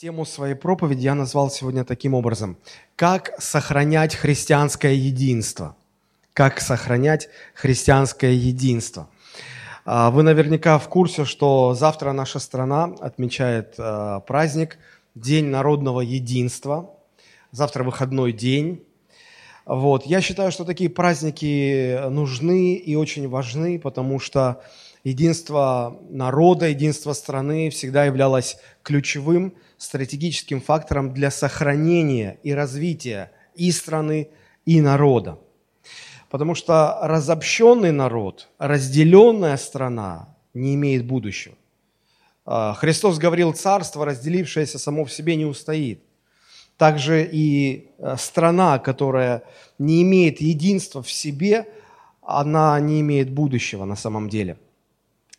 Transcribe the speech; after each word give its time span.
Тему 0.00 0.24
своей 0.24 0.54
проповеди 0.54 1.06
я 1.06 1.16
назвал 1.16 1.50
сегодня 1.50 1.84
таким 1.84 2.14
образом. 2.14 2.56
Как 2.94 3.32
сохранять 3.40 4.14
христианское 4.14 4.94
единство? 4.94 5.74
Как 6.34 6.60
сохранять 6.60 7.28
христианское 7.52 8.32
единство? 8.32 9.08
А, 9.84 10.12
вы 10.12 10.22
наверняка 10.22 10.78
в 10.78 10.88
курсе, 10.88 11.24
что 11.24 11.74
завтра 11.74 12.12
наша 12.12 12.38
страна 12.38 12.94
отмечает 13.00 13.74
а, 13.76 14.20
праздник 14.20 14.78
День 15.16 15.46
народного 15.46 16.00
единства. 16.00 16.94
Завтра 17.50 17.82
выходной 17.82 18.32
день. 18.32 18.84
Вот. 19.66 20.06
Я 20.06 20.20
считаю, 20.20 20.52
что 20.52 20.64
такие 20.64 20.90
праздники 20.90 22.08
нужны 22.08 22.76
и 22.76 22.94
очень 22.94 23.28
важны, 23.28 23.80
потому 23.80 24.20
что 24.20 24.62
единство 25.02 25.98
народа, 26.08 26.68
единство 26.68 27.14
страны 27.14 27.70
всегда 27.70 28.04
являлось 28.04 28.58
ключевым– 28.84 29.54
стратегическим 29.78 30.60
фактором 30.60 31.14
для 31.14 31.30
сохранения 31.30 32.38
и 32.42 32.52
развития 32.52 33.32
и 33.54 33.70
страны, 33.70 34.28
и 34.66 34.80
народа. 34.80 35.38
Потому 36.28 36.54
что 36.54 36.98
разобщенный 37.02 37.92
народ, 37.92 38.48
разделенная 38.58 39.56
страна 39.56 40.36
не 40.52 40.74
имеет 40.74 41.06
будущего. 41.06 41.54
А, 42.44 42.74
Христос 42.74 43.18
говорил, 43.18 43.52
царство, 43.52 44.04
разделившееся 44.04 44.78
само 44.78 45.04
в 45.04 45.12
себе, 45.12 45.36
не 45.36 45.46
устоит. 45.46 46.02
Также 46.76 47.28
и 47.30 47.88
а, 47.98 48.16
страна, 48.16 48.78
которая 48.78 49.42
не 49.78 50.02
имеет 50.02 50.40
единства 50.40 51.02
в 51.02 51.10
себе, 51.10 51.66
она 52.22 52.78
не 52.80 53.00
имеет 53.00 53.30
будущего 53.30 53.84
на 53.84 53.96
самом 53.96 54.28
деле. 54.28 54.58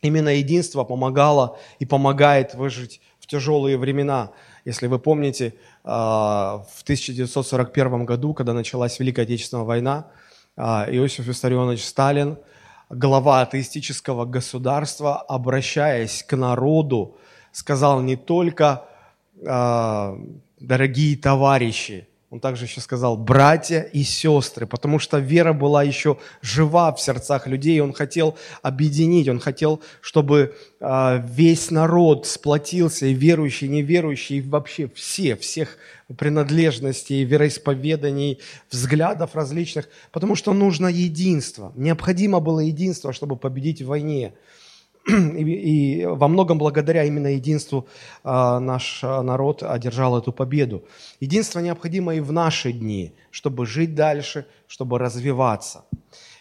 Именно 0.01 0.29
единство 0.29 0.83
помогало 0.83 1.59
и 1.79 1.85
помогает 1.85 2.55
выжить 2.55 3.01
тяжелые 3.29 3.77
времена. 3.77 4.31
Если 4.65 4.87
вы 4.87 4.99
помните, 4.99 5.53
а, 5.83 6.65
в 6.75 6.83
1941 6.83 8.05
году, 8.05 8.33
когда 8.33 8.53
началась 8.53 8.99
Великая 8.99 9.21
Отечественная 9.21 9.63
война, 9.63 10.07
а, 10.57 10.85
Иосиф 10.89 11.25
Виссарионович 11.25 11.85
Сталин, 11.85 12.37
глава 12.89 13.41
атеистического 13.41 14.25
государства, 14.25 15.21
обращаясь 15.21 16.23
к 16.23 16.35
народу, 16.35 17.17
сказал 17.51 18.01
не 18.01 18.15
только 18.17 18.85
а, 19.45 20.17
«дорогие 20.59 21.15
товарищи», 21.15 22.08
он 22.31 22.39
также 22.39 22.65
еще 22.65 22.79
сказал 22.79 23.17
«братья 23.17 23.81
и 23.81 24.03
сестры», 24.03 24.67
потому 24.67 24.99
что 24.99 25.17
вера 25.17 25.51
была 25.51 25.81
еще 25.81 26.19
жива 26.41 26.93
в 26.93 27.01
сердцах 27.01 27.47
людей, 27.47 27.79
он 27.79 27.91
хотел 27.91 28.37
объединить, 28.61 29.27
он 29.27 29.39
хотел, 29.39 29.81
чтобы 29.99 30.55
э, 30.79 31.23
весь 31.27 31.71
народ 31.71 32.27
сплотился, 32.27 33.07
и 33.07 33.13
верующие, 33.13 33.69
и 33.69 33.73
неверующие, 33.73 34.39
и 34.39 34.41
вообще 34.41 34.87
все, 34.93 35.35
всех 35.35 35.77
принадлежностей, 36.17 37.23
вероисповеданий, 37.23 38.39
взглядов 38.69 39.33
различных, 39.33 39.89
потому 40.11 40.35
что 40.35 40.53
нужно 40.53 40.85
единство, 40.85 41.73
необходимо 41.75 42.39
было 42.39 42.59
единство, 42.59 43.11
чтобы 43.11 43.37
победить 43.37 43.81
в 43.81 43.87
войне– 43.87 44.33
и, 45.07 46.01
и 46.01 46.05
во 46.05 46.27
многом 46.27 46.57
благодаря 46.57 47.03
именно 47.03 47.27
единству 47.27 47.87
а, 48.23 48.59
наш 48.59 49.01
народ 49.03 49.63
одержал 49.63 50.17
эту 50.17 50.31
победу. 50.31 50.83
Единство 51.19 51.59
необходимо 51.59 52.15
и 52.15 52.19
в 52.19 52.31
наши 52.31 52.71
дни, 52.71 53.13
чтобы 53.31 53.65
жить 53.65 53.95
дальше, 53.95 54.45
чтобы 54.67 54.99
развиваться. 54.99 55.85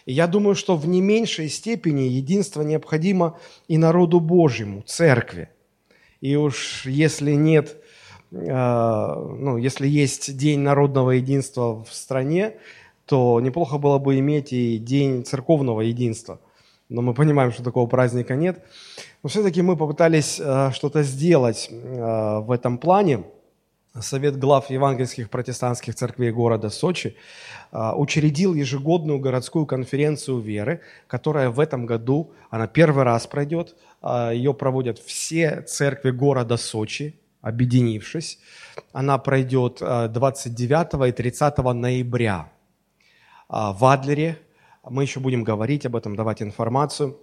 И 0.05 0.13
я 0.13 0.27
думаю, 0.27 0.55
что 0.55 0.75
в 0.75 0.87
не 0.87 1.01
меньшей 1.01 1.49
степени 1.49 2.01
единство 2.01 2.61
необходимо 2.61 3.39
и 3.67 3.77
народу 3.77 4.19
Божьему, 4.19 4.81
церкви. 4.81 5.49
И 6.21 6.35
уж 6.35 6.85
если 6.85 7.33
нет, 7.33 7.77
а, 8.31 9.15
ну, 9.15 9.57
если 9.57 9.87
есть 9.87 10.35
День 10.37 10.59
народного 10.59 11.11
единства 11.11 11.83
в 11.83 11.93
стране, 11.93 12.55
то 13.05 13.39
неплохо 13.41 13.77
было 13.77 13.97
бы 13.97 14.19
иметь 14.19 14.53
и 14.53 14.77
День 14.77 15.23
церковного 15.25 15.81
единства– 15.81 16.39
но 16.89 17.01
мы 17.01 17.13
понимаем, 17.13 17.51
что 17.51 17.63
такого 17.63 17.87
праздника 17.87 18.35
нет. 18.35 18.63
Но 19.23 19.29
все-таки 19.29 19.61
мы 19.61 19.77
попытались 19.77 20.39
э, 20.39 20.71
что-то 20.73 21.03
сделать 21.03 21.69
э, 21.69 22.39
в 22.39 22.51
этом 22.51 22.77
плане. 22.79 23.23
Совет 23.99 24.37
глав 24.37 24.69
евангельских 24.69 25.29
протестантских 25.29 25.95
церквей 25.95 26.31
города 26.31 26.69
Сочи 26.69 27.15
э, 27.71 27.91
учредил 27.95 28.55
ежегодную 28.55 29.19
городскую 29.19 29.67
конференцию 29.67 30.39
веры, 30.39 30.81
которая 31.07 31.49
в 31.51 31.59
этом 31.59 31.85
году, 31.85 32.31
она 32.49 32.67
первый 32.67 33.03
раз 33.03 33.27
пройдет, 33.27 33.75
ее 34.31 34.53
проводят 34.53 34.97
все 34.97 35.61
церкви 35.63 36.11
города 36.11 36.57
Сочи, 36.57 37.19
объединившись. 37.41 38.39
Она 38.93 39.17
пройдет 39.17 39.79
29 39.79 41.09
и 41.09 41.11
30 41.11 41.57
ноября 41.57 42.49
в 43.49 43.85
Адлере, 43.85 44.39
мы 44.83 45.03
еще 45.03 45.19
будем 45.19 45.43
говорить 45.43 45.85
об 45.85 45.95
этом, 45.95 46.15
давать 46.15 46.41
информацию. 46.41 47.19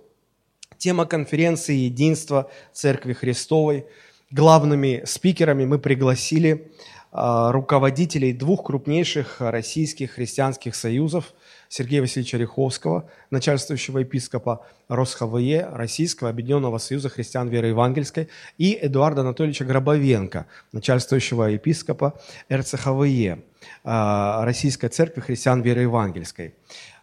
Тема 0.79 1.07
конференции 1.07 1.75
«Единство 1.75 2.51
Церкви 2.73 3.13
Христовой». 3.13 3.87
Главными 4.31 5.03
спикерами 5.07 5.65
мы 5.65 5.79
пригласили 5.79 6.73
а, 7.13 7.53
руководителей 7.53 8.33
двух 8.33 8.65
крупнейших 8.65 9.37
российских 9.41 10.13
христианских 10.13 10.75
союзов 10.75 11.33
Сергея 11.69 12.03
Васильевича 12.03 12.37
Риховского, 12.37 13.09
начальствующего 13.31 14.01
епископа 14.01 14.67
РосХВЕ, 14.89 15.69
Российского 15.73 16.29
Объединенного 16.29 16.79
Союза 16.79 17.09
Христиан 17.09 17.49
Веры 17.49 17.69
Евангельской, 17.69 18.29
и 18.59 18.79
Эдуарда 18.81 19.23
Анатольевича 19.23 19.65
Гробовенко, 19.65 20.47
начальствующего 20.73 21.45
епископа 21.45 22.21
РЦХВЕ, 22.53 23.39
а, 23.85 24.45
Российской 24.45 24.89
Церкви 24.89 25.21
Христиан 25.23 25.63
Веры 25.63 25.83
Евангельской. 25.83 26.55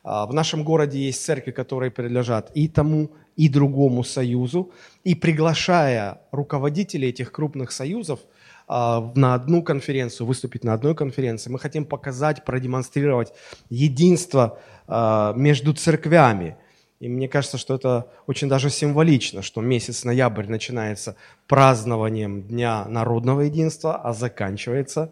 А, 0.03 0.25
в 0.25 0.33
нашем 0.33 0.63
городе 0.63 0.99
есть 0.99 1.23
церкви, 1.23 1.51
которые 1.51 1.91
принадлежат 1.91 2.51
и 2.53 2.67
тому, 2.67 3.11
и 3.35 3.49
другому 3.49 4.03
союзу. 4.03 4.71
И 5.03 5.15
приглашая 5.15 6.21
руководителей 6.31 7.09
этих 7.09 7.31
крупных 7.31 7.71
союзов 7.71 8.19
а, 8.67 9.11
на 9.15 9.33
одну 9.33 9.63
конференцию, 9.63 10.27
выступить 10.27 10.63
на 10.63 10.73
одной 10.73 10.95
конференции, 10.95 11.49
мы 11.49 11.59
хотим 11.59 11.85
показать, 11.85 12.45
продемонстрировать 12.45 13.33
единство 13.69 14.59
а, 14.87 15.33
между 15.33 15.73
церквями. 15.73 16.57
И 16.99 17.09
мне 17.09 17.27
кажется, 17.27 17.57
что 17.57 17.75
это 17.75 18.09
очень 18.27 18.47
даже 18.47 18.69
символично, 18.69 19.41
что 19.41 19.59
месяц 19.59 20.05
ноябрь 20.05 20.47
начинается 20.47 21.17
празднованием 21.47 22.43
Дня 22.43 22.85
народного 22.85 23.41
единства, 23.41 23.97
а 23.97 24.13
заканчивается 24.13 25.11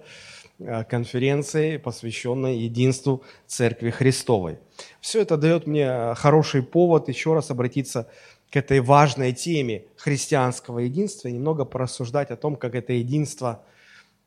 конференции, 0.90 1.78
посвященной 1.78 2.58
единству 2.58 3.24
Церкви 3.48 3.90
Христовой. 3.90 4.60
Все 5.00 5.22
это 5.22 5.38
дает 5.38 5.68
мне 5.68 6.14
хороший 6.16 6.64
повод 6.64 7.10
еще 7.10 7.34
раз 7.34 7.52
обратиться 7.52 8.08
к 8.52 8.56
этой 8.58 8.82
важной 8.82 9.32
теме 9.34 9.86
христианского 9.96 10.80
единства 10.80 11.30
и 11.30 11.32
немного 11.32 11.66
порассуждать 11.66 12.32
о 12.32 12.36
том, 12.36 12.56
как 12.56 12.76
это 12.76 12.94
единство, 12.94 13.64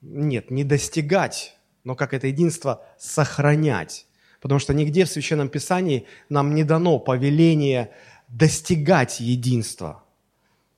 нет, 0.00 0.50
не 0.50 0.64
достигать, 0.64 1.56
но 1.84 1.94
как 1.94 2.14
это 2.14 2.26
единство 2.26 2.82
сохранять. 2.98 4.06
Потому 4.40 4.58
что 4.58 4.74
нигде 4.74 5.04
в 5.04 5.10
Священном 5.10 5.48
Писании 5.48 6.06
нам 6.28 6.54
не 6.54 6.64
дано 6.64 6.98
повеление 6.98 7.90
достигать 8.28 9.20
единства. 9.20 10.02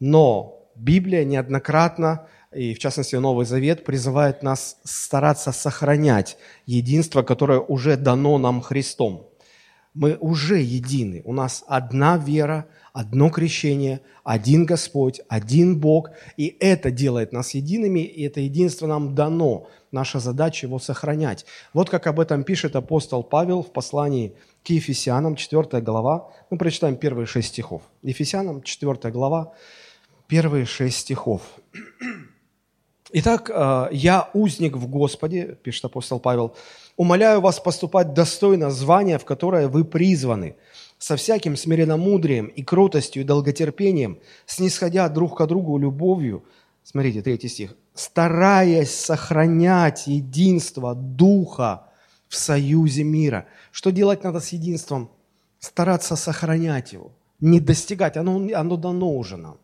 Но 0.00 0.68
Библия 0.74 1.24
неоднократно 1.24 2.28
и 2.54 2.74
в 2.74 2.78
частности 2.78 3.16
Новый 3.16 3.46
Завет 3.46 3.84
призывает 3.84 4.42
нас 4.42 4.78
стараться 4.84 5.52
сохранять 5.52 6.36
единство, 6.66 7.22
которое 7.22 7.60
уже 7.60 7.96
дано 7.96 8.38
нам 8.38 8.60
Христом. 8.60 9.28
Мы 9.94 10.16
уже 10.20 10.60
едины, 10.60 11.22
у 11.24 11.32
нас 11.32 11.64
одна 11.66 12.18
вера, 12.18 12.66
одно 12.92 13.30
крещение, 13.30 14.02
один 14.24 14.66
Господь, 14.66 15.22
один 15.28 15.80
Бог, 15.80 16.10
и 16.36 16.54
это 16.60 16.90
делает 16.90 17.32
нас 17.32 17.54
едиными, 17.54 18.00
и 18.00 18.22
это 18.24 18.40
единство 18.40 18.86
нам 18.86 19.14
дано. 19.14 19.68
Наша 19.92 20.18
задача 20.18 20.66
его 20.66 20.78
сохранять. 20.78 21.46
Вот 21.72 21.88
как 21.88 22.06
об 22.06 22.20
этом 22.20 22.44
пишет 22.44 22.76
апостол 22.76 23.22
Павел 23.22 23.62
в 23.62 23.72
послании 23.72 24.34
к 24.64 24.70
Ефесянам, 24.70 25.34
4 25.36 25.80
глава. 25.82 26.30
Мы 26.50 26.58
прочитаем 26.58 26.96
первые 26.96 27.26
шесть 27.26 27.48
стихов. 27.48 27.82
Ефесянам, 28.02 28.62
4 28.62 29.10
глава, 29.12 29.54
первые 30.26 30.66
шесть 30.66 30.98
стихов. 30.98 31.42
Итак, 33.12 33.50
э, 33.52 33.88
я 33.92 34.30
узник 34.34 34.76
в 34.76 34.88
Господе, 34.88 35.56
пишет 35.62 35.84
апостол 35.84 36.18
Павел, 36.18 36.56
умоляю 36.96 37.40
вас 37.40 37.60
поступать 37.60 38.14
достойно 38.14 38.70
звания, 38.70 39.18
в 39.18 39.24
которое 39.24 39.68
вы 39.68 39.84
призваны, 39.84 40.56
со 40.98 41.16
всяким 41.16 41.56
смиренномудрием 41.56 42.46
и 42.46 42.62
кротостью 42.62 43.22
и 43.22 43.24
долготерпением, 43.24 44.18
снисходя 44.46 45.08
друг 45.08 45.38
к 45.38 45.46
другу 45.46 45.78
любовью, 45.78 46.44
смотрите, 46.82 47.22
третий 47.22 47.48
стих, 47.48 47.76
стараясь 47.94 48.92
сохранять 48.92 50.08
единство 50.08 50.94
Духа 50.94 51.84
в 52.28 52.34
союзе 52.34 53.04
мира. 53.04 53.46
Что 53.70 53.92
делать 53.92 54.24
надо 54.24 54.40
с 54.40 54.48
единством? 54.48 55.10
Стараться 55.60 56.16
сохранять 56.16 56.92
его, 56.92 57.12
не 57.40 57.60
достигать, 57.60 58.16
оно, 58.16 58.48
оно 58.52 58.76
дано 58.76 59.12
уже 59.12 59.36
нам. 59.36 59.58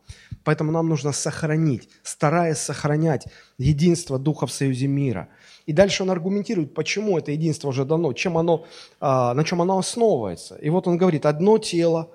Поэтому 0.45 0.73
нам 0.73 0.89
нужно 0.89 1.13
сохранить, 1.13 1.89
стараясь 2.03 2.59
сохранять 2.59 3.27
единство 3.59 4.19
Духа 4.19 4.47
в 4.47 4.53
союзе 4.53 4.87
мира. 4.87 5.29
И 5.67 5.73
дальше 5.73 6.03
он 6.03 6.11
аргументирует, 6.11 6.75
почему 6.75 7.19
это 7.19 7.31
единство 7.31 7.69
уже 7.69 7.85
дано, 7.85 8.13
чем 8.13 8.37
оно, 8.37 8.65
а, 9.01 9.35
на 9.35 9.45
чем 9.45 9.63
оно 9.63 9.79
основывается. 9.79 10.57
И 10.57 10.69
вот 10.71 10.89
он 10.89 10.97
говорит, 10.97 11.27
одно 11.27 11.59
тело 11.59 12.11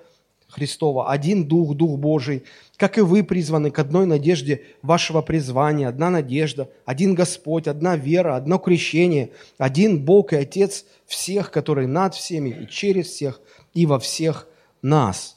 Христова, 0.49 1.09
один 1.09 1.45
Дух, 1.45 1.75
Дух 1.75 1.97
Божий, 1.97 2.43
как 2.77 2.97
и 2.97 3.01
вы 3.01 3.23
призваны 3.23 3.71
к 3.71 3.79
одной 3.79 4.05
надежде 4.05 4.63
вашего 4.81 5.21
призвания, 5.21 5.87
одна 5.87 6.09
надежда, 6.09 6.69
один 6.85 7.15
Господь, 7.15 7.67
одна 7.67 7.95
вера, 7.95 8.35
одно 8.35 8.57
крещение, 8.57 9.31
один 9.57 10.03
Бог 10.03 10.33
и 10.33 10.37
Отец 10.37 10.85
всех, 11.05 11.51
который 11.51 11.87
над 11.87 12.15
всеми 12.15 12.49
и 12.49 12.67
через 12.67 13.07
всех 13.07 13.41
и 13.73 13.85
во 13.85 13.99
всех 13.99 14.47
нас 14.81 15.35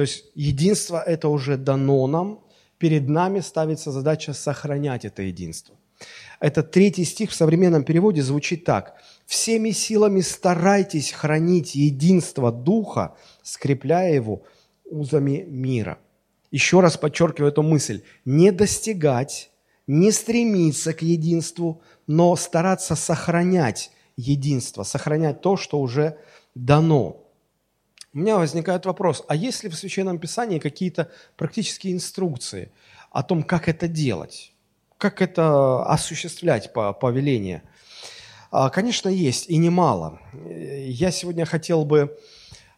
то 0.00 0.04
есть 0.04 0.24
единство 0.34 0.98
это 0.98 1.28
уже 1.28 1.58
дано 1.58 2.06
нам, 2.06 2.42
перед 2.78 3.06
нами 3.10 3.40
ставится 3.40 3.92
задача 3.92 4.32
сохранять 4.32 5.04
это 5.04 5.20
единство. 5.20 5.76
Этот 6.40 6.70
третий 6.70 7.04
стих 7.04 7.32
в 7.32 7.34
современном 7.34 7.84
переводе 7.84 8.22
звучит 8.22 8.64
так. 8.64 8.94
«Всеми 9.26 9.72
силами 9.72 10.22
старайтесь 10.22 11.12
хранить 11.12 11.74
единство 11.74 12.50
Духа, 12.50 13.14
скрепляя 13.42 14.14
его 14.14 14.44
узами 14.86 15.44
мира». 15.46 15.98
Еще 16.50 16.80
раз 16.80 16.96
подчеркиваю 16.96 17.52
эту 17.52 17.62
мысль. 17.62 18.00
Не 18.24 18.52
достигать, 18.52 19.50
не 19.86 20.12
стремиться 20.12 20.94
к 20.94 21.02
единству, 21.02 21.82
но 22.06 22.34
стараться 22.36 22.96
сохранять 22.96 23.90
единство, 24.16 24.82
сохранять 24.82 25.42
то, 25.42 25.58
что 25.58 25.78
уже 25.78 26.16
дано. 26.54 27.29
У 28.12 28.18
меня 28.18 28.38
возникает 28.38 28.86
вопрос, 28.86 29.22
а 29.28 29.36
есть 29.36 29.62
ли 29.62 29.70
в 29.70 29.76
Священном 29.76 30.18
Писании 30.18 30.58
какие-то 30.58 31.12
практические 31.36 31.92
инструкции 31.92 32.72
о 33.12 33.22
том, 33.22 33.44
как 33.44 33.68
это 33.68 33.86
делать, 33.86 34.52
как 34.98 35.22
это 35.22 35.84
осуществлять 35.84 36.72
по 36.72 36.92
повелению? 36.92 37.62
А, 38.50 38.68
конечно, 38.68 39.08
есть, 39.08 39.48
и 39.48 39.56
немало. 39.58 40.18
Я 40.44 41.12
сегодня 41.12 41.44
хотел 41.44 41.84
бы, 41.84 42.18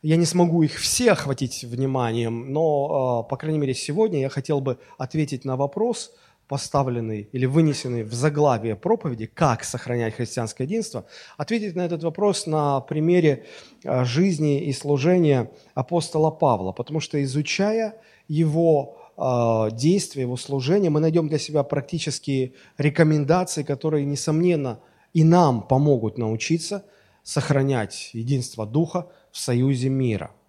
я 0.03 0.17
не 0.17 0.27
смогу 0.27 0.65
их 0.65 0.79
все 0.79 1.13
охватить 1.13 1.65
вниманием, 1.65 2.53
но, 2.53 3.21
а, 3.21 3.23
по 3.23 3.39
крайней 3.39 3.59
мере, 3.59 3.73
сегодня 3.73 4.21
я 4.21 4.29
хотел 4.29 4.61
бы 4.61 4.79
ответить 4.99 5.47
на 5.47 5.57
вопрос– 5.57 6.13
поставленный 6.49 7.29
или 7.33 7.47
вынесенный 7.47 8.03
в 8.03 8.13
заглавие 8.13 8.77
проповеди 8.77 9.27
«Как 9.27 9.65
сохранять 9.65 10.15
христианское 10.15 10.65
единство», 10.65 11.07
ответить 11.37 11.77
на 11.77 11.83
этот 11.83 12.03
вопрос 12.03 12.47
на 12.47 12.81
примере 12.81 13.47
а, 13.85 14.05
жизни 14.05 14.63
и 14.63 14.73
служения 14.73 15.51
апостола 15.75 16.31
Павла, 16.31 16.73
потому 16.73 17.01
что 17.01 17.23
изучая 17.23 17.97
его 18.29 18.99
а, 19.17 19.71
действия, 19.71 20.23
его 20.23 20.37
служения, 20.37 20.91
мы 20.91 21.01
найдем 21.01 21.29
для 21.29 21.39
себя 21.39 21.63
практические 21.63 22.53
рекомендации, 22.79 23.63
которые, 23.63 24.05
несомненно, 24.05 24.81
и 25.15 25.25
нам 25.25 25.63
помогут 25.63 26.19
научиться 26.19 26.85
сохранять 27.23 28.11
единство 28.13 28.67
Духа 28.67 29.09
в 29.31 29.39
союзе 29.39 29.89
мира– 29.89 30.33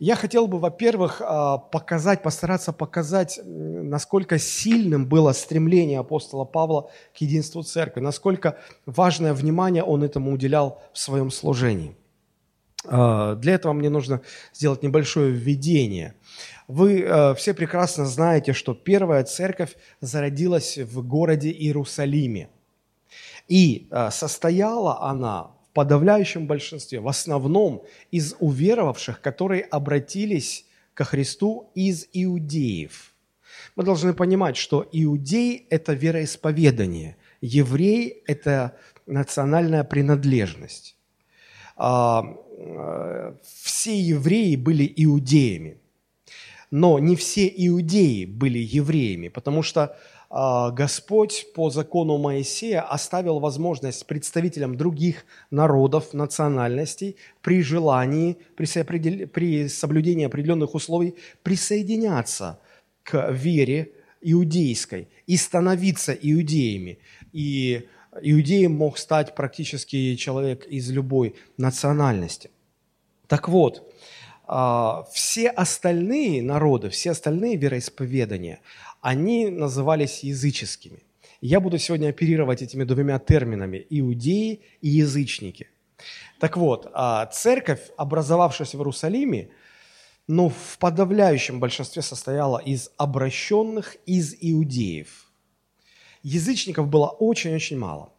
я 0.00 0.16
хотел 0.16 0.46
бы, 0.46 0.58
во-первых, 0.58 1.20
а, 1.22 1.58
показать, 1.58 2.22
постараться 2.22 2.72
показать, 2.72 3.38
насколько 3.44 4.38
сильным 4.38 5.06
было 5.06 5.32
стремление 5.32 5.98
апостола 5.98 6.46
Павла 6.46 6.90
к 7.14 7.18
единству 7.18 7.62
церкви, 7.62 8.00
насколько 8.00 8.56
важное 8.86 9.34
внимание 9.34 9.84
он 9.84 10.02
этому 10.02 10.32
уделял 10.32 10.82
в 10.94 10.98
своем 10.98 11.30
служении. 11.30 11.94
А, 12.86 13.34
для 13.34 13.52
этого 13.52 13.74
мне 13.74 13.90
нужно 13.90 14.22
сделать 14.54 14.82
небольшое 14.82 15.32
введение. 15.32 16.14
Вы 16.66 17.04
а, 17.04 17.34
все 17.34 17.52
прекрасно 17.52 18.06
знаете, 18.06 18.54
что 18.54 18.72
первая 18.72 19.22
церковь 19.24 19.76
зародилась 20.00 20.78
в 20.78 21.06
городе 21.06 21.50
Иерусалиме. 21.50 22.48
И 23.48 23.88
состояла 24.10 25.02
она 25.02 25.50
подавляющем 25.72 26.46
большинстве, 26.46 27.00
в 27.00 27.08
основном 27.08 27.84
из 28.10 28.34
уверовавших, 28.38 29.20
которые 29.20 29.62
обратились 29.62 30.66
ко 30.94 31.04
Христу 31.04 31.70
из 31.74 32.08
иудеев. 32.12 33.14
Мы 33.76 33.84
должны 33.84 34.12
понимать, 34.14 34.56
что 34.56 34.86
иудей– 34.92 35.66
это 35.70 35.92
вероисповедание, 35.92 37.16
еврей– 37.40 38.22
это 38.26 38.76
национальная 39.06 39.84
принадлежность. 39.84 40.96
А, 41.76 42.24
э, 42.58 43.34
все 43.42 43.98
евреи 43.98 44.56
были 44.56 44.92
иудеями, 44.96 45.78
но 46.70 46.98
не 46.98 47.16
все 47.16 47.48
иудеи 47.48 48.26
были 48.26 48.58
евреями, 48.58 49.28
потому 49.28 49.62
что 49.62 49.96
Господь 50.30 51.46
по 51.56 51.70
закону 51.70 52.16
Моисея 52.16 52.82
оставил 52.82 53.40
возможность 53.40 54.06
представителям 54.06 54.76
других 54.76 55.24
народов, 55.50 56.12
национальностей 56.14 57.16
при 57.42 57.62
желании, 57.62 58.38
при, 58.54 59.24
при 59.26 59.68
соблюдении 59.68 60.24
определенных 60.24 60.76
условий 60.76 61.16
присоединяться 61.42 62.60
к 63.02 63.32
вере 63.32 63.90
иудейской 64.20 65.08
и 65.26 65.36
становиться 65.36 66.12
иудеями. 66.12 67.00
И 67.32 67.88
иудеем 68.22 68.72
мог 68.72 68.98
стать 68.98 69.34
практически 69.34 70.14
человек 70.14 70.64
из 70.66 70.90
любой 70.90 71.34
национальности. 71.56 72.50
Так 73.26 73.48
вот, 73.48 73.92
а, 74.52 75.04
все 75.12 75.48
остальные 75.48 76.42
народы, 76.42 76.88
все 76.90 77.12
остальные 77.12 77.56
вероисповедания, 77.56 78.60
они 79.00 79.48
назывались 79.48 80.22
языческими. 80.22 81.02
Я 81.40 81.60
буду 81.60 81.78
сегодня 81.78 82.08
оперировать 82.08 82.62
этими 82.62 82.84
двумя 82.84 83.18
терминами– 83.18 83.86
иудеи 83.90 84.60
и 84.82 84.88
язычники. 84.88 85.68
Так 86.38 86.56
вот, 86.56 86.90
а, 86.92 87.26
церковь, 87.26 87.80
образовавшаяся 87.96 88.76
в 88.76 88.80
Иерусалиме, 88.80 89.50
ну, 90.26 90.48
в 90.48 90.78
подавляющем 90.78 91.58
большинстве 91.58 92.02
состояла 92.02 92.58
из 92.58 92.90
обращенных 92.96 93.96
из 94.06 94.34
иудеев. 94.40 95.30
Язычников 96.22 96.88
было 96.88 97.08
очень-очень 97.08 97.78
мало. 97.78 98.12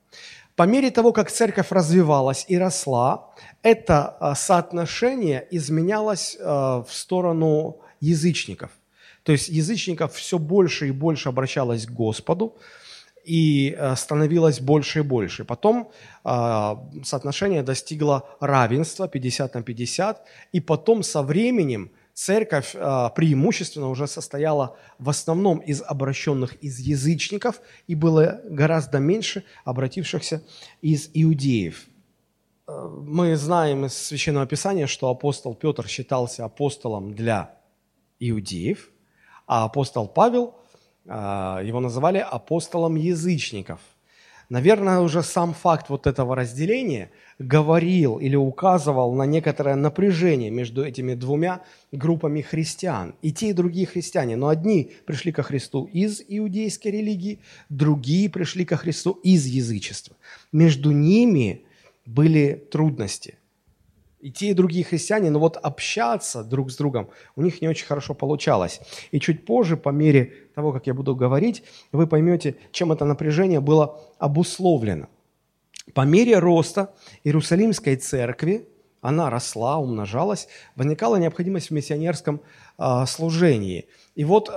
По 0.56 0.64
мере 0.64 0.92
того, 0.92 1.14
как 1.14 1.32
церковь 1.32 1.72
развивалась 1.72 2.46
и 2.48 2.58
росла, 2.58 3.30
это 3.62 4.10
а, 4.10 4.36
соотношение 4.36 5.48
изменялось 5.52 6.38
а, 6.40 6.84
в 6.84 6.92
сторону 6.92 7.82
язычников. 8.00 8.72
То 9.24 9.32
есть 9.32 9.50
язычников 9.50 10.16
все 10.16 10.40
больше 10.40 10.88
и 10.88 10.92
больше 10.92 11.30
обращалось 11.30 11.86
к 11.86 11.92
Господу, 11.92 12.58
и 13.24 13.76
э, 13.78 13.96
становилось 13.96 14.60
больше 14.60 15.00
и 15.00 15.04
больше. 15.04 15.46
Потом 15.46 15.92
э, 16.24 16.76
соотношение 17.04 17.62
достигло 17.62 18.28
равенства 18.40 19.08
50 19.08 19.54
на 19.54 19.62
50, 19.62 20.26
и 20.54 20.60
потом 20.60 21.04
со 21.04 21.22
временем 21.22 21.92
церковь 22.14 22.72
э, 22.74 23.10
преимущественно 23.16 23.90
уже 23.90 24.08
состояла 24.08 24.76
в 24.98 25.08
основном 25.10 25.60
из 25.60 25.84
обращенных 25.84 26.56
из 26.64 26.80
язычников, 26.80 27.62
и 27.86 27.94
было 27.94 28.42
гораздо 28.46 28.98
меньше 28.98 29.44
обратившихся 29.66 30.42
из 30.82 31.10
иудеев. 31.14 31.86
Мы 32.68 33.36
знаем 33.36 33.86
из 33.86 33.94
Священного 33.94 34.48
Писания, 34.48 34.88
что 34.88 35.10
апостол 35.10 35.54
Петр 35.54 35.88
считался 35.88 36.46
апостолом 36.46 37.14
для 37.14 37.54
иудеев– 38.20 38.90
а 39.48 39.66
апостол 39.66 40.08
Павел, 40.08 40.56
а, 41.08 41.62
его 41.64 41.80
называли 41.80 42.18
апостолом 42.18 42.96
язычников. 42.96 43.80
Наверное, 44.50 45.00
уже 45.00 45.24
сам 45.24 45.54
факт 45.54 45.88
вот 45.88 46.08
этого 46.08 46.36
разделения 46.36 47.10
говорил 47.40 48.18
или 48.18 48.36
указывал 48.36 49.14
на 49.14 49.24
некоторое 49.24 49.76
напряжение 49.76 50.52
между 50.52 50.84
этими 50.84 51.14
двумя 51.14 51.62
группами 51.94 52.42
христиан. 52.42 53.16
И 53.22 53.32
те, 53.32 53.52
и 53.52 53.54
другие 53.54 53.88
христиане. 53.88 54.36
Но 54.36 54.50
одни 54.50 54.92
пришли 55.06 55.32
ко 55.32 55.42
Христу 55.42 55.86
из 55.86 56.22
иудейской 56.28 56.92
религии, 56.92 57.40
другие 57.70 58.30
пришли 58.30 58.66
ко 58.66 58.76
Христу 58.76 59.12
из 59.24 59.46
язычества. 59.46 60.18
Между 60.52 60.92
ними 60.92 61.62
были 62.06 62.68
трудности 62.72 63.38
и 64.22 64.32
те, 64.32 64.48
и 64.48 64.54
другие 64.54 64.86
христиане, 64.86 65.30
но 65.30 65.40
вот 65.40 65.58
общаться 65.58 66.44
друг 66.44 66.72
с 66.72 66.78
другом 66.78 67.10
у 67.36 67.42
них 67.42 67.62
не 67.62 67.68
очень 67.68 67.86
хорошо 67.86 68.14
получалось. 68.14 68.80
И 69.12 69.20
чуть 69.20 69.46
позже, 69.46 69.78
по 69.78 69.90
мере 69.90 70.34
того, 70.56 70.72
как 70.72 70.88
я 70.88 70.94
буду 70.94 71.16
говорить, 71.16 71.64
вы 71.92 72.08
поймете, 72.08 72.56
чем 72.72 72.92
это 72.92 73.06
напряжение 73.06 73.60
было 73.60 74.00
обусловлено. 74.20 75.08
По 75.94 76.02
мере 76.02 76.38
роста 76.38 76.94
Иерусалимской 77.24 77.96
церкви, 77.96 78.68
она 79.02 79.32
росла, 79.32 79.78
умножалась, 79.78 80.48
возникала 80.76 81.16
необходимость 81.16 81.70
в 81.70 81.72
миссионерском 81.72 82.40
э, 82.78 83.06
служении. 83.08 83.88
И 84.14 84.24
вот 84.24 84.50
э, 84.50 84.54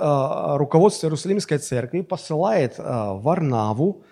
руководство 0.57 1.07
Иерусалимской 1.07 1.57
церкви 1.57 2.01
посылает 2.01 2.75
э, 2.77 2.83
Варнаву, 2.83 4.03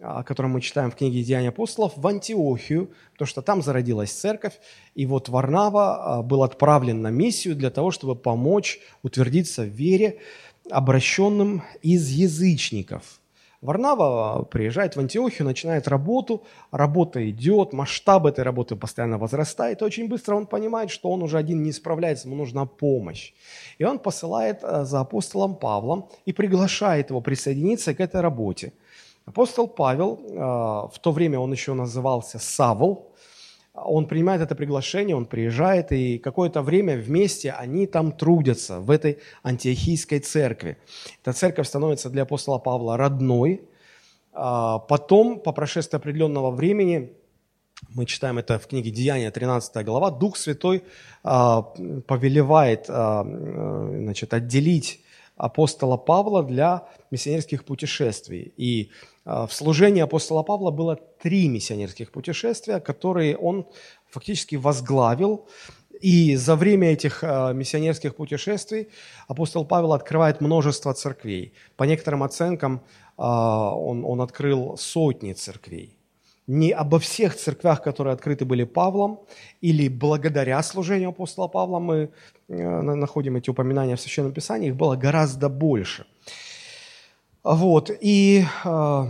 о 0.00 0.22
котором 0.22 0.52
мы 0.52 0.60
читаем 0.60 0.90
в 0.90 0.96
книге 0.96 1.22
«Деяния 1.22 1.48
апостолов», 1.48 1.92
в 1.96 2.06
Антиохию, 2.06 2.90
потому 3.12 3.26
что 3.26 3.42
там 3.42 3.62
зародилась 3.62 4.12
церковь, 4.12 4.54
и 4.94 5.06
вот 5.06 5.28
Варнава 5.28 6.18
а, 6.18 6.22
был 6.22 6.42
отправлен 6.42 7.02
на 7.02 7.10
миссию 7.10 7.56
для 7.56 7.70
того, 7.70 7.90
чтобы 7.90 8.14
помочь 8.14 8.80
утвердиться 9.02 9.62
в 9.62 9.68
вере 9.68 10.18
обращенным 10.70 11.62
из 11.82 12.08
язычников. 12.08 13.20
Варнава 13.60 14.44
приезжает 14.44 14.94
в 14.94 15.00
Антиохию, 15.00 15.44
начинает 15.44 15.88
работу, 15.88 16.44
работа 16.70 17.28
идет, 17.28 17.72
масштаб 17.72 18.26
этой 18.26 18.44
работы 18.44 18.76
постоянно 18.76 19.18
возрастает, 19.18 19.82
и 19.82 19.84
очень 19.84 20.08
быстро 20.08 20.36
он 20.36 20.46
понимает, 20.46 20.90
что 20.90 21.10
он 21.10 21.24
уже 21.24 21.38
один 21.38 21.64
не 21.64 21.72
справляется, 21.72 22.28
ему 22.28 22.36
нужна 22.36 22.66
помощь. 22.66 23.32
И 23.78 23.84
он 23.84 23.98
посылает 23.98 24.60
за 24.60 25.00
апостолом 25.00 25.56
Павлом 25.56 26.08
и 26.24 26.32
приглашает 26.32 27.10
его 27.10 27.20
присоединиться 27.20 27.94
к 27.94 28.00
этой 28.00 28.20
работе. 28.20 28.72
Апостол 29.28 29.68
Павел, 29.68 30.18
э, 30.24 30.34
в 30.94 30.98
то 31.02 31.12
время 31.12 31.38
он 31.38 31.52
еще 31.52 31.74
назывался 31.74 32.38
Савл, 32.38 33.14
он 33.74 34.06
принимает 34.06 34.40
это 34.40 34.54
приглашение, 34.54 35.14
он 35.14 35.26
приезжает, 35.26 35.92
и 35.92 36.18
какое-то 36.18 36.62
время 36.62 36.96
вместе 36.96 37.52
они 37.52 37.86
там 37.86 38.12
трудятся, 38.12 38.80
в 38.80 38.90
этой 38.90 39.18
антиохийской 39.42 40.20
церкви. 40.20 40.78
Эта 41.22 41.34
церковь 41.34 41.66
становится 41.66 42.08
для 42.08 42.22
апостола 42.22 42.58
Павла 42.58 42.96
родной. 42.96 43.68
А, 44.32 44.78
потом, 44.78 45.40
по 45.40 45.52
прошествии 45.52 45.98
определенного 45.98 46.50
времени, 46.50 47.12
мы 47.90 48.06
читаем 48.06 48.38
это 48.38 48.58
в 48.58 48.66
книге 48.66 48.90
«Деяния», 48.90 49.30
13 49.30 49.84
глава, 49.84 50.10
Дух 50.10 50.38
Святой 50.38 50.84
а, 51.22 51.60
повелевает 52.06 52.86
а, 52.88 53.24
значит, 53.24 54.32
отделить 54.32 55.00
апостола 55.38 55.96
Павла 55.96 56.42
для 56.42 56.88
миссионерских 57.10 57.64
путешествий. 57.64 58.52
И 58.56 58.90
в 59.28 59.52
служении 59.52 60.00
апостола 60.00 60.42
Павла 60.42 60.70
было 60.70 60.96
три 60.96 61.48
миссионерских 61.48 62.10
путешествия, 62.12 62.80
которые 62.80 63.36
он 63.36 63.66
фактически 64.10 64.56
возглавил. 64.56 65.46
И 66.00 66.36
за 66.36 66.56
время 66.56 66.92
этих 66.92 67.22
а, 67.22 67.52
миссионерских 67.52 68.14
путешествий 68.14 68.88
апостол 69.26 69.66
Павел 69.66 69.92
открывает 69.92 70.40
множество 70.40 70.94
церквей. 70.94 71.52
По 71.76 71.84
некоторым 71.84 72.22
оценкам 72.22 72.80
а, 73.18 73.74
он, 73.74 74.04
он 74.04 74.20
открыл 74.20 74.76
сотни 74.78 75.34
церквей. 75.34 75.98
Не 76.46 76.70
обо 76.70 76.98
всех 76.98 77.36
церквях, 77.36 77.82
которые 77.82 78.14
открыты 78.14 78.46
были 78.46 78.64
Павлом, 78.64 79.20
или 79.60 79.88
благодаря 79.88 80.62
служению 80.62 81.10
апостола 81.10 81.48
Павла 81.48 81.78
мы 81.78 82.10
э, 82.48 82.80
находим 82.80 83.36
эти 83.36 83.50
упоминания 83.50 83.96
в 83.96 84.00
Священном 84.00 84.32
Писании, 84.32 84.68
их 84.68 84.76
было 84.76 84.96
гораздо 84.96 85.50
больше– 85.50 86.06
вот, 87.44 87.90
и 88.00 88.44
э, 88.64 89.04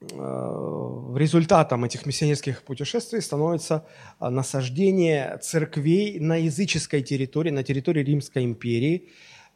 э, 0.00 1.14
результатом 1.16 1.84
этих 1.84 2.04
миссионерских 2.04 2.62
путешествий 2.64 3.22
становится 3.22 3.86
а, 4.18 4.30
насаждение 4.30 5.38
церквей 5.38 6.18
на 6.18 6.36
языческой 6.36 7.02
территории, 7.02 7.50
на 7.50 7.62
территории 7.62 8.02
Римской 8.02 8.44
империи. 8.44 9.08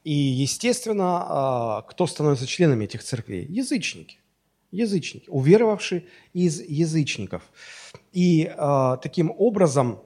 И, 0.05 0.13
естественно, 0.13 1.83
кто 1.89 2.07
становится 2.07 2.47
членами 2.47 2.85
этих 2.85 3.03
церквей? 3.03 3.47
Язычники. 3.47 4.19
Язычники, 4.71 5.31
уверовавшие 5.31 6.05
из 6.35 6.61
язычников. 6.61 7.43
И 8.13 8.53
таким 9.03 9.33
образом 9.39 10.03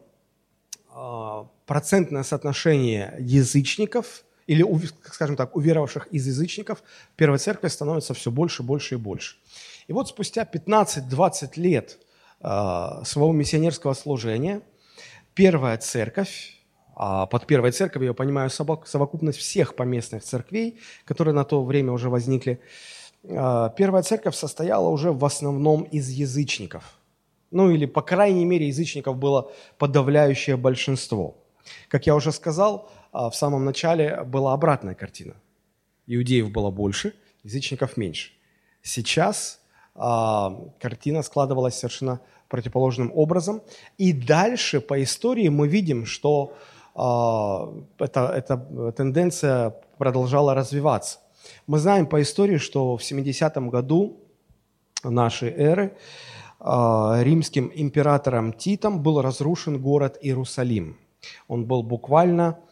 процентное 1.67 2.23
соотношение 2.23 3.17
язычников– 3.19 4.25
или, 4.49 4.65
скажем 5.05 5.37
так, 5.37 5.55
уверовавших 5.55 6.07
из 6.07 6.27
язычников, 6.27 6.83
Первой 7.17 7.39
Церкви 7.39 7.69
становится 7.69 8.15
все 8.15 8.31
больше, 8.31 8.63
больше 8.63 8.95
и 8.95 8.99
больше. 8.99 9.37
И 9.89 9.93
вот 9.93 10.09
спустя 10.09 10.49
15-20 10.51 11.51
лет 11.57 11.99
э, 12.41 13.05
своего 13.05 13.33
миссионерского 13.33 13.93
служения 13.93 14.63
Первая 15.35 15.77
Церковь, 15.77 16.57
а 16.97 17.27
под 17.27 17.47
Первой 17.47 17.73
Церковью 17.73 18.09
я 18.09 18.15
понимаю 18.15 18.49
совокупность 18.51 19.39
всех 19.39 19.77
поместных 19.77 20.25
церквей, 20.25 20.81
которые 21.05 21.35
на 21.35 21.45
то 21.45 21.63
время 21.63 21.93
уже 21.93 22.09
возникли, 22.09 22.59
э, 23.25 23.71
Первая 23.77 24.03
Церковь 24.03 24.35
состояла 24.35 24.89
уже 24.89 25.13
в 25.13 25.27
основном 25.27 25.83
из 25.83 26.09
язычников. 26.09 26.85
Ну 27.51 27.71
или, 27.71 27.85
по 27.85 28.01
крайней 28.01 28.47
мере, 28.47 28.69
язычников 28.69 29.19
было 29.19 29.53
подавляющее 29.77 30.57
большинство. 30.57 31.37
Как 31.89 32.07
я 32.07 32.15
уже 32.15 32.33
сказал, 32.33 32.91
а, 32.91 32.98
в 33.13 33.33
самом 33.33 33.65
начале 33.65 34.23
была 34.25 34.53
обратная 34.53 34.95
картина. 34.95 35.35
Иудеев 36.07 36.51
было 36.51 36.71
больше, 36.71 37.15
язычников 37.45 37.97
меньше. 37.97 38.33
Сейчас 38.83 39.61
а, 39.95 40.57
картина 40.81 41.23
складывалась 41.23 41.75
совершенно 41.75 42.21
противоположным 42.49 43.13
образом. 43.15 43.61
И 43.99 44.13
дальше 44.13 44.81
по 44.81 45.03
истории 45.03 45.49
мы 45.49 45.69
видим, 45.69 46.07
что 46.07 46.55
а, 46.95 47.69
эта, 47.99 48.33
эта 48.35 48.93
тенденция 48.93 49.75
продолжала 49.99 50.55
развиваться. 50.55 51.19
Мы 51.67 51.79
знаем 51.79 52.07
по 52.07 52.23
истории, 52.23 52.59
что 52.59 52.97
в 52.97 53.01
70-м 53.01 53.69
году 53.69 54.19
нашей 55.05 55.51
эры 55.51 55.97
римским 56.61 57.71
императором 57.73 58.53
Титом 58.53 59.01
был 59.01 59.23
разрушен 59.23 59.81
город 59.81 60.19
Иерусалим. 60.21 60.99
Он 61.47 61.67
был 61.67 61.85
буквально 61.85 62.47
а, 62.49 62.68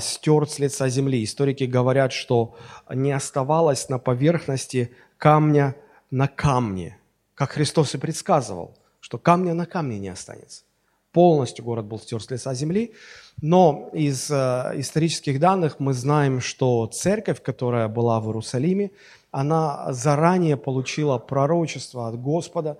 стерт 0.00 0.50
с 0.50 0.58
лица 0.58 0.88
земли. 0.88 1.22
Историки 1.22 1.64
говорят, 1.64 2.12
что 2.12 2.56
не 2.92 3.12
оставалось 3.12 3.88
на 3.88 3.98
поверхности 3.98 4.92
камня 5.16 5.76
на 6.10 6.26
камне, 6.26 6.98
как 7.34 7.52
Христос 7.52 7.94
и 7.94 7.98
предсказывал, 7.98 8.76
что 9.00 9.18
камня 9.18 9.54
на 9.54 9.66
камне 9.66 9.98
не 9.98 10.08
останется. 10.08 10.64
Полностью 11.12 11.64
город 11.64 11.86
был 11.86 11.98
стерт 11.98 12.24
с 12.24 12.30
лица 12.30 12.54
земли, 12.54 12.94
но 13.42 13.90
из 13.92 14.30
э, 14.30 14.72
исторических 14.76 15.40
данных 15.40 15.80
мы 15.80 15.92
знаем, 15.92 16.40
что 16.40 16.86
церковь, 16.86 17.42
которая 17.42 17.88
была 17.88 18.20
в 18.20 18.26
Иерусалиме, 18.26 18.92
она 19.32 19.92
заранее 19.92 20.56
получила 20.56 21.18
пророчество 21.18 22.08
от 22.08 22.20
Господа 22.20 22.78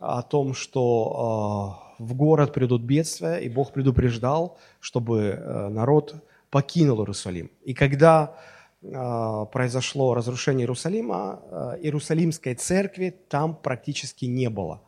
о 0.00 0.22
том, 0.22 0.54
что 0.54 1.84
э, 1.86 1.89
в 2.00 2.14
город 2.14 2.54
придут 2.54 2.82
бедствия, 2.82 3.36
и 3.36 3.48
Бог 3.50 3.72
предупреждал, 3.72 4.56
чтобы 4.80 5.18
э, 5.18 5.68
народ 5.68 6.14
покинул 6.48 7.00
Иерусалим. 7.00 7.50
И 7.62 7.74
когда 7.74 8.34
э, 8.82 9.46
произошло 9.52 10.14
разрушение 10.14 10.64
Иерусалима, 10.64 11.40
э, 11.42 11.78
Иерусалимской 11.82 12.54
церкви 12.54 13.14
там 13.28 13.54
практически 13.54 14.24
не 14.24 14.48
было. 14.48 14.80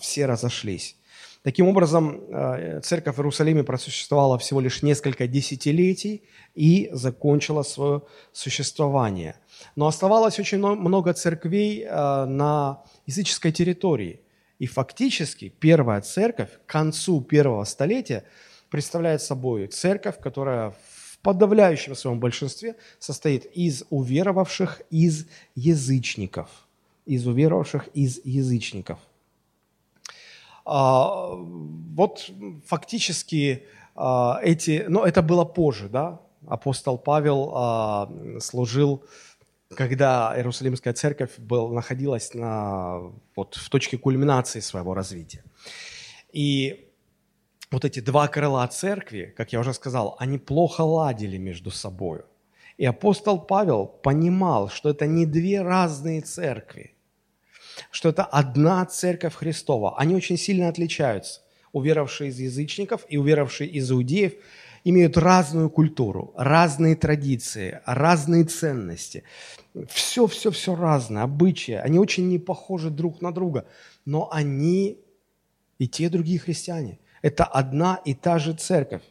Все 0.00 0.26
разошлись. 0.26 0.96
Таким 1.42 1.66
образом, 1.68 2.20
церковь 2.82 3.16
в 3.16 3.18
Иерусалиме 3.18 3.64
просуществовала 3.64 4.36
всего 4.38 4.60
лишь 4.60 4.82
несколько 4.82 5.26
десятилетий 5.26 6.22
и 6.54 6.90
закончила 6.92 7.62
свое 7.62 8.02
существование. 8.32 9.36
Но 9.74 9.86
оставалось 9.86 10.38
очень 10.38 10.58
много 10.58 11.14
церквей 11.14 11.86
на 11.86 12.82
языческой 13.06 13.50
территории– 13.50 14.20
и 14.58 14.66
фактически 14.66 15.48
первая 15.48 16.00
церковь 16.00 16.50
к 16.66 16.70
концу 16.70 17.20
первого 17.20 17.64
столетия 17.64 18.24
представляет 18.70 19.22
собой 19.22 19.66
церковь, 19.66 20.18
которая 20.20 20.70
в 20.70 21.18
подавляющем 21.22 21.94
своем 21.94 22.20
большинстве 22.20 22.76
состоит 22.98 23.44
из 23.56 23.84
уверовавших 23.90 24.82
из 24.90 25.26
язычников. 25.54 26.48
Из 27.04 27.26
уверовавших 27.26 27.88
из 27.94 28.20
язычников. 28.24 28.98
А, 30.64 31.30
вот 31.36 32.30
фактически 32.66 33.64
а, 33.94 34.40
эти, 34.42 34.84
но 34.88 35.04
это 35.04 35.22
было 35.22 35.44
позже, 35.44 35.88
да, 35.88 36.20
апостол 36.46 36.98
Павел 36.98 37.52
а, 37.54 38.10
служил 38.40 39.04
когда 39.74 40.32
Иерусалимская 40.36 40.92
церковь 40.92 41.38
был, 41.38 41.72
находилась 41.72 42.34
на, 42.34 43.00
вот, 43.34 43.56
в 43.56 43.68
точке 43.68 43.98
кульминации 43.98 44.60
своего 44.60 44.94
развития. 44.94 45.42
И 46.32 46.88
вот 47.70 47.84
эти 47.84 48.00
два 48.00 48.28
крыла 48.28 48.66
церкви, 48.68 49.34
как 49.36 49.52
я 49.52 49.60
уже 49.60 49.74
сказал, 49.74 50.16
они 50.18 50.38
плохо 50.38 50.82
ладили 50.82 51.36
между 51.36 51.70
собой. 51.70 52.22
И 52.76 52.84
апостол 52.84 53.40
Павел 53.40 53.86
понимал, 53.86 54.68
что 54.68 54.90
это 54.90 55.06
не 55.06 55.26
две 55.26 55.62
разные 55.62 56.20
церкви, 56.20 56.94
что 57.90 58.10
это 58.10 58.24
одна 58.24 58.84
церковь 58.84 59.34
Христова. 59.34 59.98
Они 59.98 60.14
очень 60.14 60.36
сильно 60.36 60.68
отличаются. 60.68 61.40
Уверовавшие 61.72 62.30
из 62.30 62.38
язычников 62.38 63.04
и 63.08 63.16
уверовавшие 63.16 63.68
из 63.68 63.90
иудеев– 63.90 64.34
имеют 64.88 65.16
разную 65.16 65.68
культуру, 65.68 66.32
разные 66.36 66.94
традиции, 66.94 67.80
разные 67.86 68.44
ценности. 68.44 69.24
Все, 69.88 70.28
все, 70.28 70.52
все 70.52 70.76
разное, 70.76 71.24
обычаи. 71.24 71.72
Они 71.72 71.98
очень 71.98 72.28
не 72.28 72.38
похожи 72.38 72.88
друг 72.88 73.20
на 73.20 73.32
друга, 73.32 73.66
но 74.04 74.28
они 74.30 75.00
и 75.78 75.88
те, 75.88 76.04
и 76.04 76.08
другие 76.08 76.38
христиане. 76.38 77.00
Это 77.20 77.44
одна 77.44 78.00
и 78.04 78.14
та 78.14 78.38
же 78.38 78.52
церковь. 78.52 79.02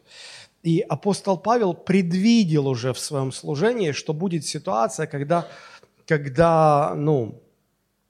И 0.62 0.80
апостол 0.80 1.36
Павел 1.36 1.74
предвидел 1.74 2.68
уже 2.68 2.94
в 2.94 2.98
своем 2.98 3.30
служении, 3.30 3.92
что 3.92 4.14
будет 4.14 4.46
ситуация, 4.46 5.06
когда, 5.06 5.46
когда 6.06 6.94
ну, 6.96 7.42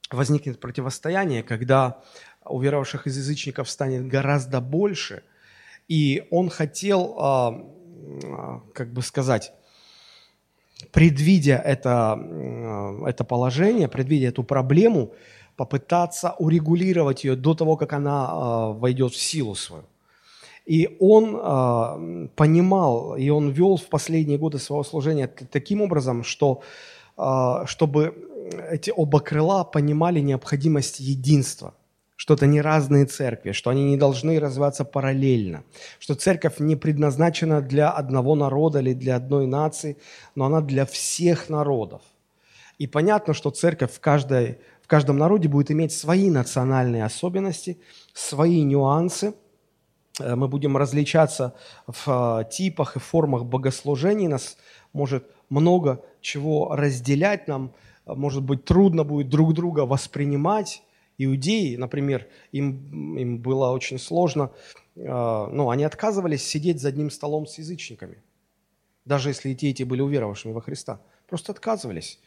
возникнет 0.09 0.61
противостояние, 0.61 1.43
когда 1.43 2.01
уверовавших 2.45 3.07
из 3.07 3.17
язычников 3.17 3.69
станет 3.69 4.07
гораздо 4.07 4.61
больше– 4.61 5.23
и 5.87 6.27
он 6.31 6.49
хотел, 6.49 7.15
а, 7.17 7.65
а, 8.23 8.61
как 8.73 8.93
бы 8.93 9.01
сказать, 9.01 9.53
предвидя 10.91 11.55
это, 11.55 12.19
это 13.05 13.23
положение, 13.23 13.87
предвидя 13.87 14.27
эту 14.27 14.43
проблему, 14.43 15.13
попытаться 15.55 16.35
урегулировать 16.37 17.23
ее 17.23 17.35
до 17.35 17.55
того, 17.55 17.77
как 17.77 17.93
она 17.93 18.73
войдет 18.73 19.13
в 19.13 19.17
силу 19.17 19.55
свою. 19.55 19.85
И 20.67 20.97
он 20.99 22.29
понимал, 22.35 23.15
и 23.15 23.29
он 23.29 23.49
вел 23.49 23.77
в 23.77 23.87
последние 23.87 24.37
годы 24.37 24.59
своего 24.59 24.83
служения 24.83 25.27
таким 25.27 25.81
образом, 25.81 26.23
что 26.23 26.61
чтобы 27.65 28.13
эти 28.69 28.93
оба 28.95 29.19
крыла 29.19 29.63
понимали 29.63 30.19
необходимость 30.19 30.99
единства– 30.99 31.73
что 32.17 32.33
это 32.33 32.47
не 32.47 32.61
разные 32.61 33.05
церкви, 33.05 33.53
что 33.53 33.69
они 33.69 33.85
не 33.85 33.95
должны 33.95 34.39
развиваться 34.39 34.83
параллельно, 34.83 35.63
что 35.99 36.15
церковь 36.15 36.59
не 36.59 36.75
предназначена 36.75 37.61
для 37.61 37.89
одного 37.91 38.35
народа 38.35 38.79
или 38.79 38.93
для 38.93 39.15
одной 39.15 39.45
нации, 39.45 39.97
но 40.35 40.45
она 40.45 40.61
для 40.61 40.85
всех 40.85 41.47
народов. 41.47 42.01
И 42.79 42.87
понятно, 42.87 43.33
что 43.33 43.51
церковь 43.51 43.93
в, 43.93 43.99
каждой, 43.99 44.57
в 44.81 44.87
каждом 44.87 45.17
народе 45.17 45.47
будет 45.47 45.71
иметь 45.71 45.91
свои 45.91 46.29
национальные 46.29 47.05
особенности, 47.05 47.79
свои 48.13 48.63
нюансы. 48.63 49.35
Э, 50.19 50.35
мы 50.35 50.47
будем 50.47 50.75
различаться 50.75 51.53
в 51.85 52.07
э, 52.41 52.49
типах 52.49 52.95
и 52.95 52.99
формах 52.99 53.45
богослужений. 53.45 54.27
Нас 54.27 54.57
может 54.91 55.23
много 55.49 56.03
чего 56.21 56.75
разделять, 56.75 57.47
нам, 57.47 57.73
э, 58.07 58.13
может 58.15 58.41
быть, 58.43 58.65
трудно 58.65 59.03
будет 59.03 59.29
друг 59.29 59.53
друга 59.53 59.81
воспринимать, 59.81 60.81
иудеи, 61.17 61.75
например, 61.75 62.27
им, 62.51 63.17
им 63.17 63.39
было 63.39 63.71
очень 63.71 63.99
сложно, 63.99 64.51
э, 64.95 65.01
ну, 65.01 65.69
они 65.69 65.83
отказывались 65.83 66.43
сидеть 66.43 66.79
за 66.79 66.89
одним 66.89 67.09
столом 67.09 67.47
с 67.47 67.57
язычниками, 67.57 68.21
даже 69.05 69.29
если 69.29 69.49
и 69.49 69.73
те, 69.73 69.85
были 69.85 70.01
уверовавшими 70.01 70.53
во 70.53 70.61
Христа. 70.61 71.01
Просто 71.27 71.51
отказывались. 71.51 72.19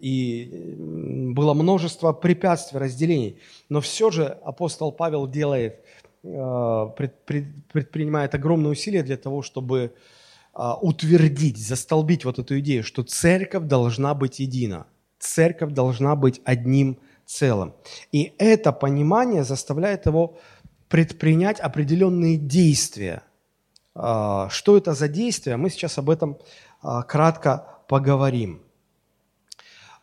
И 0.00 0.74
было 0.78 1.54
множество 1.54 2.12
препятствий, 2.12 2.78
разделений. 2.78 3.38
Но 3.68 3.80
все 3.80 4.10
же 4.10 4.26
апостол 4.26 4.90
Павел 4.90 5.28
делает, 5.28 5.80
э, 6.24 6.86
предпринимает 6.96 8.34
огромные 8.34 8.72
усилия 8.72 9.02
для 9.02 9.16
того, 9.16 9.42
чтобы 9.42 9.92
э, 10.54 10.72
утвердить, 10.80 11.58
застолбить 11.58 12.24
вот 12.24 12.38
эту 12.38 12.58
идею, 12.60 12.82
что 12.82 13.02
церковь 13.02 13.64
должна 13.64 14.14
быть 14.14 14.40
едина. 14.40 14.86
Церковь 15.18 15.72
должна 15.72 16.16
быть 16.16 16.40
одним 16.44 16.98
целым. 17.26 17.74
И 18.12 18.34
это 18.38 18.72
понимание 18.72 19.44
заставляет 19.44 20.06
его 20.06 20.38
предпринять 20.88 21.60
определенные 21.60 22.36
действия. 22.36 23.22
А, 23.94 24.48
что 24.50 24.76
это 24.76 24.94
за 24.94 25.08
действия? 25.08 25.56
Мы 25.56 25.70
сейчас 25.70 25.98
об 25.98 26.10
этом 26.10 26.38
а, 26.82 27.02
кратко 27.02 27.66
поговорим. 27.88 28.62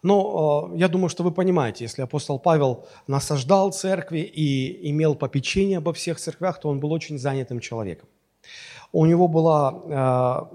Но 0.01 0.69
а, 0.71 0.77
я 0.77 0.87
думаю, 0.87 1.09
что 1.09 1.23
вы 1.23 1.31
понимаете, 1.31 1.83
если 1.83 2.01
апостол 2.01 2.39
Павел 2.39 2.87
насаждал 3.07 3.71
церкви 3.71 4.19
и 4.19 4.89
имел 4.89 5.15
попечение 5.15 5.77
обо 5.79 5.93
всех 5.93 6.19
церквях, 6.19 6.59
то 6.59 6.69
он 6.69 6.79
был 6.79 6.91
очень 6.91 7.19
занятым 7.19 7.59
человеком. 7.59 8.07
У 8.91 9.05
него 9.05 9.27
была 9.27 10.49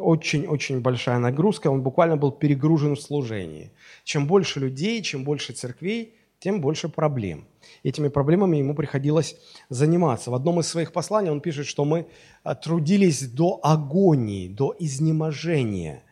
очень-очень 0.00 0.80
большая 0.80 1.18
нагрузка, 1.18 1.68
он 1.68 1.82
буквально 1.82 2.16
был 2.16 2.30
перегружен 2.30 2.94
в 2.94 3.00
служении. 3.00 3.72
Чем 4.04 4.26
больше 4.26 4.60
людей, 4.60 5.02
чем 5.02 5.24
больше 5.24 5.52
церквей, 5.52 6.14
тем 6.42 6.60
больше 6.60 6.88
проблем. 6.88 7.44
Этими 7.84 8.08
проблемами 8.08 8.56
ему 8.56 8.74
приходилось 8.74 9.36
заниматься. 9.68 10.30
В 10.30 10.34
одном 10.34 10.58
из 10.58 10.66
своих 10.66 10.92
посланий 10.92 11.30
он 11.30 11.40
пишет, 11.40 11.66
что 11.66 11.84
мы 11.84 12.06
а, 12.42 12.56
трудились 12.56 13.28
до 13.28 13.60
агонии, 13.62 14.48
до 14.48 14.74
изнеможения. 14.78 16.02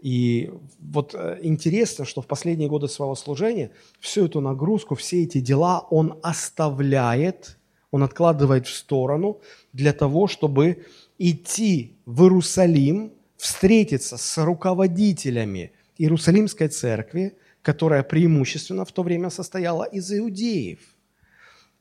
И 0.00 0.52
вот 0.78 1.14
э, 1.14 1.38
интересно, 1.42 2.04
что 2.04 2.20
в 2.20 2.26
последние 2.26 2.68
годы 2.68 2.88
своего 2.88 3.16
служения 3.16 3.70
всю 3.98 4.26
эту 4.26 4.40
нагрузку, 4.40 4.94
все 4.94 5.24
эти 5.24 5.40
дела 5.40 5.80
он 5.90 6.18
оставляет, 6.22 7.58
он 7.90 8.02
откладывает 8.02 8.66
в 8.66 8.74
сторону 8.74 9.40
для 9.72 9.92
того, 9.92 10.28
чтобы 10.28 10.84
идти 11.30 11.96
в 12.04 12.22
Иерусалим, 12.22 13.12
встретиться 13.36 14.18
с 14.18 14.44
руководителями 14.44 15.72
Иерусалимской 15.96 16.68
церкви, 16.68 17.36
которая 17.62 18.02
преимущественно 18.02 18.84
в 18.84 18.92
то 18.92 19.02
время 19.02 19.30
состояла 19.30 19.84
из 19.84 20.12
иудеев. 20.12 20.80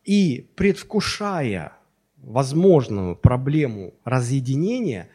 И 0.05 0.47
предвкушая 0.55 1.73
возможную 2.17 3.17
проблему 3.17 3.93
разъединения, 4.05 5.09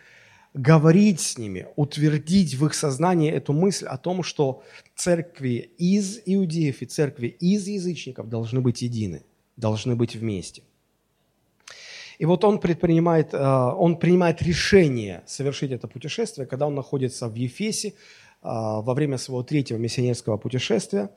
говорить 0.52 1.20
с 1.20 1.38
ними, 1.38 1.68
утвердить 1.76 2.54
в 2.54 2.66
их 2.66 2.74
сознании 2.74 3.30
эту 3.30 3.54
мысль 3.54 3.86
о 3.86 3.96
том, 3.96 4.22
что 4.22 4.62
церкви 4.94 5.70
из 5.78 6.20
иудеев 6.26 6.82
и 6.82 6.86
церкви 6.86 7.28
из 7.28 7.66
язычников 7.66 8.28
должны 8.28 8.60
быть 8.60 8.82
едины, 8.82 9.22
должны 9.56 9.96
быть 9.96 10.16
вместе. 10.16 10.62
И 12.18 12.26
вот 12.26 12.44
он 12.44 12.59
предпринимает, 12.59 13.33
э, 13.33 13.38
он 13.38 13.96
принимает 13.96 14.42
решение 14.42 15.22
совершить 15.26 15.70
это 15.70 15.87
путешествие, 15.88 16.46
когда 16.46 16.66
он 16.66 16.74
находится 16.74 17.28
в 17.28 17.35
Ефесе, 17.35 17.94
а, 18.40 18.81
во 18.81 18.94
время 18.94 19.18
своего 19.18 19.42
третьего 19.42 19.78
миссионерского 19.78 20.37
путешествия. 20.37 21.11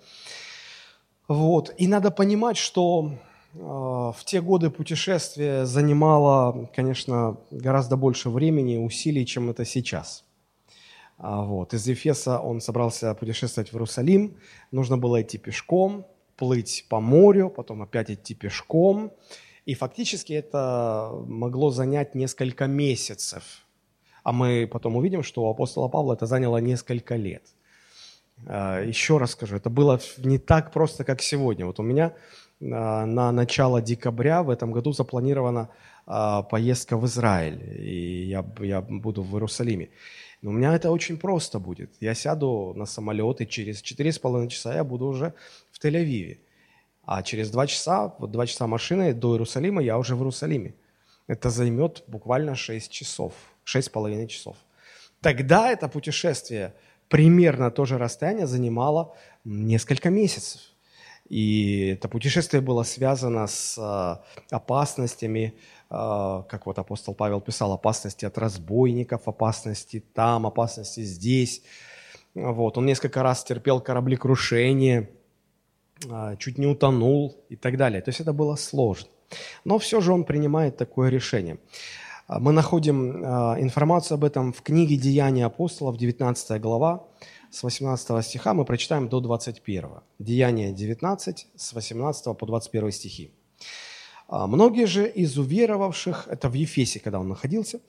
Вот. 1.27 1.73
И 1.77 1.87
надо 1.87 2.09
понимать, 2.09 2.57
что 2.57 3.13
а, 3.53 4.11
в 4.11 4.25
те 4.25 4.41
годы 4.41 4.71
путешествие 4.71 5.65
занимало, 5.65 6.69
конечно, 6.75 7.37
гораздо 7.51 7.95
больше 7.95 8.29
времени 8.29 8.75
и 8.75 8.77
усилий, 8.77 9.25
чем 9.25 9.51
это 9.51 9.65
сейчас. 9.65 10.23
А, 11.17 11.43
вот. 11.43 11.75
Из 11.75 11.87
Ефеса 11.87 12.39
он 12.39 12.59
собрался 12.59 13.13
путешествовать 13.13 13.69
в 13.69 13.75
Иерусалим. 13.75 14.37
Нужно 14.71 14.97
было 14.97 15.21
идти 15.21 15.37
пешком, 15.37 16.07
плыть 16.37 16.85
по 16.89 16.99
морю, 16.99 17.51
потом 17.51 17.83
опять 17.83 18.09
идти 18.09 18.33
пешком. 18.33 19.11
И 19.65 19.75
фактически 19.75 20.33
это 20.33 21.11
могло 21.27 21.69
занять 21.69 22.15
несколько 22.15 22.67
месяцев. 22.67 23.43
А 24.23 24.31
мы 24.31 24.67
потом 24.71 24.95
увидим, 24.95 25.23
что 25.23 25.43
у 25.43 25.49
апостола 25.49 25.87
Павла 25.87 26.13
это 26.13 26.25
заняло 26.25 26.57
несколько 26.57 27.15
лет. 27.15 27.43
А, 28.47 28.81
еще 28.81 29.17
раз 29.17 29.31
скажу, 29.31 29.55
это 29.55 29.69
было 29.69 29.99
не 30.17 30.37
так 30.37 30.71
просто, 30.71 31.03
как 31.03 31.21
сегодня. 31.21 31.65
Вот 31.65 31.79
у 31.79 31.83
меня 31.83 32.13
а, 32.61 33.05
на 33.05 33.31
начало 33.31 33.81
декабря 33.81 34.43
в 34.43 34.49
этом 34.49 34.71
году 34.71 34.93
запланирована 34.93 35.69
а, 36.05 36.43
поездка 36.43 36.97
в 36.97 37.05
Израиль, 37.05 37.61
и 37.79 38.25
я, 38.25 38.45
я 38.59 38.81
буду 38.81 39.23
в 39.23 39.33
Иерусалиме. 39.33 39.89
Но 40.41 40.49
у 40.49 40.53
меня 40.53 40.75
это 40.75 40.89
очень 40.89 41.17
просто 41.17 41.59
будет. 41.59 41.91
Я 41.99 42.15
сяду 42.15 42.73
на 42.75 42.85
самолет, 42.85 43.41
и 43.41 43.47
через 43.47 43.83
4,5 43.83 44.47
часа 44.47 44.73
я 44.73 44.83
буду 44.83 45.05
уже 45.05 45.33
в 45.71 45.83
Тель-Авиве. 45.83 46.39
А 47.13 47.23
через 47.23 47.49
2 47.49 47.67
часа, 47.67 48.15
вот 48.19 48.31
2 48.31 48.47
часа 48.47 48.67
машины 48.67 49.13
до 49.13 49.33
Иерусалима, 49.33 49.83
я 49.83 49.97
уже 49.97 50.15
в 50.15 50.19
Иерусалиме. 50.19 50.75
Это 51.27 51.49
займет 51.49 52.05
буквально 52.07 52.55
6 52.55 52.89
часов. 52.89 53.33
Шесть 53.65 53.87
с 53.87 53.89
половиной 53.89 54.27
часов. 54.27 54.55
Тогда 55.19 55.69
это 55.69 55.89
путешествие 55.89 56.73
примерно 57.09 57.69
то 57.69 57.83
же 57.83 57.97
расстояние 57.97 58.47
занимало 58.47 59.13
несколько 59.43 60.09
месяцев. 60.09 60.61
И 61.27 61.89
это 61.95 62.07
путешествие 62.07 62.61
было 62.61 62.83
связано 62.83 63.45
с 63.45 63.77
э, 63.77 64.55
опасностями, 64.55 65.53
э, 65.89 66.43
как 66.47 66.65
вот 66.65 66.79
апостол 66.79 67.13
Павел 67.13 67.41
писал, 67.41 67.73
опасности 67.73 68.23
от 68.23 68.37
разбойников, 68.37 69.27
опасности 69.27 70.01
там, 70.13 70.47
опасности 70.47 71.01
здесь. 71.01 71.61
Вот. 72.35 72.77
Он 72.77 72.85
несколько 72.85 73.21
раз 73.21 73.43
терпел 73.43 73.81
кораблекрушение, 73.81 75.09
чуть 76.37 76.57
не 76.57 76.67
утонул 76.67 77.37
и 77.49 77.55
так 77.55 77.77
далее. 77.77 78.01
То 78.01 78.09
есть 78.09 78.21
это 78.21 78.33
было 78.33 78.55
сложно. 78.55 79.09
Но 79.65 79.77
все 79.77 80.01
же 80.01 80.13
он 80.13 80.23
принимает 80.23 80.77
такое 80.77 81.09
решение. 81.09 81.57
А, 82.27 82.39
мы 82.39 82.51
находим 82.51 83.23
а, 83.23 83.55
информацию 83.59 84.15
об 84.15 84.23
этом 84.23 84.53
в 84.53 84.61
книге 84.61 84.97
«Деяния 84.97 85.45
апостолов», 85.45 85.97
19 85.97 86.61
глава, 86.61 87.07
с 87.51 87.63
18 87.63 88.25
стиха 88.25 88.53
мы 88.53 88.63
прочитаем 88.63 89.09
до 89.09 89.19
21. 89.19 89.89
Деяния 90.19 90.71
19, 90.71 91.47
с 91.55 91.73
18 91.73 92.37
по 92.37 92.45
21 92.45 92.91
стихи. 92.91 93.31
А, 94.31 94.47
многие 94.47 94.87
же 94.87 95.09
из 95.09 95.37
уверовавших, 95.37 96.29
это 96.31 96.47
в 96.47 96.53
Ефесе, 96.53 97.01
когда 97.01 97.19
он 97.19 97.27
находился, 97.27 97.81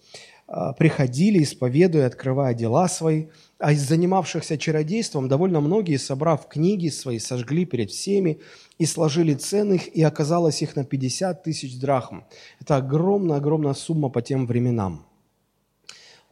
приходили, 0.76 1.40
исповедуя, 1.44 2.08
открывая 2.08 2.52
дела 2.52 2.88
свои, 2.88 3.26
а 3.58 3.72
из 3.72 3.88
занимавшихся 3.88 4.58
чародейством 4.58 5.28
довольно 5.28 5.60
многие, 5.60 5.98
собрав 5.98 6.48
книги 6.48 6.88
свои, 6.88 7.20
сожгли 7.20 7.64
перед 7.64 7.92
всеми 7.92 8.40
и 8.76 8.86
сложили 8.86 9.34
ценных, 9.34 9.86
и 9.86 10.02
оказалось 10.02 10.62
их 10.62 10.74
на 10.74 10.84
50 10.84 11.44
тысяч 11.44 11.78
драхм. 11.78 12.24
Это 12.60 12.76
огромная-огромная 12.76 13.74
сумма 13.74 14.08
по 14.08 14.20
тем 14.20 14.48
временам. 14.48 15.06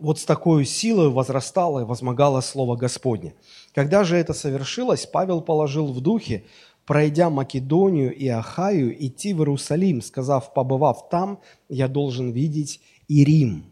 Вот 0.00 0.18
с 0.18 0.24
такой 0.24 0.64
силой 0.64 1.10
возрастало 1.10 1.80
и 1.80 1.84
возмогало 1.84 2.40
Слово 2.40 2.74
Господне. 2.74 3.34
Когда 3.74 4.02
же 4.02 4.16
это 4.16 4.32
совершилось, 4.32 5.06
Павел 5.06 5.40
положил 5.42 5.92
в 5.92 6.00
духе, 6.00 6.44
пройдя 6.90 7.30
Македонию 7.30 8.12
и 8.12 8.26
Ахаю, 8.26 8.92
идти 9.06 9.32
в 9.32 9.38
Иерусалим, 9.38 10.02
сказав, 10.02 10.52
побывав 10.52 11.08
там, 11.08 11.38
я 11.68 11.86
должен 11.86 12.32
видеть 12.32 12.80
и 13.06 13.24
Рим. 13.24 13.64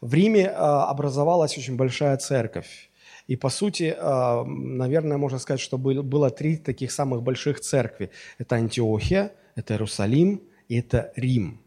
В 0.00 0.14
Риме 0.14 0.46
образовалась 0.46 1.58
очень 1.58 1.74
большая 1.74 2.16
церковь. 2.16 2.90
И 3.26 3.34
по 3.34 3.48
сути, 3.48 3.96
наверное, 3.98 5.16
можно 5.16 5.40
сказать, 5.40 5.60
что 5.60 5.78
было 5.78 6.30
три 6.30 6.58
таких 6.58 6.92
самых 6.92 7.24
больших 7.24 7.58
церкви. 7.58 8.10
Это 8.38 8.54
Антиохия, 8.54 9.32
это 9.56 9.74
Иерусалим 9.74 10.40
и 10.68 10.78
это 10.78 11.12
Рим. 11.16 11.60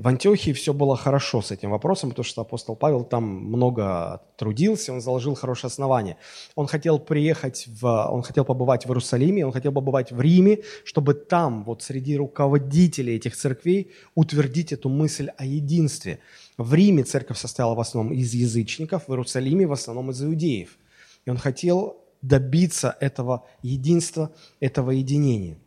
В 0.00 0.08
Антиохии 0.08 0.52
все 0.52 0.72
было 0.72 0.96
хорошо 0.96 1.42
с 1.42 1.50
этим 1.50 1.72
вопросом, 1.72 2.08
потому 2.08 2.24
что 2.24 2.40
апостол 2.40 2.74
Павел 2.74 3.04
там 3.04 3.22
много 3.22 4.22
трудился, 4.38 4.94
он 4.94 5.02
заложил 5.02 5.34
хорошее 5.34 5.68
основание. 5.68 6.16
Он 6.54 6.66
хотел 6.66 6.98
приехать, 6.98 7.66
в, 7.68 7.84
он 8.10 8.22
хотел 8.22 8.46
побывать 8.46 8.86
в 8.86 8.88
Иерусалиме, 8.88 9.44
он 9.44 9.52
хотел 9.52 9.72
побывать 9.72 10.10
в 10.10 10.18
Риме, 10.18 10.60
чтобы 10.84 11.12
там, 11.12 11.64
вот 11.64 11.82
среди 11.82 12.16
руководителей 12.16 13.16
этих 13.16 13.36
церквей, 13.36 13.92
утвердить 14.14 14.72
эту 14.72 14.88
мысль 14.88 15.28
о 15.36 15.44
единстве. 15.44 16.20
В 16.56 16.72
Риме 16.72 17.04
церковь 17.04 17.36
состояла 17.36 17.74
в 17.74 17.80
основном 17.80 18.14
из 18.14 18.32
язычников, 18.32 19.06
в 19.06 19.10
Иерусалиме 19.10 19.66
в 19.66 19.72
основном 19.72 20.12
из 20.12 20.24
иудеев. 20.24 20.78
И 21.26 21.30
он 21.30 21.36
хотел 21.36 21.98
добиться 22.22 22.96
этого 23.00 23.46
единства, 23.60 24.32
этого 24.60 24.92
единения. 24.92 25.58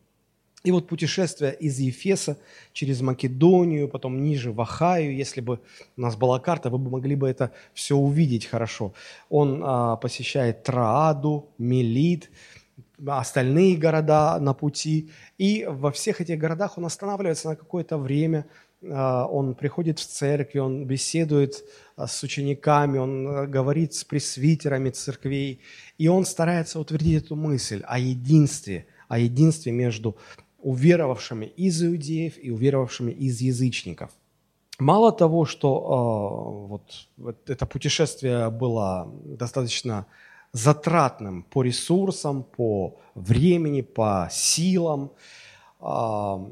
И 0.63 0.71
вот 0.71 0.87
путешествие 0.87 1.53
из 1.53 1.77
Ефеса 1.79 2.37
через 2.71 3.01
Македонию, 3.01 3.89
потом 3.89 4.23
ниже 4.23 4.51
в 4.51 4.61
Ахаю, 4.61 5.13
если 5.13 5.41
бы 5.41 5.59
у 5.97 6.01
нас 6.01 6.15
была 6.15 6.39
карта, 6.39 6.69
вы 6.69 6.77
бы 6.77 6.89
могли 6.89 7.15
бы 7.15 7.27
это 7.27 7.51
все 7.73 7.95
увидеть 7.95 8.45
хорошо. 8.45 8.93
Он 9.29 9.61
а, 9.63 9.97
посещает 9.97 10.63
Трааду, 10.63 11.49
Мелит, 11.57 12.29
остальные 13.05 13.77
города 13.77 14.39
на 14.39 14.53
пути. 14.53 15.11
И 15.37 15.65
во 15.67 15.91
всех 15.91 16.21
этих 16.21 16.39
городах 16.39 16.77
он 16.77 16.85
останавливается 16.85 17.49
на 17.49 17.55
какое-то 17.55 17.97
время, 17.97 18.45
а, 18.89 19.25
он 19.25 19.55
приходит 19.55 19.99
в 19.99 20.05
церкви, 20.05 20.59
он 20.59 20.85
беседует 20.85 21.63
а, 21.95 22.07
с 22.07 22.21
учениками, 22.23 22.97
он 22.97 23.27
а, 23.27 23.47
говорит 23.47 23.93
с 23.93 24.03
пресвитерами 24.03 24.89
церквей, 24.89 25.61
и 25.97 26.07
он 26.07 26.25
старается 26.25 26.79
утвердить 26.79 27.23
эту 27.23 27.35
мысль 27.35 27.81
о 27.85 27.99
единстве, 27.99 28.85
о 29.07 29.19
единстве 29.19 29.71
между 29.71 30.17
уверовавшими 30.63 31.45
из 31.45 31.83
иудеев 31.83 32.33
и 32.41 32.49
уверовавшими 32.51 33.11
из 33.11 33.41
язычников. 33.41 34.11
Мало 34.79 35.11
того, 35.11 35.45
что 35.45 35.69
э, 35.69 36.67
вот, 36.67 37.37
это 37.47 37.65
путешествие 37.65 38.49
было 38.49 39.07
достаточно 39.23 40.07
затратным 40.51 41.43
по 41.43 41.63
ресурсам, 41.63 42.43
по 42.43 42.99
времени, 43.15 43.81
по 43.81 44.29
силам, 44.31 45.11
э, 45.79 46.45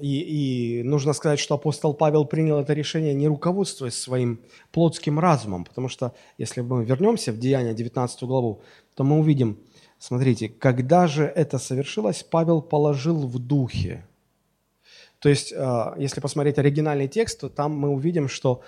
и, 0.00 0.80
и 0.80 0.82
нужно 0.82 1.12
сказать, 1.12 1.38
что 1.38 1.54
апостол 1.54 1.94
Павел 1.94 2.26
принял 2.26 2.58
это 2.58 2.74
решение 2.74 3.14
не 3.14 3.28
руководствуясь 3.28 3.94
своим 3.94 4.40
плотским 4.72 5.18
разумом, 5.18 5.64
потому 5.64 5.88
что 5.88 6.12
если 6.38 6.60
мы 6.60 6.84
вернемся 6.84 7.32
в 7.32 7.38
Деяния 7.38 7.74
19 7.74 8.22
главу, 8.24 8.60
то 8.94 9.04
мы 9.04 9.18
увидим, 9.18 9.58
Смотрите, 9.98 10.48
когда 10.48 11.06
же 11.06 11.24
это 11.24 11.58
совершилось, 11.58 12.22
Павел 12.22 12.60
положил 12.60 13.26
в 13.26 13.38
духе. 13.38 14.04
То 15.18 15.28
есть, 15.28 15.52
а, 15.56 15.94
если 15.98 16.20
посмотреть 16.20 16.58
оригинальный 16.58 17.08
текст, 17.08 17.40
то 17.40 17.48
там 17.48 17.76
мы 17.76 17.88
увидим, 17.88 18.28
что 18.28 18.62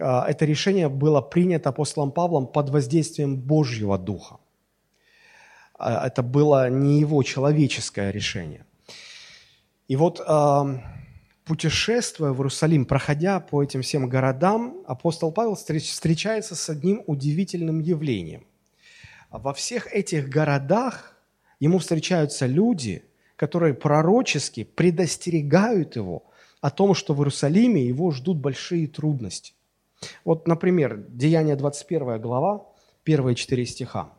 а, 0.00 0.24
это 0.28 0.44
решение 0.44 0.88
было 0.88 1.20
принято 1.20 1.70
апостолом 1.70 2.12
Павлом 2.12 2.46
под 2.46 2.70
воздействием 2.70 3.36
Божьего 3.36 3.98
Духа. 3.98 4.38
А, 5.74 6.06
это 6.06 6.22
было 6.22 6.70
не 6.70 7.00
его 7.00 7.22
человеческое 7.24 8.12
решение. 8.12 8.64
И 9.88 9.96
вот 9.96 10.20
путешествуя 11.46 12.32
в 12.32 12.36
Иерусалим, 12.36 12.84
проходя 12.84 13.40
по 13.40 13.62
этим 13.62 13.80
всем 13.80 14.06
городам, 14.06 14.82
апостол 14.86 15.32
Павел 15.32 15.54
встречается 15.54 16.54
с 16.54 16.68
одним 16.68 17.02
удивительным 17.06 17.80
явлением– 17.80 18.44
во 19.30 19.52
всех 19.52 19.92
этих 19.92 20.28
городах 20.28 21.14
ему 21.60 21.78
встречаются 21.78 22.46
люди, 22.46 23.04
которые 23.36 23.74
пророчески 23.74 24.64
предостерегают 24.64 25.96
его 25.96 26.24
о 26.60 26.70
том, 26.70 26.94
что 26.94 27.14
в 27.14 27.18
Иерусалиме 27.20 27.84
его 27.84 28.10
ждут 28.10 28.38
большие 28.38 28.86
трудности. 28.88 29.52
Вот, 30.24 30.48
например, 30.48 31.04
Деяние 31.08 31.56
21 31.56 32.20
глава, 32.20 32.66
первые 33.04 33.34
четыре 33.34 33.66
стиха. 33.66 34.12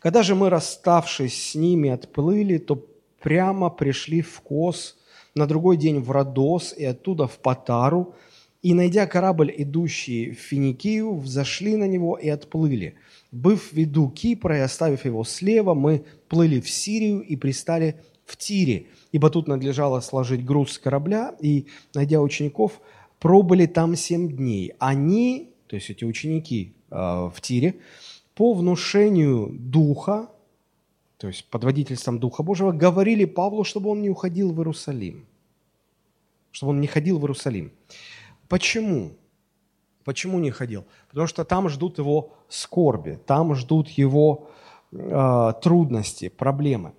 «Когда 0.00 0.22
же 0.22 0.34
мы, 0.34 0.48
расставшись 0.48 1.50
с 1.50 1.54
ними, 1.54 1.90
отплыли, 1.90 2.58
то 2.58 2.86
прямо 3.20 3.70
пришли 3.70 4.20
в 4.20 4.40
Кос, 4.42 4.96
на 5.34 5.46
другой 5.46 5.76
день 5.76 6.00
в 6.00 6.10
Родос 6.10 6.72
и 6.72 6.84
оттуда 6.84 7.26
в 7.26 7.38
Патару, 7.38 8.14
и, 8.62 8.74
найдя 8.74 9.06
корабль, 9.06 9.54
идущий 9.56 10.30
в 10.32 10.38
Финикию, 10.38 11.16
взошли 11.16 11.76
на 11.76 11.84
него 11.84 12.16
и 12.16 12.28
отплыли– 12.28 12.94
Быв 13.30 13.72
в 13.72 13.72
виду 13.74 14.08
Кипра 14.08 14.56
и 14.56 14.60
оставив 14.60 15.04
его 15.04 15.22
слева, 15.22 15.74
мы 15.74 16.04
плыли 16.28 16.60
в 16.60 16.70
Сирию 16.70 17.20
и 17.20 17.36
пристали 17.36 18.00
в 18.24 18.36
Тире, 18.36 18.86
ибо 19.12 19.28
тут 19.28 19.48
надлежало 19.48 20.00
сложить 20.00 20.44
груз 20.44 20.72
с 20.72 20.78
корабля, 20.78 21.34
и, 21.40 21.66
найдя 21.94 22.20
учеников, 22.20 22.80
пробыли 23.18 23.66
там 23.66 23.96
семь 23.96 24.34
дней. 24.34 24.72
Они, 24.78 25.50
то 25.66 25.76
есть 25.76 25.90
эти 25.90 26.04
ученики 26.04 26.74
э, 26.90 26.94
в 26.94 27.34
Тире, 27.42 27.76
по 28.34 28.54
внушению 28.54 29.48
Духа, 29.50 30.30
то 31.18 31.26
есть 31.26 31.44
под 31.50 31.64
водительством 31.64 32.18
Духа 32.20 32.42
Божьего, 32.42 32.72
говорили 32.72 33.26
Павлу, 33.26 33.64
чтобы 33.64 33.90
он 33.90 34.00
не 34.00 34.08
уходил 34.08 34.52
в 34.52 34.58
Иерусалим. 34.58 35.26
Чтобы 36.50 36.70
он 36.70 36.80
не 36.80 36.86
ходил 36.86 37.18
в 37.18 37.22
Иерусалим. 37.22 37.72
Почему? 38.48 39.12
Почему 40.04 40.38
не 40.38 40.50
ходил? 40.50 40.86
Потому 41.08 41.26
что 41.26 41.44
там 41.44 41.68
ждут 41.68 41.98
его 41.98 42.32
скорби, 42.48 43.18
там 43.26 43.54
ждут 43.54 43.88
его 43.90 44.48
э, 44.90 45.52
трудности, 45.62 46.28
проблемы. 46.28 46.94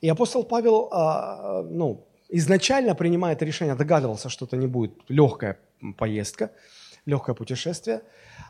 И 0.00 0.08
апостол 0.08 0.44
Павел 0.44 0.90
э, 0.92 1.62
ну, 1.70 2.06
изначально 2.28 2.94
принимает 2.94 3.42
решение, 3.42 3.74
догадывался, 3.74 4.28
что 4.28 4.46
это 4.46 4.56
не 4.56 4.66
будет 4.66 4.92
легкая 5.08 5.58
поездка, 5.96 6.50
легкое 7.06 7.34
путешествие. 7.34 8.02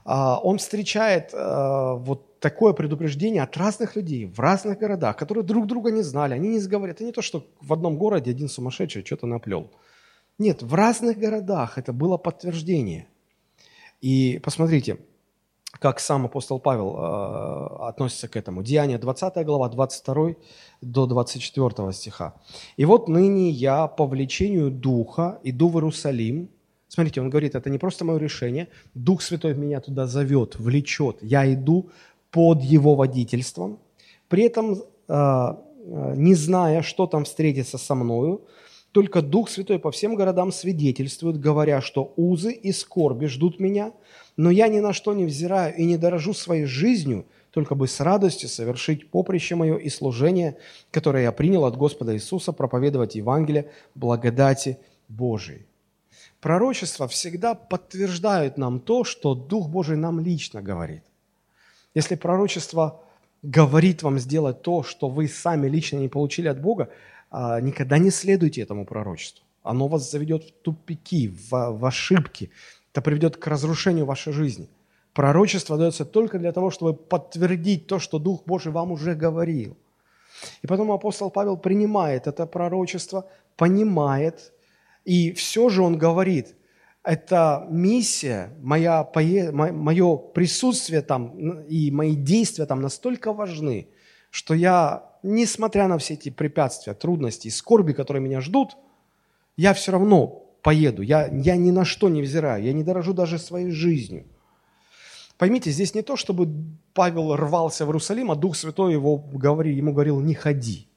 Э, 0.06 0.36
он 0.42 0.56
встречает 0.56 1.34
э, 1.34 1.94
вот 1.98 2.40
такое 2.40 2.72
предупреждение 2.72 3.42
от 3.42 3.56
разных 3.56 3.96
людей 3.96 4.26
в 4.26 4.40
разных 4.40 4.78
городах, 4.78 5.16
которые 5.16 5.44
друг 5.44 5.66
друга 5.66 5.90
не 5.90 6.02
знали, 6.02 6.34
они 6.34 6.48
не 6.48 6.60
сговорят. 6.60 6.96
Это 6.96 7.04
не 7.04 7.12
то, 7.12 7.22
что 7.22 7.46
в 7.60 7.72
одном 7.72 7.98
городе 7.98 8.30
один 8.30 8.48
сумасшедший 8.48 9.04
что-то 9.04 9.26
наплел. 9.26 9.70
Нет, 10.38 10.62
в 10.62 10.74
разных 10.74 11.18
городах 11.18 11.78
это 11.78 11.92
было 11.92 12.16
подтверждение– 12.16 13.08
и 14.00 14.40
посмотрите, 14.42 14.98
как 15.80 16.00
сам 16.00 16.26
апостол 16.26 16.60
Павел 16.60 16.96
э, 16.96 17.88
относится 17.88 18.28
к 18.28 18.36
этому. 18.36 18.62
Деяние 18.62 18.98
20 18.98 19.44
глава, 19.44 19.68
22 19.68 20.34
до 20.80 21.06
24 21.06 21.92
стиха. 21.92 22.34
«И 22.76 22.84
вот 22.84 23.08
ныне 23.08 23.50
я 23.50 23.86
по 23.86 24.06
влечению 24.06 24.70
Духа 24.70 25.40
иду 25.42 25.68
в 25.68 25.76
Иерусалим». 25.76 26.48
Смотрите, 26.88 27.20
он 27.20 27.28
говорит, 27.28 27.54
это 27.54 27.68
не 27.70 27.78
просто 27.78 28.04
мое 28.04 28.18
решение. 28.18 28.68
Дух 28.94 29.20
Святой 29.20 29.54
меня 29.54 29.80
туда 29.80 30.06
зовет, 30.06 30.56
влечет. 30.58 31.18
Я 31.20 31.52
иду 31.52 31.90
под 32.30 32.62
его 32.62 32.94
водительством. 32.94 33.78
При 34.28 34.44
этом, 34.44 34.74
э, 34.74 34.78
э 35.08 36.14
не 36.16 36.34
зная, 36.34 36.82
что 36.82 37.06
там 37.06 37.24
встретится 37.24 37.78
со 37.78 37.94
мною, 37.94 38.40
только 38.92 39.22
Дух 39.22 39.50
Святой 39.50 39.78
по 39.78 39.90
всем 39.90 40.14
городам 40.14 40.50
свидетельствует, 40.50 41.38
говоря, 41.38 41.80
что 41.80 42.12
узы 42.16 42.52
и 42.52 42.72
скорби 42.72 43.26
ждут 43.26 43.60
меня, 43.60 43.92
но 44.36 44.50
я 44.50 44.68
ни 44.68 44.80
на 44.80 44.92
что 44.92 45.14
не 45.14 45.24
взираю 45.24 45.74
и 45.74 45.84
не 45.84 45.96
дорожу 45.96 46.32
своей 46.32 46.64
жизнью, 46.64 47.26
только 47.50 47.74
бы 47.74 47.88
с 47.88 48.00
радостью 48.00 48.48
совершить 48.48 49.10
поприще 49.10 49.54
мое 49.56 49.76
и 49.76 49.88
служение, 49.88 50.56
которое 50.90 51.24
я 51.24 51.32
принял 51.32 51.64
от 51.64 51.76
Господа 51.76 52.14
Иисуса, 52.14 52.52
проповедовать 52.52 53.14
Евангелие 53.14 53.70
благодати 53.94 54.78
Божией. 55.08 55.66
Пророчества 56.40 57.08
всегда 57.08 57.54
подтверждают 57.54 58.58
нам 58.58 58.80
то, 58.80 59.04
что 59.04 59.34
Дух 59.34 59.68
Божий 59.68 59.96
нам 59.96 60.20
лично 60.20 60.62
говорит. 60.62 61.02
Если 61.94 62.14
пророчество 62.14 63.02
говорит 63.42 64.02
вам 64.02 64.18
сделать 64.18 64.62
то, 64.62 64.82
что 64.82 65.08
вы 65.08 65.26
сами 65.26 65.68
лично 65.68 65.96
не 65.96 66.08
получили 66.08 66.48
от 66.48 66.60
Бога, 66.60 66.90
никогда 67.32 67.98
не 67.98 68.10
следуйте 68.10 68.62
этому 68.62 68.84
пророчеству. 68.84 69.44
Оно 69.62 69.88
вас 69.88 70.10
заведет 70.10 70.44
в 70.44 70.52
тупики, 70.62 71.28
в, 71.28 71.50
в 71.50 71.84
ошибки. 71.84 72.50
Это 72.92 73.02
приведет 73.02 73.36
к 73.36 73.46
разрушению 73.46 74.06
вашей 74.06 74.32
жизни. 74.32 74.68
Пророчество 75.12 75.76
дается 75.76 76.04
только 76.04 76.38
для 76.38 76.52
того, 76.52 76.70
чтобы 76.70 76.94
подтвердить 76.94 77.86
то, 77.86 77.98
что 77.98 78.18
Дух 78.18 78.44
Божий 78.46 78.72
вам 78.72 78.92
уже 78.92 79.14
говорил. 79.14 79.76
И 80.62 80.66
потом 80.66 80.92
апостол 80.92 81.30
Павел 81.30 81.56
принимает 81.56 82.26
это 82.26 82.46
пророчество, 82.46 83.28
понимает, 83.56 84.52
и 85.04 85.32
все 85.32 85.68
же 85.68 85.82
он 85.82 85.98
говорит, 85.98 86.54
эта 87.02 87.66
миссия, 87.70 88.52
моя, 88.60 89.08
мое 89.14 90.16
присутствие 90.16 91.00
там 91.00 91.62
и 91.62 91.90
мои 91.90 92.14
действия 92.14 92.66
там 92.66 92.82
настолько 92.82 93.32
важны, 93.32 93.88
что 94.30 94.54
я 94.54 95.07
несмотря 95.22 95.88
на 95.88 95.98
все 95.98 96.14
эти 96.14 96.30
препятствия, 96.30 96.94
трудности 96.94 97.48
и 97.48 97.50
скорби, 97.50 97.92
которые 97.92 98.22
меня 98.22 98.40
ждут, 98.40 98.76
я 99.56 99.74
все 99.74 99.92
равно 99.92 100.44
поеду. 100.62 101.02
Я, 101.02 101.26
я 101.28 101.56
ни 101.56 101.70
на 101.70 101.84
что 101.84 102.08
не 102.08 102.22
взираю, 102.22 102.62
я 102.62 102.72
не 102.72 102.84
дорожу 102.84 103.12
даже 103.12 103.38
своей 103.38 103.70
жизнью. 103.70 104.26
Поймите, 105.36 105.70
здесь 105.70 105.94
не 105.94 106.02
то, 106.02 106.16
чтобы 106.16 106.48
Павел 106.94 107.36
рвался 107.36 107.84
в 107.84 107.88
Иерусалим, 107.88 108.30
а 108.30 108.34
Дух 108.34 108.56
Святой 108.56 108.92
его 108.92 109.16
говорил, 109.16 109.76
ему 109.76 109.92
говорил, 109.92 110.20
не 110.20 110.34
ходи. 110.34 110.88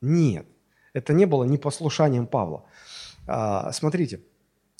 Нет, 0.00 0.46
это 0.92 1.12
не 1.12 1.26
было 1.26 1.44
непослушанием 1.44 2.26
Павла. 2.26 2.64
А, 3.26 3.72
смотрите, 3.72 4.20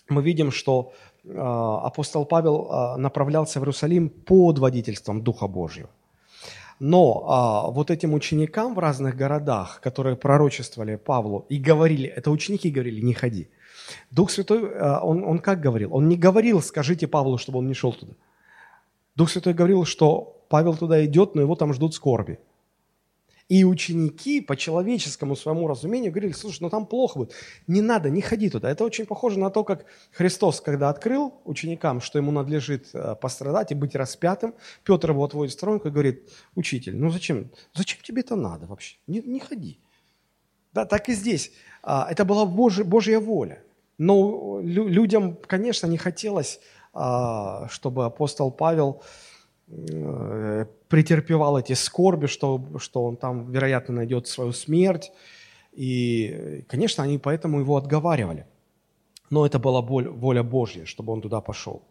мы 0.08 0.22
видим, 0.22 0.52
что 0.52 0.92
а, 1.26 1.86
апостол 1.86 2.24
Павел 2.26 2.68
а, 2.70 2.96
направлялся 2.96 3.58
в 3.58 3.62
Иерусалим 3.62 4.08
под 4.08 4.58
водительством 4.58 5.22
Духа 5.22 5.48
Божьего. 5.48 5.90
Но 6.80 7.24
а, 7.28 7.70
вот 7.70 7.90
этим 7.90 8.14
ученикам 8.14 8.74
в 8.74 8.78
разных 8.78 9.16
городах, 9.16 9.80
которые 9.82 10.16
пророчествовали 10.16 10.96
Павлу 10.96 11.44
и 11.48 11.58
говорили, 11.58 12.08
это 12.08 12.30
ученики 12.30 12.70
говорили, 12.70 13.00
не 13.00 13.14
ходи. 13.14 13.48
Дух 14.10 14.30
Святой, 14.30 14.70
а, 14.78 15.00
он, 15.00 15.24
он 15.24 15.38
как 15.40 15.60
говорил? 15.60 15.94
Он 15.94 16.08
не 16.08 16.16
говорил, 16.16 16.62
скажите 16.62 17.08
Павлу, 17.08 17.38
чтобы 17.38 17.58
он 17.58 17.66
не 17.66 17.74
шел 17.74 17.92
туда. 17.92 18.12
Дух 19.16 19.30
Святой 19.30 19.54
говорил, 19.54 19.84
что 19.84 20.40
Павел 20.48 20.76
туда 20.76 21.04
идет, 21.04 21.34
но 21.34 21.42
его 21.42 21.56
там 21.56 21.74
ждут 21.74 21.94
скорби. 21.94 22.38
И 23.48 23.64
ученики 23.64 24.42
по 24.42 24.56
человеческому 24.56 25.34
своему 25.34 25.68
разумению 25.68 26.12
говорили, 26.12 26.32
слушай, 26.32 26.58
ну 26.60 26.68
там 26.68 26.84
плохо 26.84 27.20
будет, 27.20 27.32
не 27.66 27.80
надо, 27.80 28.10
не 28.10 28.20
ходи 28.20 28.50
туда. 28.50 28.70
Это 28.70 28.84
очень 28.84 29.06
похоже 29.06 29.38
на 29.38 29.48
то, 29.48 29.64
как 29.64 29.86
Христос, 30.12 30.60
когда 30.60 30.90
открыл 30.90 31.32
ученикам, 31.44 32.02
что 32.02 32.18
ему 32.18 32.30
надлежит 32.30 32.90
э, 32.92 33.14
пострадать 33.14 33.72
и 33.72 33.74
быть 33.74 33.94
распятым, 33.94 34.54
Петр 34.84 35.10
его 35.10 35.24
отводит 35.24 35.52
в 35.52 35.56
сторонку 35.56 35.88
и 35.88 35.90
говорит, 35.90 36.28
учитель, 36.56 36.96
ну 36.96 37.08
зачем, 37.08 37.50
зачем 37.72 38.00
тебе 38.02 38.20
это 38.20 38.36
надо 38.36 38.66
вообще? 38.66 38.96
Не, 39.06 39.20
не 39.20 39.40
ходи. 39.40 39.78
Да, 40.74 40.84
так 40.84 41.08
и 41.08 41.14
здесь. 41.14 41.52
А, 41.82 42.06
это 42.10 42.26
была 42.26 42.44
Божья, 42.44 42.84
Божья 42.84 43.18
воля. 43.18 43.62
Но 43.96 44.60
людям, 44.62 45.38
конечно, 45.46 45.86
не 45.86 45.96
хотелось, 45.96 46.60
а, 46.92 47.66
чтобы 47.68 48.04
апостол 48.04 48.50
Павел 48.50 49.02
претерпевал 50.88 51.58
эти 51.58 51.74
скорби, 51.74 52.26
что, 52.26 52.64
что 52.78 53.04
он 53.04 53.16
там, 53.16 53.50
вероятно, 53.50 53.96
найдет 53.96 54.26
свою 54.26 54.52
смерть. 54.52 55.12
И, 55.72 56.64
конечно, 56.68 57.04
они 57.04 57.18
поэтому 57.18 57.60
его 57.60 57.76
отговаривали. 57.76 58.46
Но 59.30 59.44
это 59.44 59.58
была 59.58 59.82
воля 59.82 60.42
Божья, 60.42 60.86
чтобы 60.86 61.12
он 61.12 61.20
туда 61.20 61.40
пошел. 61.40 61.82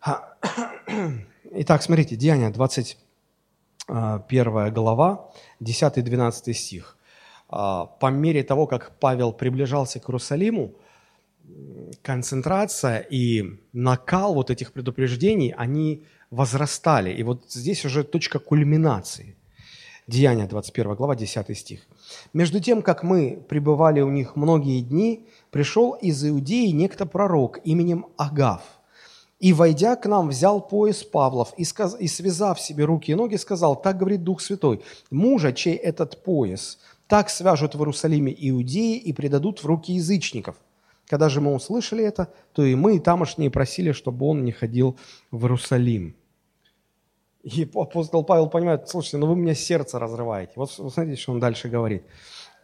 Итак, 1.52 1.82
смотрите, 1.82 2.16
Деяния, 2.16 2.50
21 2.50 4.72
глава, 4.72 5.30
10-12 5.60 6.52
стих. 6.54 6.96
А, 7.48 7.86
по 7.86 8.06
мере 8.06 8.42
того, 8.42 8.66
как 8.66 8.98
Павел 8.98 9.32
приближался 9.32 10.00
к 10.00 10.08
Иерусалиму, 10.08 10.72
концентрация 12.02 12.98
и 12.98 13.60
накал 13.72 14.34
вот 14.34 14.50
этих 14.50 14.72
предупреждений, 14.72 15.54
они 15.56 16.04
возрастали. 16.30 17.12
И 17.12 17.22
вот 17.22 17.44
здесь 17.48 17.84
уже 17.84 18.04
точка 18.04 18.38
кульминации. 18.38 19.36
Деяния, 20.06 20.46
21 20.46 20.94
глава, 20.94 21.14
10 21.16 21.56
стих. 21.56 21.80
«Между 22.32 22.60
тем, 22.60 22.80
как 22.80 23.02
мы 23.02 23.44
пребывали 23.48 24.00
у 24.00 24.10
них 24.10 24.36
многие 24.36 24.80
дни, 24.80 25.26
пришел 25.50 25.92
из 25.92 26.24
Иудеи 26.24 26.70
некто 26.70 27.04
пророк 27.04 27.58
именем 27.64 28.06
Агав, 28.16 28.62
и, 29.38 29.52
войдя 29.52 29.96
к 29.96 30.06
нам, 30.06 30.28
взял 30.28 30.60
пояс 30.60 31.04
Павлов 31.04 31.52
и, 31.58 31.64
сказ... 31.64 31.94
и 32.00 32.08
связав 32.08 32.58
себе 32.58 32.84
руки 32.84 33.12
и 33.12 33.14
ноги, 33.14 33.36
сказал, 33.36 33.80
так 33.80 33.98
говорит 33.98 34.24
Дух 34.24 34.40
Святой, 34.40 34.80
мужа, 35.10 35.52
чей 35.52 35.74
этот 35.74 36.24
пояс, 36.24 36.78
так 37.06 37.30
свяжут 37.30 37.74
в 37.74 37.78
Иерусалиме 37.78 38.34
иудеи 38.36 38.96
и 38.96 39.12
предадут 39.12 39.62
в 39.62 39.66
руки 39.66 39.92
язычников. 39.92 40.56
Когда 41.08 41.28
же 41.28 41.40
мы 41.40 41.54
услышали 41.54 42.04
это, 42.04 42.32
то 42.52 42.62
и 42.62 42.74
мы, 42.74 42.96
и 42.96 43.00
тамошние, 43.00 43.50
просили, 43.50 43.92
чтобы 43.92 44.26
он 44.26 44.44
не 44.44 44.52
ходил 44.52 44.98
в 45.30 45.44
Иерусалим. 45.44 46.14
И 47.42 47.68
апостол 47.74 48.24
Павел 48.24 48.48
понимает, 48.50 48.88
слушайте, 48.88 49.16
ну 49.16 49.26
вы 49.26 49.36
мне 49.36 49.54
сердце 49.54 49.98
разрываете. 49.98 50.52
Вот 50.56 50.70
смотрите, 50.70 51.20
что 51.20 51.32
он 51.32 51.40
дальше 51.40 51.68
говорит. 51.68 52.02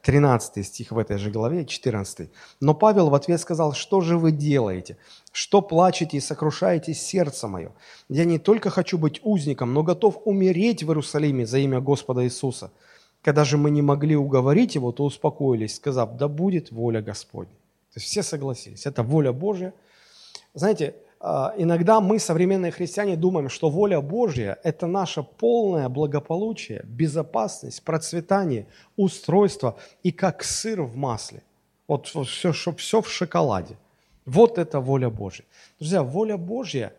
13 0.03 0.67
стих 0.67 0.93
в 0.93 0.99
этой 0.99 1.17
же 1.17 1.31
главе, 1.31 1.65
14. 1.65 2.29
«Но 2.61 2.75
Павел 2.75 3.09
в 3.09 3.15
ответ 3.15 3.41
сказал, 3.41 3.73
что 3.73 4.03
же 4.03 4.19
вы 4.19 4.33
делаете? 4.33 4.99
Что 5.33 5.63
плачете 5.63 6.19
и 6.19 6.21
сокрушаете 6.21 6.93
сердце 6.93 7.49
мое? 7.49 7.73
Я 8.11 8.27
не 8.27 8.39
только 8.39 8.69
хочу 8.69 8.99
быть 8.99 9.21
узником, 9.25 9.73
но 9.73 9.83
готов 9.83 10.21
умереть 10.27 10.83
в 10.83 10.89
Иерусалиме 10.89 11.47
за 11.47 11.59
имя 11.59 11.81
Господа 11.81 12.23
Иисуса. 12.23 12.71
Когда 13.23 13.45
же 13.45 13.57
мы 13.57 13.71
не 13.71 13.81
могли 13.81 14.15
уговорить 14.15 14.75
его, 14.75 14.93
то 14.93 15.05
успокоились, 15.05 15.77
сказав, 15.77 16.19
да 16.19 16.29
будет 16.29 16.71
воля 16.71 17.01
Господня». 17.01 17.64
То 17.95 18.01
есть 18.01 18.09
все 18.09 18.23
согласились, 18.25 18.87
это 18.87 19.05
воля 19.05 19.33
Божья. 19.33 19.73
Знаете, 20.53 20.95
а, 21.21 21.55
иногда 21.57 22.01
мы, 22.01 22.19
современные 22.19 22.73
христиане, 22.73 23.17
думаем, 23.17 23.49
что 23.49 23.71
воля 23.71 24.01
Божья– 24.01 24.59
это 24.65 24.87
наше 24.87 25.23
полное 25.23 25.89
благополучие, 25.89 26.83
безопасность, 26.85 27.83
процветание, 27.83 28.67
устройство 28.97 29.79
и 30.03 30.11
как 30.11 30.43
сыр 30.43 30.83
в 30.83 30.97
масле. 30.97 31.43
Вот 31.87 32.09
все, 32.09 32.53
все 32.53 33.01
в 33.01 33.09
шоколаде. 33.09 33.79
Вот 34.27 34.59
это 34.59 34.81
воля 34.81 35.09
Божья. 35.09 35.45
Друзья, 35.79 36.03
воля 36.03 36.37
Божья 36.37 36.93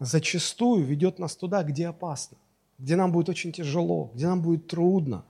зачастую 0.00 0.84
ведет 0.84 1.18
нас 1.18 1.36
туда, 1.36 1.62
где 1.62 1.86
опасно, 1.88 2.36
где 2.78 2.96
нам 2.96 3.12
будет 3.12 3.28
очень 3.28 3.52
тяжело, 3.52 4.10
где 4.12 4.26
нам 4.26 4.42
будет 4.42 4.66
трудно, 4.66 5.24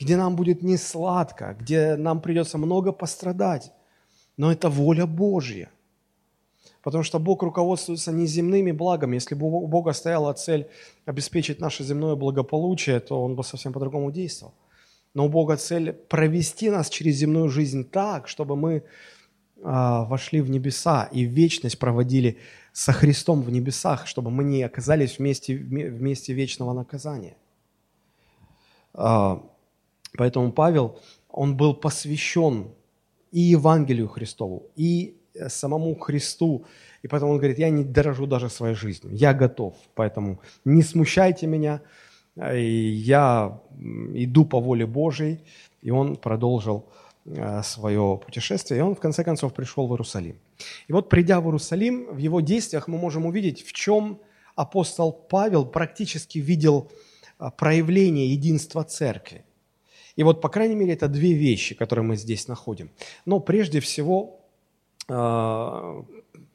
где 0.00 0.16
нам 0.16 0.34
будет 0.34 0.62
не 0.62 0.76
сладко, 0.76 1.56
где 1.60 1.96
нам 1.96 2.20
придется 2.20 2.56
много 2.58 2.92
пострадать. 2.92 3.70
Но 4.36 4.52
это 4.52 4.68
воля 4.68 5.06
Божья. 5.06 5.70
Потому 6.82 7.02
что 7.02 7.18
Бог 7.18 7.42
руководствуется 7.42 8.12
не 8.12 8.26
земными 8.26 8.72
благами. 8.72 9.16
Если 9.16 9.34
бы 9.34 9.46
у 9.46 9.66
Бога 9.66 9.92
стояла 9.92 10.32
цель 10.34 10.68
обеспечить 11.04 11.60
наше 11.60 11.84
земное 11.84 12.14
благополучие, 12.14 13.00
то 13.00 13.22
Он 13.22 13.34
бы 13.34 13.42
совсем 13.42 13.72
по-другому 13.72 14.12
действовал. 14.12 14.54
Но 15.14 15.26
у 15.26 15.28
Бога 15.28 15.56
цель 15.56 15.92
провести 15.92 16.70
нас 16.70 16.90
через 16.90 17.16
земную 17.16 17.48
жизнь 17.48 17.84
так, 17.84 18.28
чтобы 18.28 18.54
мы 18.54 18.84
а, 19.64 20.04
вошли 20.04 20.42
в 20.42 20.50
небеса 20.50 21.08
и 21.10 21.22
вечность 21.22 21.78
проводили 21.78 22.38
со 22.72 22.92
Христом 22.92 23.42
в 23.42 23.50
небесах, 23.50 24.06
чтобы 24.06 24.30
мы 24.30 24.44
не 24.44 24.62
оказались 24.62 25.18
вместе, 25.18 25.56
вместе 25.56 26.34
вечного 26.34 26.74
наказания. 26.74 27.36
А, 28.92 29.42
поэтому 30.16 30.52
Павел, 30.52 31.00
он 31.30 31.56
был 31.56 31.74
посвящен 31.74 32.68
и 33.32 33.40
Евангелию 33.40 34.08
Христову, 34.08 34.70
и 34.76 35.16
самому 35.48 35.94
Христу. 35.96 36.64
И 37.02 37.08
поэтому 37.08 37.32
он 37.32 37.38
говорит, 37.38 37.58
я 37.58 37.70
не 37.70 37.84
дорожу 37.84 38.26
даже 38.26 38.48
своей 38.48 38.74
жизнью, 38.74 39.14
я 39.14 39.34
готов. 39.34 39.74
Поэтому 39.94 40.40
не 40.64 40.82
смущайте 40.82 41.46
меня, 41.46 41.80
я 42.36 43.60
иду 44.14 44.44
по 44.44 44.60
воле 44.60 44.86
Божьей. 44.86 45.40
И 45.82 45.90
он 45.90 46.16
продолжил 46.16 46.86
э, 47.26 47.62
свое 47.62 48.20
путешествие, 48.24 48.80
и 48.80 48.82
он 48.82 48.96
в 48.96 48.98
конце 48.98 49.22
концов 49.22 49.54
пришел 49.54 49.86
в 49.86 49.92
Иерусалим. 49.92 50.36
И 50.88 50.92
вот 50.92 51.08
придя 51.08 51.40
в 51.40 51.44
Иерусалим, 51.44 52.12
в 52.12 52.16
его 52.16 52.40
действиях 52.40 52.88
мы 52.88 52.98
можем 52.98 53.26
увидеть, 53.26 53.64
в 53.64 53.72
чем 53.72 54.18
апостол 54.56 55.12
Павел 55.12 55.64
практически 55.64 56.38
видел 56.38 56.90
э, 57.38 57.50
проявление 57.56 58.26
единства 58.32 58.82
церкви. 58.82 59.44
И 60.16 60.22
вот, 60.22 60.40
по 60.40 60.48
крайней 60.48 60.74
мере, 60.74 60.94
это 60.94 61.08
две 61.08 61.32
вещи, 61.32 61.74
которые 61.74 62.04
мы 62.04 62.16
здесь 62.16 62.48
находим. 62.48 62.90
Но 63.26 63.40
прежде 63.40 63.80
всего, 63.80 64.40
Э, 65.08 66.02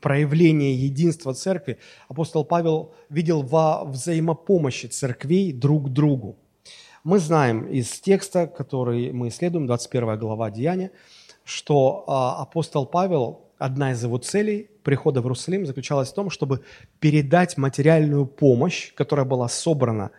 проявление 0.01 0.73
единства 0.73 1.33
церкви 1.33 1.77
апостол 2.09 2.43
Павел 2.43 2.93
видел 3.09 3.43
во 3.43 3.85
взаимопомощи 3.85 4.87
церквей 4.87 5.53
друг 5.53 5.89
другу. 5.89 6.35
Мы 7.03 7.19
знаем 7.19 7.67
из 7.67 7.99
текста, 7.99 8.47
который 8.47 9.11
мы 9.13 9.29
исследуем, 9.29 9.67
21 9.67 10.19
глава 10.19 10.51
Деяния, 10.51 10.91
что 11.45 12.03
э, 12.07 12.11
апостол 12.41 12.85
Павел, 12.85 13.45
одна 13.57 13.91
из 13.91 14.03
его 14.03 14.17
целей 14.17 14.69
прихода 14.83 15.21
в 15.21 15.25
Иерусалим 15.25 15.65
заключалась 15.65 16.09
в 16.09 16.13
том, 16.13 16.29
чтобы 16.29 16.61
передать 16.99 17.57
материальную 17.57 18.25
помощь, 18.25 18.93
которая 18.95 19.25
была 19.25 19.47
собрана 19.47 20.11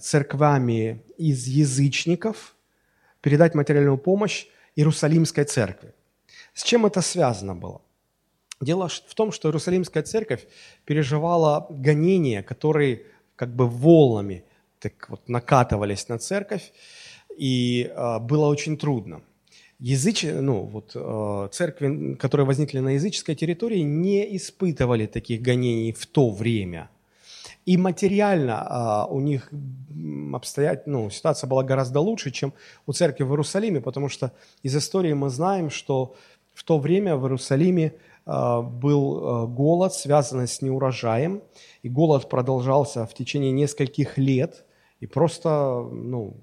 церквами 0.00 1.02
из 1.18 1.46
язычников, 1.46 2.54
передать 3.20 3.54
материальную 3.54 3.98
помощь 3.98 4.46
Иерусалимской 4.76 5.44
церкви. 5.44 5.92
С 6.54 6.62
чем 6.62 6.86
это 6.86 7.00
связано 7.02 7.54
было? 7.54 7.80
Дело 8.60 8.88
в 8.88 9.14
том, 9.14 9.32
что 9.32 9.48
Иерусалимская 9.48 10.02
церковь 10.02 10.46
переживала 10.84 11.66
гонения, 11.70 12.42
которые 12.42 13.02
как 13.36 13.54
бы 13.54 13.68
волнами 13.68 14.44
так 14.78 15.08
вот 15.08 15.28
накатывались 15.28 16.08
на 16.08 16.18
церковь, 16.18 16.72
и 17.36 17.90
э, 17.94 18.18
было 18.20 18.46
очень 18.46 18.76
трудно. 18.76 19.22
Языч... 19.78 20.24
ну, 20.24 20.62
вот, 20.62 20.92
э, 20.94 21.48
церкви, 21.52 22.14
которые 22.14 22.46
возникли 22.46 22.78
на 22.78 22.90
языческой 22.90 23.34
территории, 23.34 23.80
не 23.80 24.36
испытывали 24.36 25.06
таких 25.06 25.42
гонений 25.42 25.92
в 25.92 26.06
то 26.06 26.30
время. 26.30 26.88
И 27.64 27.76
материально 27.76 29.06
э, 29.08 29.12
у 29.12 29.20
них 29.20 29.50
обстоять, 30.34 30.86
ну, 30.86 31.10
ситуация 31.10 31.48
была 31.48 31.62
гораздо 31.62 32.00
лучше, 32.00 32.30
чем 32.30 32.52
у 32.86 32.92
церкви 32.92 33.24
в 33.24 33.30
Иерусалиме, 33.30 33.80
потому 33.80 34.08
что 34.08 34.32
из 34.62 34.76
истории 34.76 35.12
мы 35.12 35.30
знаем, 35.30 35.70
что 35.70 36.14
В 36.54 36.64
то 36.64 36.78
время 36.78 37.16
в 37.16 37.24
Иерусалиме 37.24 37.94
а, 38.26 38.60
был 38.60 39.02
а, 39.16 39.46
голод, 39.46 39.94
связанный 39.94 40.46
с 40.46 40.60
неурожаем, 40.62 41.42
и 41.82 41.88
голод 41.88 42.28
продолжался 42.28 43.06
в 43.06 43.14
течение 43.14 43.52
нескольких 43.52 44.18
лет, 44.18 44.66
и 45.00 45.06
просто 45.06 45.48
ну, 45.90 46.36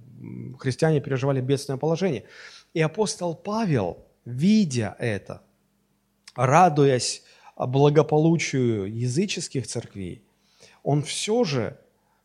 христиане 0.57 0.99
переживали 0.99 1.41
бедственное 1.41 1.77
положение. 1.77 2.23
И 2.73 2.81
апостол 2.81 3.35
Павел, 3.35 3.97
видя 4.25 4.95
это, 4.99 5.41
радуясь 6.35 7.23
благополучию 7.55 8.85
языческих 8.91 9.67
церквей, 9.67 10.23
он 10.83 11.03
все 11.03 11.43
же 11.43 11.77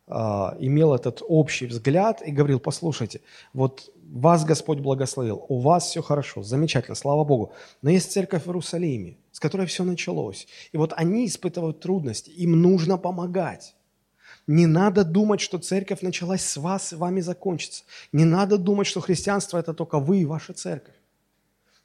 а, 0.06 0.56
имел 0.60 0.94
этот 0.94 1.22
общий 1.26 1.66
взгляд 1.66 2.22
и 2.26 2.30
говорил, 2.30 2.60
послушайте, 2.60 3.20
вот 3.54 3.90
вас 4.12 4.44
Господь 4.44 4.80
благословил, 4.80 5.44
у 5.48 5.60
вас 5.60 5.86
все 5.86 6.02
хорошо, 6.02 6.42
замечательно, 6.42 6.94
слава 6.94 7.24
Богу, 7.24 7.52
но 7.80 7.90
есть 7.90 8.12
церковь 8.12 8.44
в 8.44 8.48
Иерусалиме, 8.48 9.16
с 9.32 9.40
которой 9.40 9.66
все 9.66 9.82
началось, 9.82 10.46
и 10.72 10.76
вот 10.76 10.92
они 10.94 11.26
испытывают 11.26 11.80
трудности, 11.80 12.30
им 12.30 12.60
нужно 12.60 12.98
помогать. 12.98 13.74
Не 14.46 14.66
надо 14.66 15.04
думать, 15.04 15.40
что 15.40 15.58
церковь 15.58 16.02
началась 16.02 16.44
с 16.44 16.58
вас 16.58 16.92
и 16.92 16.96
вами 16.96 17.20
закончится. 17.22 17.84
Не 18.12 18.26
надо 18.26 18.58
думать, 18.58 18.86
что 18.86 19.00
христианство– 19.00 19.56
это 19.58 19.72
только 19.72 19.98
вы 19.98 20.18
и 20.18 20.26
ваша 20.26 20.52
церковь. 20.52 20.94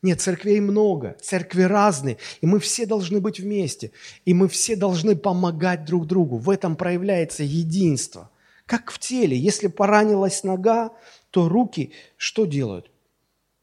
Нет, 0.02 0.22
церквей 0.22 0.62
много, 0.62 1.18
церкви 1.22 1.64
разные, 1.64 2.18
и 2.40 2.46
мы 2.46 2.60
все 2.60 2.86
должны 2.86 3.20
быть 3.20 3.40
вместе, 3.40 3.92
и 4.24 4.34
мы 4.34 4.48
все 4.48 4.78
должны 4.78 5.16
помогать 5.16 5.84
друг 5.84 6.08
другу. 6.08 6.38
В 6.38 6.50
этом 6.50 6.78
проявляется 6.78 7.44
единство. 7.44 8.30
Как 8.66 8.92
в 8.92 9.00
теле, 9.00 9.38
если 9.38 9.68
поранилась 9.68 10.44
нога, 10.44 10.92
то 11.32 11.50
руки 11.50 11.92
что 12.16 12.46
делают? 12.46 12.90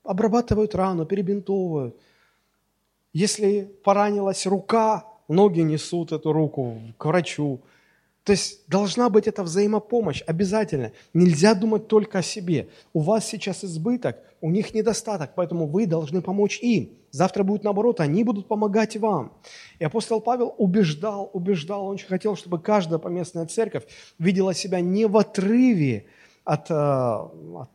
Обрабатывают 0.03 0.75
рану, 0.75 1.07
перебинтовывают. 1.07 1.97
Если 3.15 3.63
поранилась 3.83 4.47
рука, 4.47 5.07
ноги 5.29 5.61
несут 5.61 6.13
эту 6.13 6.33
руку 6.33 6.83
к 6.99 7.05
врачу, 7.07 7.61
то 8.27 8.33
есть 8.33 8.69
должна 8.69 9.09
быть 9.09 9.29
эта 9.29 9.45
взаимопомощь 9.45 10.21
обязательно. 10.27 10.91
Нельзя 11.15 11.55
думать 11.55 11.87
только 11.87 12.19
о 12.19 12.23
себе. 12.23 12.69
У 12.93 12.99
вас 12.99 13.25
сейчас 13.25 13.63
избыток, 13.63 14.19
у 14.41 14.51
них 14.51 14.75
недостаток, 14.75 15.31
поэтому 15.37 15.69
вы 15.69 15.87
должны 15.87 16.21
помочь 16.21 16.59
им. 16.61 16.91
Завтра 17.13 17.45
будет 17.45 17.63
наоборот, 17.63 18.01
они 18.01 18.25
будут 18.25 18.49
помогать 18.49 18.97
вам. 18.97 19.33
И 19.79 19.85
апостол 19.85 20.21
Павел 20.21 20.53
убеждал, 20.59 21.31
убеждал, 21.35 21.87
он 21.87 21.95
очень 21.95 22.09
хотел, 22.09 22.35
чтобы 22.35 22.59
каждая 22.59 22.99
поместная 22.99 23.47
церковь 23.47 23.85
видела 24.19 24.55
себя 24.55 24.81
не 24.81 25.07
в 25.07 25.17
отрыве 25.17 26.07
от, 26.43 26.69
э, 26.69 26.75
от 26.75 27.71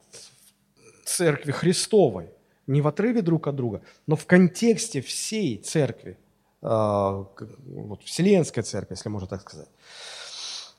церкви 1.06 1.54
Христовой, 1.54 2.28
не 2.68 2.82
в 2.82 2.90
отрыве 2.90 3.22
друг 3.22 3.48
от 3.48 3.56
друга, 3.56 3.84
но 4.06 4.18
в 4.18 4.26
контексте 4.26 5.00
всей 5.00 5.60
церкви, 5.60 6.18
э, 6.62 6.68
вот, 6.68 8.04
вселенской 8.04 8.64
церкви, 8.64 8.96
если 8.96 9.08
можно 9.08 9.30
так 9.30 9.40
сказать 9.40 9.70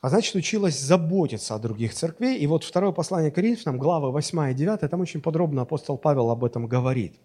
а 0.03 0.09
значит, 0.09 0.35
училась 0.35 0.77
заботиться 0.77 1.55
о 1.55 1.59
других 1.59 1.93
церквей. 1.93 2.37
И 2.37 2.45
вот 2.45 2.65
второе 2.65 2.91
послание 2.91 3.31
Коринфянам, 3.31 3.77
главы 3.77 4.11
8 4.11 4.51
и 4.51 4.53
9, 4.53 4.89
там 4.89 4.99
очень 4.99 5.21
подробно 5.21 5.61
апостол 5.61 5.97
Павел 5.97 6.29
об 6.29 6.43
этом 6.43 6.67
говорит. 6.67 7.15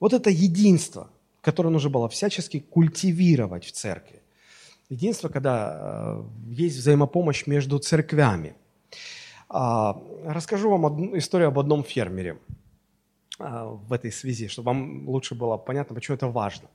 Вот 0.00 0.14
это 0.14 0.30
единство, 0.30 1.10
которое 1.42 1.68
нужно 1.68 1.90
было 1.90 2.08
всячески 2.08 2.60
культивировать 2.60 3.66
в 3.66 3.72
церкви. 3.72 4.22
Единство, 4.88 5.28
когда 5.28 5.76
э, 5.76 6.22
есть 6.46 6.78
взаимопомощь 6.78 7.46
между 7.46 7.78
церквями. 7.78 8.54
А, 9.50 10.00
расскажу 10.24 10.70
вам 10.70 11.18
историю 11.18 11.48
об 11.48 11.58
одном 11.58 11.84
фермере 11.84 12.38
а, 13.38 13.66
в 13.66 13.92
этой 13.92 14.12
связи, 14.12 14.48
чтобы 14.48 14.68
вам 14.68 15.06
лучше 15.06 15.34
было 15.34 15.58
понятно, 15.58 15.94
почему 15.94 16.14
это 16.14 16.28
важно. 16.28 16.68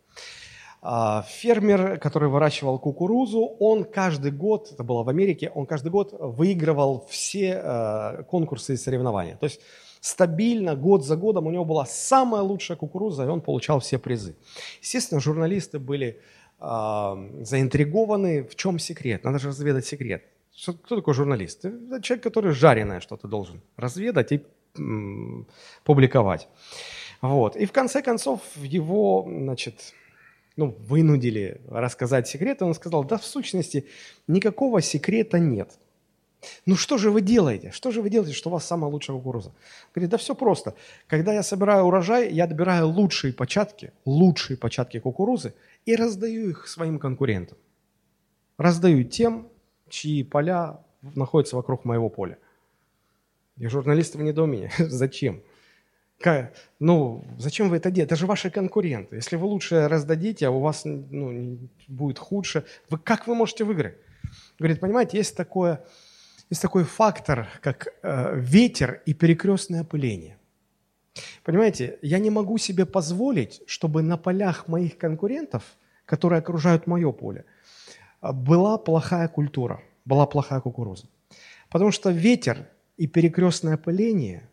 А, 0.85 1.21
фермер, 1.21 1.97
который 1.97 2.27
выращивал 2.27 2.77
кукурузу, 2.77 3.55
он 3.59 3.85
каждый 3.85 4.31
год, 4.31 4.69
это 4.73 4.83
было 4.83 5.03
в 5.03 5.09
Америке, 5.09 5.49
он 5.55 5.65
каждый 5.65 5.91
год 5.91 6.13
выигрывал 6.19 7.07
все 7.09 7.61
э, 7.63 8.23
конкурсы 8.23 8.73
и 8.73 8.75
соревнования. 8.75 9.37
То 9.37 9.45
есть 9.45 9.61
стабильно, 10.01 10.75
год 10.75 11.05
за 11.05 11.15
годом 11.15 11.47
у 11.47 11.51
него 11.51 11.63
была 11.63 11.85
самая 11.85 12.41
лучшая 12.41 12.75
кукуруза, 12.75 13.23
и 13.23 13.27
он 13.27 13.39
получал 13.39 13.79
все 13.79 13.97
призы. 13.97 14.35
Естественно, 14.81 15.21
журналисты 15.21 15.79
были 15.79 16.19
э, 16.59 17.29
заинтригованы, 17.43 18.43
в 18.43 18.55
чем 18.57 18.77
секрет, 18.77 19.23
надо 19.23 19.39
же 19.39 19.47
разведать 19.47 19.85
секрет. 19.85 20.25
Что, 20.53 20.73
кто 20.73 20.97
такой 20.97 21.13
журналист? 21.13 21.63
Это 21.63 22.01
человек, 22.01 22.23
который 22.23 22.51
жареное 22.51 22.99
что-то 22.99 23.29
должен 23.29 23.61
разведать 23.77 24.33
и 24.33 24.43
м, 24.77 25.47
публиковать. 25.85 26.49
Вот. 27.21 27.55
И 27.55 27.65
в 27.65 27.71
конце 27.71 28.01
концов 28.01 28.41
его, 28.57 29.25
значит, 29.25 29.93
ну, 30.55 30.75
вынудили 30.79 31.61
рассказать 31.67 32.27
секрет, 32.27 32.61
он 32.61 32.73
сказал, 32.73 33.03
да 33.03 33.17
в 33.17 33.25
сущности 33.25 33.87
никакого 34.27 34.81
секрета 34.81 35.39
нет. 35.39 35.71
Ну 36.65 36.75
что 36.75 36.97
же 36.97 37.09
вы 37.09 37.21
делаете? 37.21 37.71
Что 37.71 37.91
же 37.91 38.01
вы 38.01 38.09
делаете, 38.09 38.35
что 38.35 38.49
у 38.49 38.53
вас 38.53 38.65
самая 38.65 38.91
лучшая 38.91 39.17
кукуруза? 39.17 39.53
Говорит, 39.93 40.09
да 40.11 40.17
все 40.17 40.35
просто. 40.35 40.75
Когда 41.07 41.33
я 41.33 41.43
собираю 41.43 41.85
урожай, 41.85 42.31
я 42.31 42.47
добираю 42.47 42.87
лучшие 42.87 43.33
початки, 43.33 43.93
лучшие 44.05 44.57
початки 44.57 44.99
кукурузы 44.99 45.53
и 45.85 45.95
раздаю 45.95 46.49
их 46.49 46.67
своим 46.67 46.99
конкурентам. 46.99 47.57
Раздаю 48.57 49.03
тем, 49.03 49.47
чьи 49.89 50.23
поля 50.23 50.79
находятся 51.01 51.55
вокруг 51.55 51.85
моего 51.85 52.09
поля. 52.09 52.37
И 53.57 53.67
журналисты 53.67 54.17
в 54.17 54.21
недоумении. 54.21 54.71
Зачем? 54.77 55.41
Ну, 56.79 57.25
зачем 57.37 57.69
вы 57.69 57.77
это 57.77 57.91
делаете? 57.91 58.13
Это 58.13 58.15
же 58.15 58.25
ваши 58.25 58.49
конкуренты. 58.49 59.17
Если 59.17 59.35
вы 59.35 59.45
лучше 59.45 59.87
раздадите, 59.87 60.47
а 60.47 60.51
у 60.51 60.59
вас 60.59 60.85
ну, 60.85 61.57
будет 61.87 62.19
худше, 62.19 62.65
вы, 62.89 62.97
как 62.97 63.27
вы 63.27 63.35
можете 63.35 63.63
выиграть? 63.63 63.97
Говорит, 64.57 64.79
понимаете, 64.79 65.17
есть, 65.17 65.35
такое, 65.35 65.83
есть 66.49 66.61
такой 66.61 66.85
фактор, 66.85 67.47
как 67.61 67.87
э, 68.03 68.39
ветер 68.39 69.01
и 69.05 69.13
перекрестное 69.13 69.81
опыление. 69.81 70.37
Понимаете, 71.43 71.99
я 72.01 72.19
не 72.19 72.29
могу 72.29 72.57
себе 72.57 72.85
позволить, 72.85 73.61
чтобы 73.67 74.01
на 74.01 74.17
полях 74.17 74.67
моих 74.67 74.97
конкурентов, 74.97 75.63
которые 76.05 76.39
окружают 76.39 76.87
мое 76.87 77.11
поле, 77.11 77.45
была 78.21 78.77
плохая 78.77 79.27
культура, 79.27 79.81
была 80.05 80.25
плохая 80.25 80.61
кукуруза. 80.61 81.07
Потому 81.69 81.91
что 81.91 82.11
ветер 82.11 82.69
и 82.97 83.07
перекрестное 83.07 83.75
опыление 83.75 84.49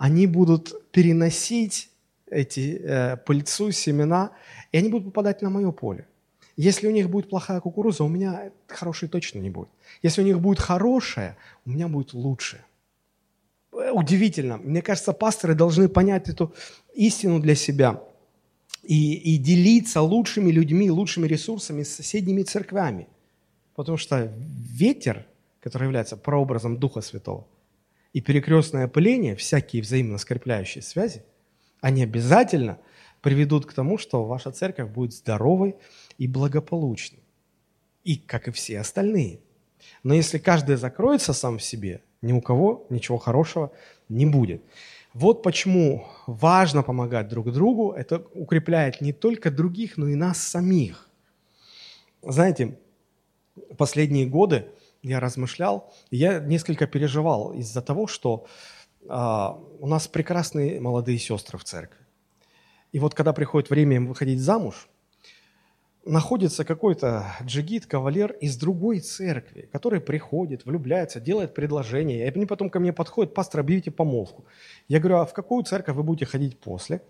они 0.00 0.26
будут 0.26 0.90
переносить 0.92 1.90
эти 2.30 2.80
э, 2.82 3.16
пыльцу, 3.18 3.70
семена, 3.70 4.30
и 4.72 4.78
они 4.78 4.88
будут 4.88 5.08
попадать 5.08 5.42
на 5.42 5.50
мое 5.50 5.72
поле. 5.72 6.06
Если 6.56 6.88
у 6.88 6.90
них 6.90 7.10
будет 7.10 7.28
плохая 7.28 7.60
кукуруза, 7.60 8.04
у 8.04 8.08
меня 8.08 8.50
хорошей 8.66 9.08
точно 9.08 9.40
не 9.40 9.50
будет. 9.50 9.68
Если 10.02 10.22
у 10.22 10.24
них 10.24 10.40
будет 10.40 10.58
хорошая, 10.58 11.36
у 11.66 11.70
меня 11.70 11.86
будет 11.86 12.14
лучше. 12.14 12.64
Э, 13.72 13.90
удивительно. 13.90 14.56
Мне 14.56 14.80
кажется, 14.80 15.12
пасторы 15.12 15.54
должны 15.54 15.86
понять 15.86 16.30
эту 16.30 16.54
истину 16.94 17.38
для 17.38 17.54
себя 17.54 18.02
и, 18.82 19.34
и 19.34 19.36
делиться 19.36 20.00
лучшими 20.00 20.50
людьми, 20.50 20.90
лучшими 20.90 21.26
ресурсами 21.26 21.82
с 21.82 21.94
соседними 21.94 22.42
церквями. 22.42 23.06
Потому 23.74 23.98
что 23.98 24.32
ветер, 24.78 25.26
который 25.60 25.84
является 25.84 26.16
прообразом 26.16 26.78
Духа 26.78 27.02
Святого– 27.02 27.46
и 28.12 28.20
перекрестное 28.20 28.84
опыление, 28.84 29.36
всякие 29.36 29.82
взаимно 29.82 30.18
скрепляющие 30.18 30.82
связи, 30.82 31.24
они 31.80 32.02
обязательно 32.02 32.78
приведут 33.20 33.66
к 33.66 33.72
тому, 33.72 33.98
что 33.98 34.24
ваша 34.24 34.50
церковь 34.50 34.90
будет 34.90 35.12
здоровой 35.12 35.76
и 36.18 36.26
благополучной. 36.26 37.22
И 38.04 38.16
как 38.16 38.48
и 38.48 38.50
все 38.50 38.80
остальные. 38.80 39.40
Но 40.02 40.14
если 40.14 40.38
каждый 40.38 40.76
закроется 40.76 41.32
сам 41.32 41.58
в 41.58 41.62
себе, 41.62 42.02
ни 42.22 42.32
у 42.32 42.40
кого 42.40 42.86
ничего 42.90 43.18
хорошего 43.18 43.72
не 44.08 44.26
будет. 44.26 44.62
Вот 45.12 45.42
почему 45.42 46.06
важно 46.26 46.82
помогать 46.82 47.28
друг 47.28 47.52
другу. 47.52 47.92
Это 47.92 48.24
укрепляет 48.34 49.00
не 49.00 49.12
только 49.12 49.50
других, 49.50 49.96
но 49.96 50.08
и 50.08 50.14
нас 50.14 50.38
самих. 50.38 51.08
Знаете, 52.22 52.78
последние 53.76 54.26
годы 54.26 54.66
я 55.02 55.20
размышлял, 55.20 55.92
я 56.10 56.40
несколько 56.40 56.86
переживал 56.86 57.52
из-за 57.52 57.82
того, 57.82 58.06
что 58.06 58.46
а, 59.08 59.58
у 59.78 59.86
нас 59.86 60.08
прекрасные 60.08 60.80
молодые 60.80 61.18
сестры 61.18 61.58
в 61.58 61.64
церкви. 61.64 62.00
И 62.92 62.98
вот 62.98 63.14
когда 63.14 63.32
приходит 63.32 63.70
время 63.70 63.96
им 63.96 64.08
выходить 64.08 64.40
замуж, 64.40 64.88
находится 66.04 66.64
какой-то 66.64 67.26
джигит, 67.42 67.86
кавалер 67.86 68.32
из 68.32 68.56
другой 68.56 69.00
церкви, 69.00 69.68
который 69.72 70.00
приходит, 70.00 70.64
влюбляется, 70.64 71.20
делает 71.20 71.54
предложение, 71.54 72.18
и 72.18 72.22
они 72.22 72.46
потом 72.46 72.70
ко 72.70 72.80
мне 72.80 72.92
подходят, 72.92 73.34
пастор, 73.34 73.60
объявите 73.60 73.90
помолвку. 73.90 74.44
Я 74.88 74.98
говорю, 74.98 75.18
а 75.18 75.26
в 75.26 75.32
какую 75.32 75.62
церковь 75.64 75.94
вы 75.94 76.02
будете 76.02 76.26
ходить 76.26 76.58
после? 76.58 77.02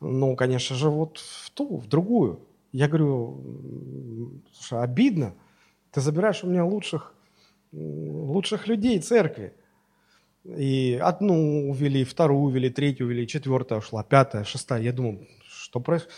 Ну, 0.00 0.36
конечно 0.36 0.76
же, 0.76 0.90
вот 0.90 1.18
в 1.18 1.50
ту, 1.50 1.76
в 1.78 1.86
другую. 1.86 2.40
Я 2.72 2.88
говорю, 2.88 4.40
слушай, 4.52 4.82
обидно– 4.82 5.34
ты 5.92 6.00
забираешь 6.00 6.44
у 6.44 6.46
меня 6.46 6.64
лучших, 6.64 7.14
лучших 7.72 8.66
людей 8.66 9.00
церкви. 9.00 9.54
И 10.44 10.98
одну 11.02 11.70
увели, 11.70 12.04
вторую 12.04 12.42
увели, 12.42 12.70
третью 12.70 13.06
увели, 13.06 13.26
четвертая 13.26 13.80
ушла, 13.80 14.02
пятая, 14.02 14.44
шестая. 14.44 14.80
Я 14.80 14.92
думаю, 14.92 15.26
что 15.46 15.80
происходит? 15.80 16.14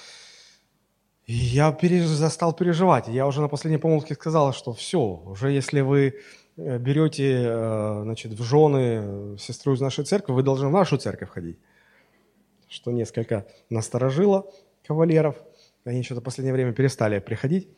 Я 1.26 1.72
переж... 1.72 2.08
стал 2.32 2.52
переживать. 2.52 3.08
Я 3.08 3.26
уже 3.26 3.40
на 3.40 3.48
последней 3.48 3.78
помолвке 3.78 4.14
сказал, 4.14 4.52
что 4.52 4.72
все, 4.72 5.00
уже 5.00 5.50
если 5.50 5.80
вы 5.80 6.20
э, 6.56 6.78
берете 6.78 7.44
э, 7.46 8.00
значит, 8.02 8.32
в 8.32 8.42
жены 8.42 9.38
сестру 9.38 9.74
из 9.74 9.80
нашей 9.80 10.04
церкви, 10.04 10.32
вы 10.32 10.42
должны 10.42 10.68
в 10.68 10.72
нашу 10.72 10.98
церковь 10.98 11.30
ходить. 11.30 11.58
Что 12.68 12.92
несколько 12.92 13.46
насторожило 13.70 14.50
кавалеров. 14.86 15.36
Они 15.84 16.02
что-то 16.02 16.20
в 16.20 16.24
последнее 16.24 16.54
время 16.54 16.72
перестали 16.72 17.18
приходить. 17.18 17.68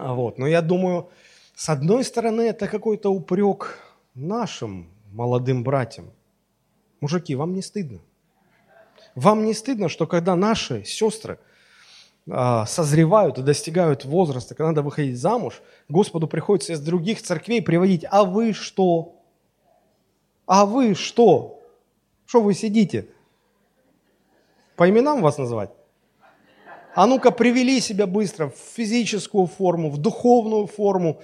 А 0.00 0.14
вот. 0.14 0.38
Но 0.38 0.46
я 0.46 0.62
думаю, 0.62 1.10
с 1.54 1.68
одной 1.68 2.04
стороны, 2.04 2.42
это 2.42 2.68
какой-то 2.68 3.10
упрек 3.10 3.78
нашим 4.14 4.88
молодым 5.12 5.64
братьям. 5.64 6.12
Мужики, 7.00 7.34
вам 7.34 7.52
не 7.52 7.62
стыдно? 7.62 8.00
Вам 9.14 9.44
не 9.44 9.54
стыдно, 9.54 9.88
что 9.88 10.06
когда 10.06 10.36
наши 10.36 10.84
сестры 10.84 11.40
а, 12.30 12.66
созревают 12.66 13.38
и 13.38 13.42
достигают 13.42 14.04
возраста, 14.04 14.54
когда 14.54 14.68
надо 14.68 14.82
выходить 14.82 15.18
замуж, 15.18 15.62
Господу 15.88 16.28
приходится 16.28 16.74
из 16.74 16.80
других 16.80 17.20
церквей 17.22 17.60
приводить, 17.60 18.04
а 18.08 18.24
вы 18.24 18.52
что? 18.52 19.16
А 20.46 20.64
вы 20.64 20.94
что? 20.94 21.60
Что 22.26 22.40
вы 22.40 22.54
сидите? 22.54 23.08
По 24.76 24.88
именам 24.88 25.22
вас 25.22 25.38
называть? 25.38 25.70
А 26.94 27.06
ну-ка, 27.06 27.30
привели 27.30 27.80
себя 27.80 28.06
быстро 28.06 28.48
в 28.48 28.56
физическую 28.56 29.46
форму, 29.46 29.90
в 29.90 29.98
духовную 29.98 30.66
форму. 30.66 31.20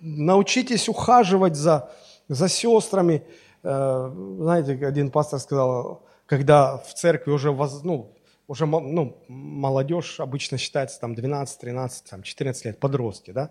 Научитесь 0.00 0.88
ухаживать 0.88 1.56
за, 1.56 1.90
за 2.28 2.48
сестрами. 2.48 3.22
Э, 3.62 4.10
знаете, 4.38 4.86
один 4.86 5.10
пастор 5.10 5.40
сказал, 5.40 6.02
когда 6.26 6.78
в 6.78 6.94
церкви 6.94 7.32
уже, 7.32 7.50
воз, 7.50 7.82
ну, 7.82 8.14
уже 8.46 8.66
ну, 8.66 9.16
молодежь 9.28 10.20
обычно 10.20 10.58
считается 10.58 11.00
там 11.00 11.14
12, 11.14 11.58
13, 11.58 12.04
там, 12.10 12.22
14 12.22 12.64
лет, 12.66 12.80
подростки, 12.80 13.30
да, 13.30 13.50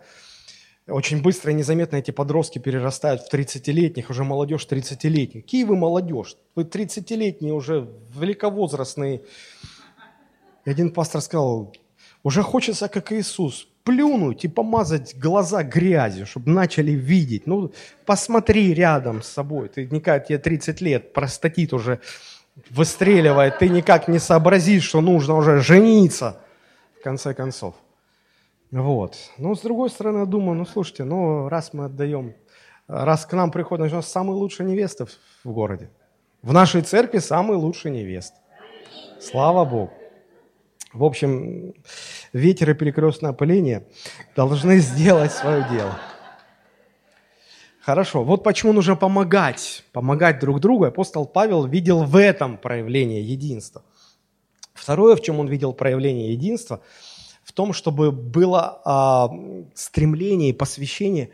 очень 0.87 1.21
быстро 1.21 1.51
и 1.51 1.55
незаметно 1.55 1.95
эти 1.95 2.11
подростки 2.11 2.59
перерастают 2.59 3.21
в 3.21 3.33
30-летних, 3.33 4.09
уже 4.09 4.23
молодежь 4.25 4.67
30-летних. 4.69 5.43
Какие 5.43 5.63
вы 5.63 5.77
молодежь? 5.77 6.35
Вы 6.55 6.63
30-летние 6.63 7.53
уже 7.53 7.89
великовозрастные. 8.13 9.21
И 10.65 10.69
один 10.69 10.91
пастор 10.91 11.21
сказал, 11.21 11.73
уже 12.23 12.41
хочется, 12.41 12.87
как 12.87 13.11
Иисус, 13.11 13.67
плюнуть 13.83 14.45
и 14.45 14.47
помазать 14.47 15.17
глаза 15.17 15.63
грязью, 15.63 16.25
чтобы 16.25 16.51
начали 16.51 16.91
видеть. 16.91 17.47
Ну, 17.47 17.73
посмотри 18.05 18.73
рядом 18.73 19.21
с 19.21 19.27
собой. 19.27 19.69
Ты 19.69 19.87
никак, 19.87 20.27
тебе 20.27 20.37
30 20.37 20.81
лет, 20.81 21.13
простатит 21.13 21.73
уже 21.73 21.99
выстреливает, 22.69 23.59
ты 23.59 23.67
никак 23.67 24.07
не 24.07 24.19
сообразишь, 24.19 24.83
что 24.83 25.01
нужно 25.01 25.35
уже 25.35 25.59
жениться, 25.59 26.37
в 26.99 27.03
конце 27.03 27.33
концов. 27.33 27.75
Вот. 28.71 29.17
Но 29.37 29.55
с 29.55 29.61
другой 29.61 29.89
стороны, 29.89 30.19
я 30.19 30.25
думаю, 30.25 30.57
ну 30.57 30.65
слушайте, 30.65 31.03
ну 31.03 31.49
раз 31.49 31.73
мы 31.73 31.85
отдаем, 31.85 32.35
раз 32.87 33.25
к 33.25 33.33
нам 33.33 33.51
приходят, 33.51 33.89
значит, 33.89 34.07
самые 34.07 34.35
лучшие 34.35 34.67
невесты 34.67 35.05
в 35.43 35.51
городе. 35.51 35.89
В 36.41 36.53
нашей 36.53 36.81
церкви 36.81 37.19
самые 37.19 37.57
лучшие 37.57 37.91
невесты. 37.91 38.37
Слава 39.19 39.65
Богу. 39.65 39.93
В 40.93 41.03
общем, 41.03 41.73
ветер 42.33 42.69
и 42.69 42.73
перекрестное 42.75 43.31
опыление 43.31 43.87
должны 44.35 44.77
сделать 44.77 45.31
свое 45.31 45.67
дело. 45.71 45.99
Хорошо, 47.81 48.23
вот 48.23 48.43
почему 48.43 48.73
нужно 48.73 48.95
помогать, 48.95 49.83
помогать 49.91 50.39
друг 50.39 50.59
другу. 50.59 50.85
Апостол 50.85 51.25
Павел 51.25 51.65
видел 51.65 52.03
в 52.03 52.15
этом 52.15 52.57
проявление 52.57 53.23
единства. 53.23 53.83
Второе, 54.75 55.15
в 55.15 55.21
чем 55.21 55.39
он 55.39 55.47
видел 55.47 55.73
проявление 55.73 56.31
единства, 56.31 56.81
в 57.43 57.51
том, 57.53 57.73
чтобы 57.73 58.11
было 58.11 58.81
а, 58.85 59.29
стремление 59.73 60.51
и 60.51 60.53
посвящение 60.53 61.31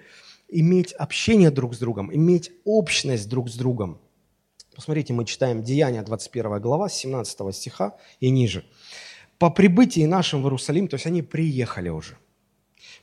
иметь 0.47 0.93
общение 0.93 1.51
друг 1.51 1.75
с 1.75 1.79
другом, 1.79 2.15
иметь 2.15 2.51
общность 2.63 3.29
друг 3.29 3.49
с 3.49 3.55
другом. 3.55 3.99
Посмотрите, 4.73 5.13
мы 5.13 5.25
читаем 5.25 5.63
Деяния, 5.63 6.01
21 6.01 6.61
глава, 6.61 6.89
17 6.89 7.53
стиха 7.53 7.97
и 8.21 8.29
ниже. 8.29 8.63
«По 9.39 9.49
прибытии 9.49 10.05
нашим 10.05 10.41
в 10.43 10.45
Иерусалим», 10.45 10.87
то 10.87 10.95
есть 10.95 11.07
они 11.07 11.23
приехали 11.23 11.89
уже, 11.89 12.17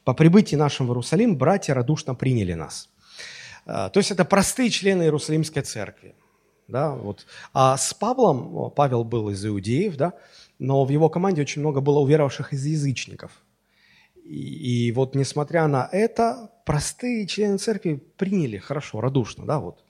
«по 0.05 0.15
прибытии 0.15 0.55
нашим 0.55 0.87
в 0.87 0.91
Иерусалим 0.91 1.37
братья 1.37 1.75
радушно 1.75 2.15
приняли 2.15 2.53
нас». 2.53 2.89
А, 3.67 3.89
то 3.89 3.99
есть 3.99 4.11
это 4.13 4.25
простые 4.25 4.71
члены 4.71 5.03
Иерусалимской 5.03 5.63
церкви. 5.63 6.15
Да, 6.69 6.95
вот. 6.95 7.27
А 7.53 7.77
с 7.77 7.95
Павлом, 7.95 8.71
Павел 8.71 9.05
был 9.05 9.31
из 9.31 9.45
иудеев, 9.45 9.97
да, 9.97 10.15
но 10.59 10.85
в 10.85 10.91
его 10.91 11.09
команде 11.09 11.43
очень 11.43 11.61
много 11.61 11.81
было 11.81 12.01
уверовавших 12.01 12.53
из 12.53 12.65
язычников. 12.65 13.31
И, 14.25 14.89
и 14.89 14.93
вот 14.93 15.15
несмотря 15.15 15.67
на 15.69 15.89
это, 15.93 16.51
простые 16.65 17.27
члены 17.27 17.59
церкви 17.59 18.03
приняли 18.17 18.59
хорошо, 18.59 19.01
радушно, 19.01 19.45
да, 19.47 19.59
вот. 19.59 19.85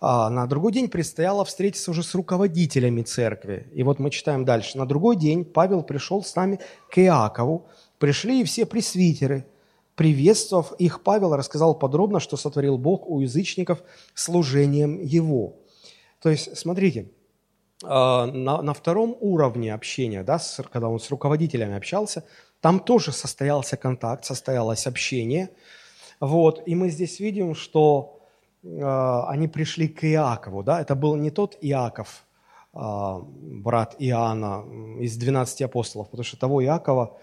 А 0.00 0.30
на 0.30 0.46
другой 0.46 0.72
день 0.72 0.88
предстояло 0.88 1.44
встретиться 1.44 1.90
уже 1.90 2.02
с 2.02 2.14
руководителями 2.14 3.02
церкви. 3.02 3.68
И 3.72 3.82
вот 3.82 3.98
мы 3.98 4.10
читаем 4.10 4.44
дальше. 4.44 4.78
На 4.78 4.86
другой 4.86 5.16
день 5.16 5.44
Павел 5.44 5.82
пришел 5.82 6.22
с 6.22 6.34
нами 6.36 6.60
к 6.90 6.98
Иакову. 6.98 7.66
Пришли 7.98 8.40
и 8.40 8.44
все 8.44 8.66
пресвитеры– 8.66 9.46
Приветствовав 9.94 10.72
их, 10.78 11.02
Павел 11.02 11.36
рассказал 11.36 11.78
подробно, 11.78 12.18
что 12.18 12.36
сотворил 12.36 12.78
Бог 12.78 13.08
у 13.08 13.20
язычников 13.20 13.82
служением 14.12 15.00
Его. 15.00 15.54
То 16.20 16.30
есть, 16.30 16.56
смотрите, 16.58 17.12
а, 17.84 18.26
на, 18.26 18.60
на 18.60 18.74
втором 18.74 19.16
уровне 19.20 19.72
общения, 19.72 20.24
да, 20.24 20.40
с, 20.40 20.60
когда 20.72 20.88
он 20.88 20.98
с 20.98 21.10
руководителями 21.10 21.76
общался, 21.76 22.24
там 22.60 22.80
тоже 22.80 23.12
состоялся 23.12 23.76
контакт, 23.76 24.24
состоялось 24.24 24.86
общение. 24.86 25.50
Вот, 26.18 26.62
и 26.66 26.74
мы 26.74 26.90
здесь 26.90 27.20
видим, 27.20 27.54
что 27.54 28.13
они 28.64 29.48
пришли 29.48 29.88
к 29.88 30.04
Иакову. 30.04 30.62
Да? 30.62 30.80
Это 30.80 30.94
был 30.94 31.16
не 31.16 31.30
тот 31.30 31.58
Иаков, 31.60 32.24
э, 32.72 32.78
брат 32.80 33.96
Иоанна 33.98 34.64
из 35.00 35.16
12 35.16 35.62
апостолов, 35.62 36.08
потому 36.10 36.24
что 36.24 36.38
того 36.38 36.62
Иакова 36.64 37.18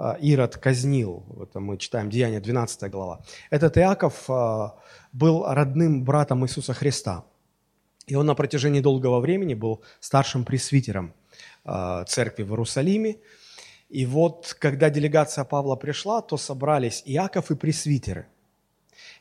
а, 0.00 0.16
Ирод 0.18 0.56
казнил. 0.56 1.24
Это 1.42 1.60
мы 1.60 1.76
читаем 1.76 2.08
Деяние 2.08 2.40
12 2.40 2.90
глава. 2.90 3.20
Этот 3.50 3.76
Иаков 3.76 4.30
а, 4.30 4.74
был 5.12 5.44
родным 5.46 6.04
братом 6.04 6.44
Иисуса 6.44 6.72
Христа. 6.72 7.24
И 8.06 8.14
он 8.14 8.24
на 8.24 8.34
протяжении 8.34 8.80
долгого 8.80 9.20
времени 9.20 9.52
был 9.52 9.82
старшим 10.00 10.44
пресвитером 10.44 11.12
а, 11.64 12.04
церкви 12.04 12.44
в 12.44 12.50
Иерусалиме. 12.50 13.18
И 13.90 14.06
вот, 14.06 14.56
когда 14.58 14.88
делегация 14.88 15.44
Павла 15.44 15.76
пришла, 15.76 16.22
то 16.22 16.38
собрались 16.38 17.02
Иаков 17.04 17.50
и 17.50 17.54
пресвитеры. 17.54 18.26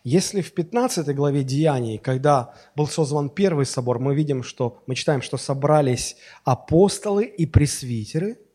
Если 0.04 0.42
в 0.42 0.54
15 0.54 1.14
главе 1.16 1.44
Деяний, 1.44 1.98
когда 1.98 2.54
был 2.76 2.88
созван 2.88 3.30
первый 3.30 3.66
собор, 3.66 4.00
мы 4.00 4.16
видим, 4.16 4.44
что 4.44 4.82
мы 4.88 4.96
читаем, 4.96 5.22
что 5.22 5.38
собрались 5.38 6.16
апостолы 6.44 7.26
и 7.26 7.46
пресвитеры– 7.46 8.40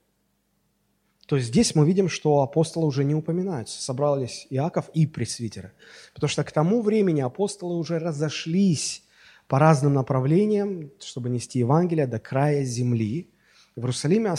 то 1.27 1.39
здесь 1.39 1.75
мы 1.75 1.87
видим, 1.87 2.09
что 2.09 2.43
апостолы 2.43 2.87
уже 2.87 3.05
не 3.05 3.15
упоминаются. 3.15 3.83
Собрались 3.83 4.47
Иаков 4.51 4.91
и 4.93 5.07
пресвитеры. 5.07 5.73
Потому 6.13 6.29
что 6.29 6.45
к 6.45 6.53
тому 6.53 6.83
времени 6.83 7.21
апостолы 7.21 7.77
уже 7.77 7.99
разошлись 7.99 9.03
по 9.49 9.59
разным 9.59 9.95
направлениям, 9.95 10.91
чтобы 11.01 11.31
нести 11.31 11.61
Евангелие 11.61 12.07
до 12.07 12.19
края 12.19 12.65
земли. 12.65 13.31
В 13.75 13.81
Иерусалиме 13.81 14.35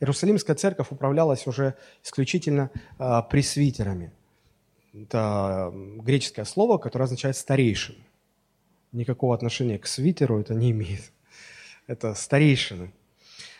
Иерусалимская 0.00 0.56
церковь 0.56 0.88
управлялась 0.90 1.46
уже 1.46 1.74
исключительно 2.02 2.70
э, 2.98 3.20
пресвитерами. 3.30 4.12
Это 4.92 5.72
греческое 5.74 6.44
слово, 6.44 6.78
которое 6.78 7.04
означает 7.04 7.36
«старейшин». 7.36 7.96
Никакого 8.92 9.34
отношения 9.34 9.78
к 9.78 9.86
свитеру 9.86 10.40
это 10.40 10.54
не 10.54 10.72
имеет. 10.72 11.12
Это 11.86 12.14
старейшины, 12.14 12.92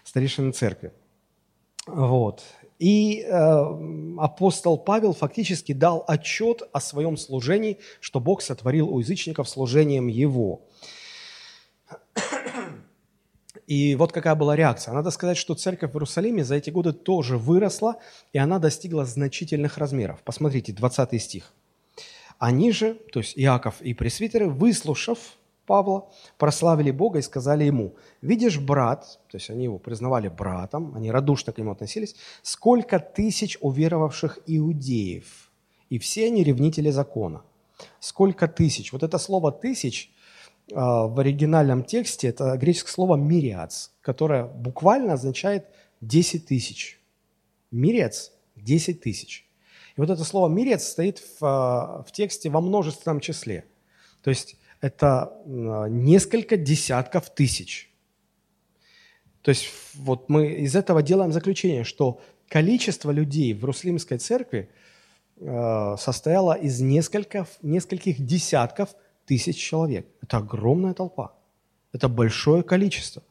старейшины 0.03 0.53
церкви. 0.53 0.93
Вот. 1.87 2.43
И 2.81 3.22
э, 3.22 4.16
апостол 4.18 4.78
Павел 4.78 5.12
фактически 5.12 5.72
дал 5.72 6.05
отчет 6.09 6.62
о 6.72 6.81
своем 6.81 7.16
служении, 7.16 7.78
что 8.01 8.20
Бог 8.20 8.43
сотворил 8.43 8.89
у 8.89 9.01
язычников 9.01 9.49
служением 9.49 10.09
его. 10.09 10.62
И 13.71 13.95
вот 13.95 14.11
какая 14.11 14.35
была 14.35 14.57
реакция. 14.57 14.93
Надо 14.93 15.12
сказать, 15.12 15.37
что 15.37 15.55
церковь 15.55 15.93
в 15.93 15.95
Иерусалиме 15.95 16.43
за 16.45 16.57
эти 16.57 16.71
годы 16.71 16.93
тоже 16.93 17.37
выросла, 17.39 17.99
и 18.33 18.39
она 18.39 18.59
достигла 18.59 19.05
значительных 19.05 19.79
размеров. 19.79 20.25
Посмотрите, 20.25 20.73
20 20.73 21.23
стих. 21.23 21.53
Они 22.41 22.73
же, 22.73 22.95
то 23.12 23.21
есть 23.21 23.39
Иаков 23.39 23.81
и 23.81 23.95
пресвитеры, 23.95 24.49
выслушав 24.49 25.18
Павла, 25.66 26.09
прославили 26.37 26.91
Бога 26.91 27.21
и 27.21 27.23
сказали 27.23 27.62
ему, 27.62 27.95
видишь, 28.23 28.59
брат, 28.59 29.21
то 29.31 29.37
есть 29.37 29.51
они 29.51 29.64
его 29.64 29.79
признавали 29.79 30.27
братом, 30.27 30.93
они 30.97 31.12
радушно 31.12 31.53
к 31.53 31.59
нему 31.59 31.71
относились, 31.71 32.16
сколько 32.43 32.99
тысяч 32.99 33.57
уверовавших 33.61 34.41
иудеев, 34.49 35.49
и 35.91 36.01
все 36.01 36.27
они 36.27 36.43
ревнители 36.43 36.91
закона. 36.91 37.45
Сколько 38.01 38.49
тысяч? 38.49 38.93
Вот 38.93 39.05
это 39.05 39.16
слово 39.18 39.53
«тысяч» 39.53 40.11
в 40.71 41.18
оригинальном 41.18 41.85
тексте, 41.85 42.29
это 42.29 42.57
греческое 42.57 42.93
слово 42.93 43.16
«мириац», 43.16 43.89
которое 44.01 44.45
буквально 44.45 45.14
означает 45.14 45.66
10 46.01 46.47
тысяч. 46.47 47.01
Мирец– 47.71 48.33
10 48.57 49.01
тысяч. 49.01 49.47
И 49.97 50.01
вот 50.01 50.11
это 50.11 50.25
слово 50.25 50.49
«мирец» 50.49 50.87
стоит 50.87 51.23
в, 51.41 52.05
в 52.07 52.12
тексте 52.12 52.51
во 52.51 52.61
множественном 52.61 53.21
числе. 53.21 53.64
То 54.23 54.31
есть 54.31 54.57
это 54.81 55.33
несколько 55.47 56.57
десятков 56.57 57.31
тысяч. 57.31 57.93
То 59.43 59.51
есть 59.51 59.68
вот 59.95 60.29
мы 60.29 60.53
из 60.53 60.77
этого 60.77 61.03
делаем 61.03 61.33
заключение, 61.33 61.85
что 61.85 62.21
количество 62.49 63.11
людей 63.11 63.55
в 63.55 63.64
Русалимской 63.64 64.18
церкви 64.18 64.71
состояло 65.39 66.53
из 66.53 66.81
нескольких, 66.81 67.47
нескольких 67.62 68.25
десятков 68.25 68.91
тысяч 68.91 69.10
человек. 69.27 70.07
Это 70.23 70.39
огромная 70.39 70.95
толпа. 70.95 71.35
Это 71.93 72.09
большое 72.09 72.62
количество. 72.62 73.23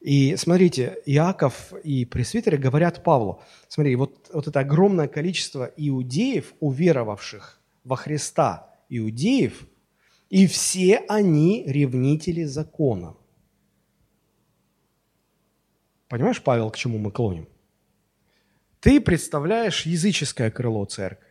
И 0.00 0.36
смотрите, 0.36 0.98
Иаков 1.06 1.72
и 1.82 2.04
пресвитеры 2.04 2.58
говорят 2.58 3.02
Павлу, 3.02 3.40
смотри, 3.68 3.96
вот, 3.96 4.28
вот 4.34 4.46
это 4.46 4.60
огромное 4.60 5.08
количество 5.08 5.72
иудеев, 5.76 6.52
уверовавших 6.60 7.58
во 7.84 7.96
Христа, 7.96 8.70
иудеев, 8.90 9.66
и 10.28 10.46
все 10.46 10.98
они 11.08 11.64
ревнители 11.66 12.44
закона. 12.44 13.16
Понимаешь, 16.08 16.42
Павел, 16.42 16.70
к 16.70 16.76
чему 16.76 16.98
мы 16.98 17.10
клоним? 17.10 17.48
Ты 18.80 19.00
представляешь 19.00 19.86
языческое 19.86 20.50
крыло 20.50 20.84
церкви, 20.84 21.26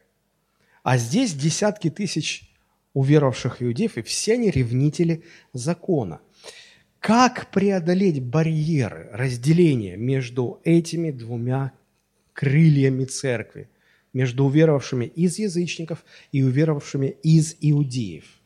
а 0.81 0.97
здесь 0.97 1.35
десятки 1.35 1.91
тысяч 1.91 2.52
уверовавших 2.93 3.61
иудеев, 3.61 3.97
и 3.97 4.01
все 4.01 4.33
они 4.33 4.51
ревнители 4.51 5.23
закона. 5.53 6.21
Как 6.99 7.51
преодолеть 7.51 8.23
барьеры 8.23 9.09
разделения 9.11 9.97
между 9.97 10.61
этими 10.63 11.11
двумя 11.11 11.73
крыльями 12.33 13.05
церкви, 13.05 13.69
между 14.13 14.45
уверовавшими 14.45 15.05
из 15.05 15.37
язычников 15.39 16.05
и 16.31 16.43
уверовавшими 16.43 17.15
из 17.23 17.55
иудеев– 17.59 18.25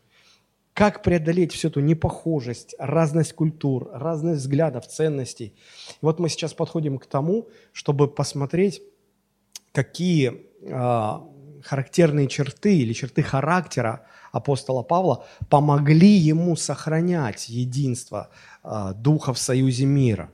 как 0.77 1.01
преодолеть 1.01 1.53
всю 1.53 1.69
эту 1.69 1.79
непохожесть, 1.79 2.75
разность 2.77 3.33
культур, 3.33 3.89
разность 3.91 4.41
взглядов, 4.41 4.85
ценностей. 4.85 5.55
Вот 6.01 6.19
мы 6.19 6.29
сейчас 6.29 6.53
подходим 6.53 6.99
к 6.99 7.07
тому, 7.07 7.47
чтобы 7.71 8.07
посмотреть, 8.07 8.83
какие 9.71 10.45
э, 10.61 11.19
характерные 11.63 12.27
черты 12.27 12.77
или 12.77 12.93
черты 12.93 13.23
характера 13.23 14.05
апостола 14.31 14.83
Павла 14.83 15.25
помогли 15.49 16.09
ему 16.09 16.55
сохранять 16.55 17.49
единство 17.49 18.29
э, 18.63 18.93
духа 18.95 19.33
в 19.33 19.39
союзе 19.39 19.85
мира. 19.85 20.31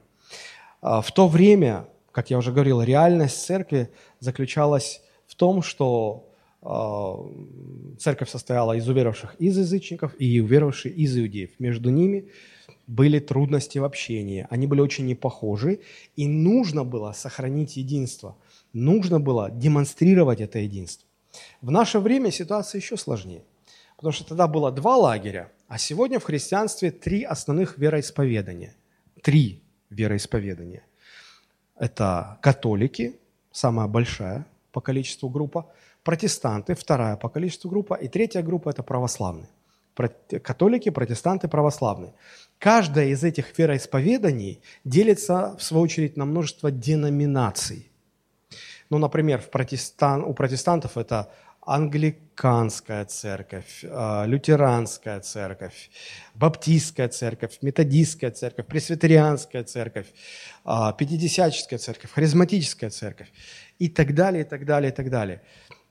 Э, 0.81 1.01
в 1.03 1.11
то 1.11 1.27
время, 1.27 1.87
как 2.11 2.29
я 2.29 2.37
уже 2.37 2.51
говорил, 2.51 2.81
реальность 2.81 3.45
церкви 3.45 3.91
заключалась 4.19 5.01
в 5.27 5.35
том, 5.35 5.63
что 5.63 6.29
а, 6.65 7.17
церковь 7.99 8.29
состояла 8.29 8.73
из 8.77 8.87
уверовавших 8.87 9.35
из 9.35 9.57
язычников 9.57 10.15
и 10.17 10.39
уверовавших 10.39 10.95
из 10.95 11.17
иудеев. 11.17 11.49
Между 11.59 11.89
ними 11.89 12.29
были 12.87 13.19
трудности 13.19 13.79
в 13.79 13.83
общении, 13.83 14.47
они 14.49 14.65
были 14.65 14.79
очень 14.79 15.05
непохожи, 15.05 15.81
и 16.15 16.25
нужно 16.25 16.85
было 16.85 17.11
сохранить 17.11 17.75
единство, 17.75 18.37
нужно 18.71 19.19
было 19.19 19.51
демонстрировать 19.51 20.39
это 20.39 20.59
единство. 20.59 21.07
В 21.61 21.71
наше 21.71 21.99
время 21.99 22.31
ситуация 22.31 22.79
еще 22.79 22.97
сложнее, 22.97 23.43
потому 23.95 24.11
что 24.11 24.25
тогда 24.25 24.47
было 24.47 24.71
два 24.71 24.97
лагеря, 24.97 25.51
а 25.67 25.77
сегодня 25.77 26.19
в 26.19 26.23
христианстве 26.23 26.91
три 26.91 27.23
основных 27.23 27.77
вероисповедания. 27.77 28.75
Три 29.21 29.63
вероисповедания. 29.89 30.83
Это 31.75 32.37
католики, 32.41 33.19
самая 33.51 33.87
большая 33.87 34.45
по 34.71 34.81
количеству 34.81 35.29
группа– 35.29 35.71
протестанты, 36.03 36.75
вторая 36.75 37.15
по 37.15 37.29
количеству 37.29 37.69
группа, 37.69 37.95
и 37.95 38.07
третья 38.07 38.41
группа– 38.41 38.69
это 38.71 38.83
православные. 38.83 39.49
Католики, 39.95 40.89
протестанты, 40.89 41.47
православные. 41.47 42.13
Каждая 42.57 43.07
из 43.07 43.23
этих 43.23 43.57
вероисповеданий 43.57 44.61
делится, 44.83 45.55
в 45.57 45.63
свою 45.63 45.83
очередь, 45.83 46.17
на 46.17 46.25
множество 46.25 46.71
деноминаций. 46.71 47.91
Ну, 48.93 48.99
например, 48.99 49.39
в 49.39 49.49
протестан... 49.49 50.23
у 50.23 50.35
протестантов 50.35 50.97
это 50.97 51.31
англиканская 51.61 53.05
церковь, 53.05 53.83
а, 53.89 54.25
лютеранская 54.27 55.19
церковь, 55.19 55.89
баптистская 56.35 57.07
церковь, 57.07 57.57
методистская 57.63 58.29
церковь, 58.29 58.67
пресвитерианская 58.67 59.63
церковь, 59.63 60.05
а, 60.63 60.93
пятидесяческая 60.93 61.79
церковь, 61.79 62.11
харизматическая 62.11 62.91
церковь 62.91 63.31
и 63.79 63.89
так 63.89 64.13
далее, 64.13 64.43
и 64.43 64.47
так 64.47 64.63
далее, 64.63 64.91
и 64.91 64.95
так 64.95 65.09
далее. 65.09 65.41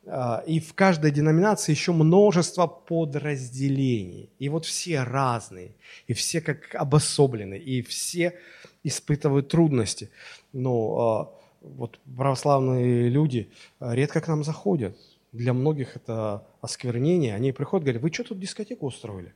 А, 0.07 0.45
и 0.47 0.61
в 0.61 0.73
каждой 0.75 1.11
деноминации 1.11 1.73
еще 1.73 1.91
множество 1.91 2.69
подразделений. 2.69 4.31
И 4.39 4.49
вот 4.49 4.65
все 4.65 5.03
разные, 5.03 5.75
и 6.07 6.13
все 6.13 6.41
как 6.41 6.73
обособлены, 6.77 7.59
и 7.59 7.83
все 7.83 8.39
испытывают 8.85 9.49
трудности. 9.49 10.09
Но 10.53 11.42
вот 11.63 11.99
православные 12.17 13.09
люди 13.09 13.51
редко 13.81 14.21
к 14.21 14.29
нам 14.29 14.45
заходят. 14.45 14.97
Для 15.33 15.53
многих 15.53 15.97
это 15.97 16.47
осквернение. 16.61 17.35
Они 17.35 17.53
приходят 17.53 17.85
говорят, 17.85 18.03
вы 18.03 18.13
что 18.13 18.25
тут 18.25 18.39
дискотеку 18.39 18.87
устроили? 18.87 19.33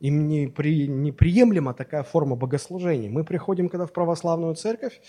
Им 0.00 0.28
не 0.28 0.48
при, 0.48 0.88
неприемлема 0.88 1.72
такая 1.72 2.02
форма 2.02 2.36
богослужения. 2.36 3.08
Мы 3.08 3.24
приходим, 3.24 3.68
когда 3.68 3.86
в 3.86 3.92
православную 3.92 4.54
церковь, 4.56 5.00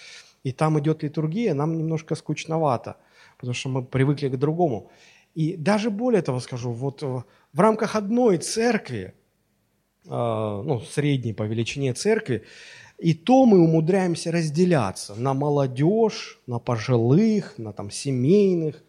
и 0.43 0.51
там 0.51 0.79
идет 0.79 1.03
литургия, 1.03 1.53
нам 1.53 1.77
немножко 1.77 2.15
скучновато– 2.15 2.97
потому 3.37 3.53
что 3.53 3.69
мы 3.69 3.83
привыкли 3.83 4.29
к 4.29 4.37
другому. 4.37 4.91
И 5.33 5.57
даже 5.57 5.89
более 5.89 6.21
того 6.21 6.39
скажу, 6.39 6.71
вот 6.71 7.01
в 7.01 7.59
рамках 7.59 7.95
одной 7.95 8.37
церкви, 8.37 9.13
а, 10.07 10.61
ну, 10.61 10.79
средней 10.79 11.33
по 11.33 11.43
величине 11.43 11.93
церкви, 11.93 12.43
и 12.97 13.13
то 13.13 13.45
мы 13.45 13.59
умудряемся 13.59 14.31
разделяться 14.31 15.15
на 15.15 15.33
молодежь, 15.33 16.39
на 16.47 16.59
пожилых, 16.59 17.57
на 17.57 17.73
там 17.73 17.91
семейных. 17.91 18.83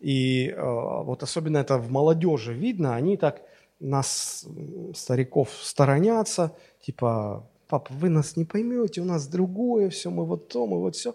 И 0.00 0.48
э, 0.48 0.60
вот 0.60 1.22
особенно 1.22 1.58
это 1.58 1.78
в 1.78 1.90
молодежи 1.90 2.52
видно, 2.52 2.96
они 2.96 3.16
так 3.16 3.42
нас, 3.80 4.46
стариков, 4.94 5.50
сторонятся, 5.62 6.54
типа, 6.80 7.48
папа, 7.68 7.92
вы 7.94 8.08
нас 8.08 8.36
не 8.36 8.44
поймете, 8.44 9.00
у 9.00 9.04
нас 9.04 9.26
другое 9.26 9.90
все, 9.90 10.10
мы 10.10 10.24
вот 10.24 10.48
то, 10.48 10.66
мы 10.66 10.80
вот 10.80 10.96
все 10.96 11.14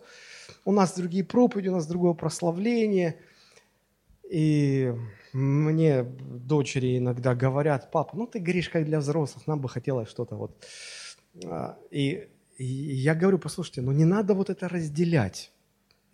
у 0.65 0.71
нас 0.71 0.93
другие 0.95 1.23
проповеди, 1.23 1.69
у 1.69 1.73
нас 1.73 1.87
другое 1.87 2.13
прославление. 2.13 3.15
И 4.29 4.93
мне 5.31 6.03
дочери 6.03 6.97
иногда 6.97 7.35
говорят, 7.35 7.89
папа, 7.91 8.17
ну 8.17 8.27
ты 8.27 8.39
говоришь 8.39 8.69
как 8.69 8.85
для 8.85 8.99
взрослых, 8.99 9.47
нам 9.47 9.61
бы 9.61 9.69
хотелось 9.69 10.09
что-то 10.09 10.35
вот. 10.35 10.51
А, 11.45 11.77
и, 11.91 12.27
и 12.57 12.65
я 12.65 13.15
говорю, 13.15 13.39
послушайте, 13.39 13.81
ну 13.81 13.91
не 13.91 14.05
надо 14.05 14.33
вот 14.33 14.49
это 14.49 14.67
разделять. 14.67 15.51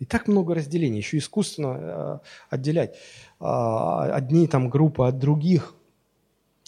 И 0.00 0.04
так 0.04 0.26
много 0.28 0.54
разделений, 0.54 0.98
еще 0.98 1.18
искусственно 1.18 1.76
э, 1.78 2.18
отделять 2.50 2.96
э, 3.40 3.44
одни 3.44 4.46
там 4.48 4.68
группы 4.68 5.06
от 5.06 5.18
других. 5.18 5.74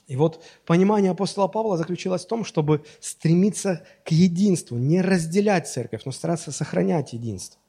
И 0.06 0.16
вот 0.16 0.42
понимание 0.64 1.10
апостола 1.10 1.48
Павла 1.48 1.76
заключилось 1.76 2.24
в 2.24 2.28
том, 2.28 2.44
чтобы 2.44 2.84
стремиться 3.00 3.84
к 4.04 4.12
единству, 4.12 4.78
не 4.78 5.02
разделять 5.02 5.66
церковь, 5.66 6.02
но 6.04 6.12
стараться 6.12 6.52
сохранять 6.52 7.12
единство. 7.12 7.60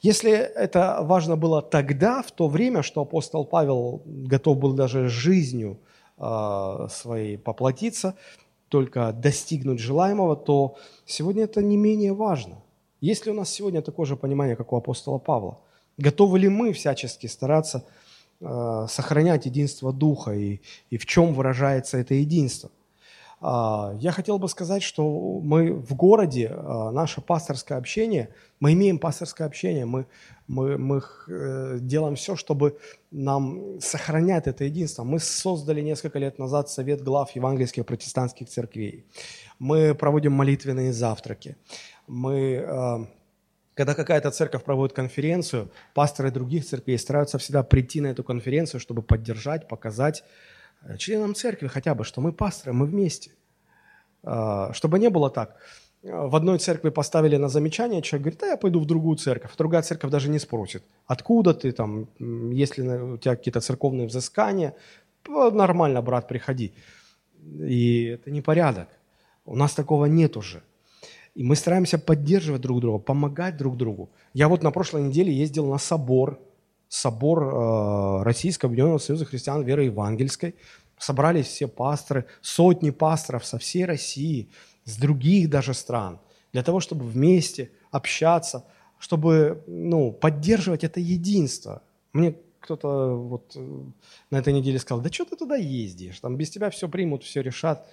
Если 0.00 0.30
это 0.30 0.98
важно 1.02 1.36
было 1.36 1.60
тогда, 1.60 2.22
в 2.22 2.30
то 2.30 2.46
время, 2.46 2.82
что 2.82 3.00
апостол 3.00 3.44
Павел 3.44 4.02
готов 4.06 4.58
был 4.58 4.72
даже 4.74 5.08
жизнью 5.08 5.80
э, 6.18 6.86
своей 6.88 7.36
поплатиться, 7.36 8.14
только 8.68 9.12
достигнуть 9.12 9.80
желаемого, 9.80 10.36
то 10.36 10.76
сегодня 11.06 11.44
это 11.44 11.62
не 11.62 11.76
менее 11.76 12.12
важно. 12.12 12.62
Есть 13.00 13.26
ли 13.26 13.32
у 13.32 13.34
нас 13.34 13.50
сегодня 13.50 13.82
такое 13.82 14.06
же 14.06 14.16
понимание, 14.16 14.56
как 14.56 14.72
у 14.72 14.76
апостола 14.76 15.18
Павла? 15.18 15.60
Готовы 15.96 16.38
ли 16.38 16.48
мы 16.48 16.72
всячески 16.72 17.26
стараться 17.26 17.84
э, 18.40 18.86
сохранять 18.88 19.46
единство 19.46 19.92
Духа 19.92 20.32
и, 20.32 20.60
и 20.90 20.98
в 20.98 21.06
чем 21.06 21.34
выражается 21.34 21.98
это 21.98 22.14
единство? 22.14 22.70
А, 23.40 23.94
я 23.98 24.10
хотел 24.10 24.38
бы 24.38 24.48
сказать, 24.48 24.82
что 24.82 25.40
мы 25.42 25.72
в 25.72 25.94
городе, 25.94 26.50
а, 26.52 26.90
наше 26.90 27.20
пасторское 27.20 27.78
общение, 27.78 28.30
мы 28.60 28.72
имеем 28.72 28.98
пасторское 28.98 29.46
общение, 29.46 29.86
мы, 29.86 30.06
мы, 30.48 30.78
мы 30.78 31.02
э, 31.28 31.78
делаем 31.80 32.16
все, 32.16 32.34
чтобы 32.34 32.78
нам 33.12 33.80
сохранять 33.80 34.48
это 34.48 34.64
единство. 34.64 35.04
Мы 35.04 35.20
создали 35.20 35.80
несколько 35.80 36.18
лет 36.18 36.38
назад 36.38 36.68
Совет 36.68 37.02
глав 37.02 37.30
евангельских 37.36 37.86
протестантских 37.86 38.48
церквей. 38.48 39.04
Мы 39.60 39.94
проводим 39.94 40.32
молитвенные 40.32 40.92
завтраки. 40.92 41.56
Мы 42.08 42.64
а, 42.66 43.06
когда 43.74 43.94
какая-то 43.94 44.32
церковь 44.32 44.64
проводит 44.64 44.96
конференцию, 44.96 45.70
пасторы 45.94 46.32
других 46.32 46.66
церквей 46.66 46.98
стараются 46.98 47.38
всегда 47.38 47.62
прийти 47.62 48.00
на 48.00 48.08
эту 48.08 48.24
конференцию, 48.24 48.80
чтобы 48.80 49.02
поддержать, 49.02 49.68
показать 49.68 50.24
членам 50.98 51.34
церкви 51.34 51.66
хотя 51.66 51.94
бы, 51.94 52.04
что 52.04 52.20
мы 52.20 52.32
пасторы, 52.32 52.72
мы 52.72 52.86
вместе. 52.86 53.32
А, 54.22 54.72
чтобы 54.72 54.98
не 54.98 55.10
было 55.10 55.30
так. 55.30 55.56
в 56.02 56.36
одной 56.36 56.58
церкви 56.58 56.90
поставили 56.90 57.36
на 57.36 57.48
замечание, 57.48 58.02
человек 58.02 58.24
говорит, 58.24 58.40
да, 58.40 58.46
я 58.48 58.56
пойду 58.56 58.80
в 58.80 58.86
другую 58.86 59.16
церковь. 59.16 59.56
Другая 59.56 59.82
церковь 59.82 60.10
даже 60.10 60.28
не 60.28 60.38
спросит, 60.38 60.82
откуда 61.06 61.54
ты, 61.54 61.72
там, 61.72 62.08
есть 62.52 62.78
ли 62.78 62.88
у 62.88 63.18
тебя 63.18 63.36
какие-то 63.36 63.60
церковные 63.60 64.06
взыскания. 64.06 64.74
Нормально, 65.26 66.02
брат, 66.02 66.28
приходи. 66.28 66.72
И 67.42 68.04
это 68.04 68.30
не 68.30 68.40
порядок. 68.40 68.88
У 69.44 69.56
нас 69.56 69.74
такого 69.74 70.06
нет 70.06 70.36
уже. 70.36 70.62
И 71.34 71.42
мы 71.42 71.56
стараемся 71.56 71.98
поддерживать 71.98 72.62
друг 72.62 72.80
друга, 72.80 72.98
помогать 72.98 73.56
друг 73.56 73.76
другу. 73.76 74.10
Я 74.34 74.48
вот 74.48 74.62
на 74.62 74.70
прошлой 74.70 75.02
неделе 75.02 75.32
ездил 75.32 75.66
на 75.66 75.78
собор, 75.78 76.40
собор 76.88 77.42
э, 77.42 78.22
Российского 78.22 78.68
Объединенного 78.68 78.98
Союза 78.98 79.24
Христиан 79.24 79.62
Веры 79.62 79.84
Евангельской. 79.84 80.54
Собрались 80.98 81.46
все 81.46 81.68
пасторы, 81.68 82.26
сотни 82.40 82.90
пасторов 82.90 83.44
со 83.44 83.58
всей 83.58 83.84
России, 83.84 84.48
с 84.84 84.96
других 84.96 85.48
даже 85.48 85.74
стран, 85.74 86.18
для 86.52 86.62
того, 86.62 86.80
чтобы 86.80 87.04
вместе 87.04 87.70
общаться, 87.90 88.64
чтобы 88.98 89.62
ну, 89.66 90.10
поддерживать 90.10 90.82
это 90.82 90.98
единство. 90.98 91.82
Мне 92.12 92.34
кто-то 92.60 93.14
вот 93.14 93.52
э, 93.54 93.80
на 94.30 94.36
этой 94.36 94.52
неделе 94.52 94.78
сказал, 94.78 95.02
да 95.02 95.10
что 95.12 95.24
ты 95.24 95.36
туда 95.36 95.56
ездишь, 95.56 96.18
там 96.20 96.36
без 96.36 96.50
тебя 96.50 96.70
все 96.70 96.88
примут, 96.88 97.22
все 97.22 97.42
решат. 97.42 97.88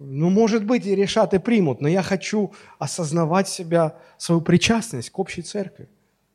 Ну, 0.00 0.28
может 0.28 0.64
быть, 0.64 0.86
и 0.86 0.94
решат, 0.94 1.34
и 1.34 1.38
примут, 1.38 1.80
но 1.80 1.88
я 1.88 2.02
хочу 2.02 2.52
осознавать 2.80 3.48
себя, 3.48 3.96
свою 4.18 4.40
причастность 4.40 5.10
к 5.10 5.18
общей 5.18 5.42
церкви. 5.42 5.88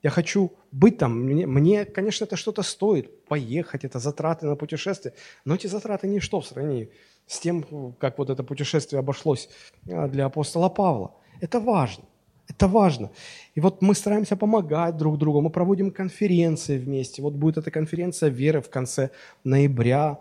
Я 0.04 0.10
хочу 0.10 0.54
быть 0.72 0.98
там. 0.98 1.20
Мне, 1.20 1.46
мне 1.46 1.86
конечно, 1.86 2.26
это 2.26 2.36
что-то 2.36 2.64
стоит. 2.64 3.26
Поехать, 3.26 3.84
это 3.84 4.00
затраты 4.00 4.46
на 4.46 4.56
путешествие. 4.56 5.14
Но 5.46 5.56
эти 5.56 5.68
затраты 5.68 6.08
ничто 6.08 6.40
в 6.40 6.46
сравнении 6.46 6.90
с 7.28 7.40
тем, 7.40 7.94
как 8.00 8.18
вот 8.18 8.30
это 8.30 8.44
путешествие 8.44 9.00
обошлось 9.00 9.50
а, 9.92 10.08
для 10.08 10.26
апостола 10.26 10.70
Павла. 10.70 11.16
Это 11.42 11.60
важно. 11.60 12.06
Это 12.48 12.68
важно. 12.68 13.12
И 13.56 13.60
вот 13.60 13.82
мы 13.82 13.94
стараемся 13.94 14.36
помогать 14.36 14.98
друг 14.98 15.18
другу. 15.18 15.42
Мы 15.42 15.50
проводим 15.50 15.92
конференции 15.92 16.80
вместе. 16.80 17.22
Вот 17.22 17.34
будет 17.34 17.58
эта 17.58 17.70
конференция 17.70 18.30
веры 18.30 18.62
в 18.62 18.70
конце 18.70 19.12
ноября 19.44 20.20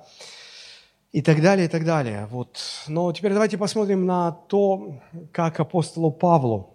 и 1.12 1.22
так 1.22 1.40
далее, 1.40 1.66
и 1.66 1.68
так 1.68 1.84
далее. 1.84 2.26
Вот. 2.30 2.58
Но 2.88 3.12
теперь 3.12 3.32
давайте 3.32 3.56
посмотрим 3.56 4.04
на 4.04 4.32
то, 4.32 5.00
как 5.32 5.60
апостолу 5.60 6.10
Павлу 6.10 6.74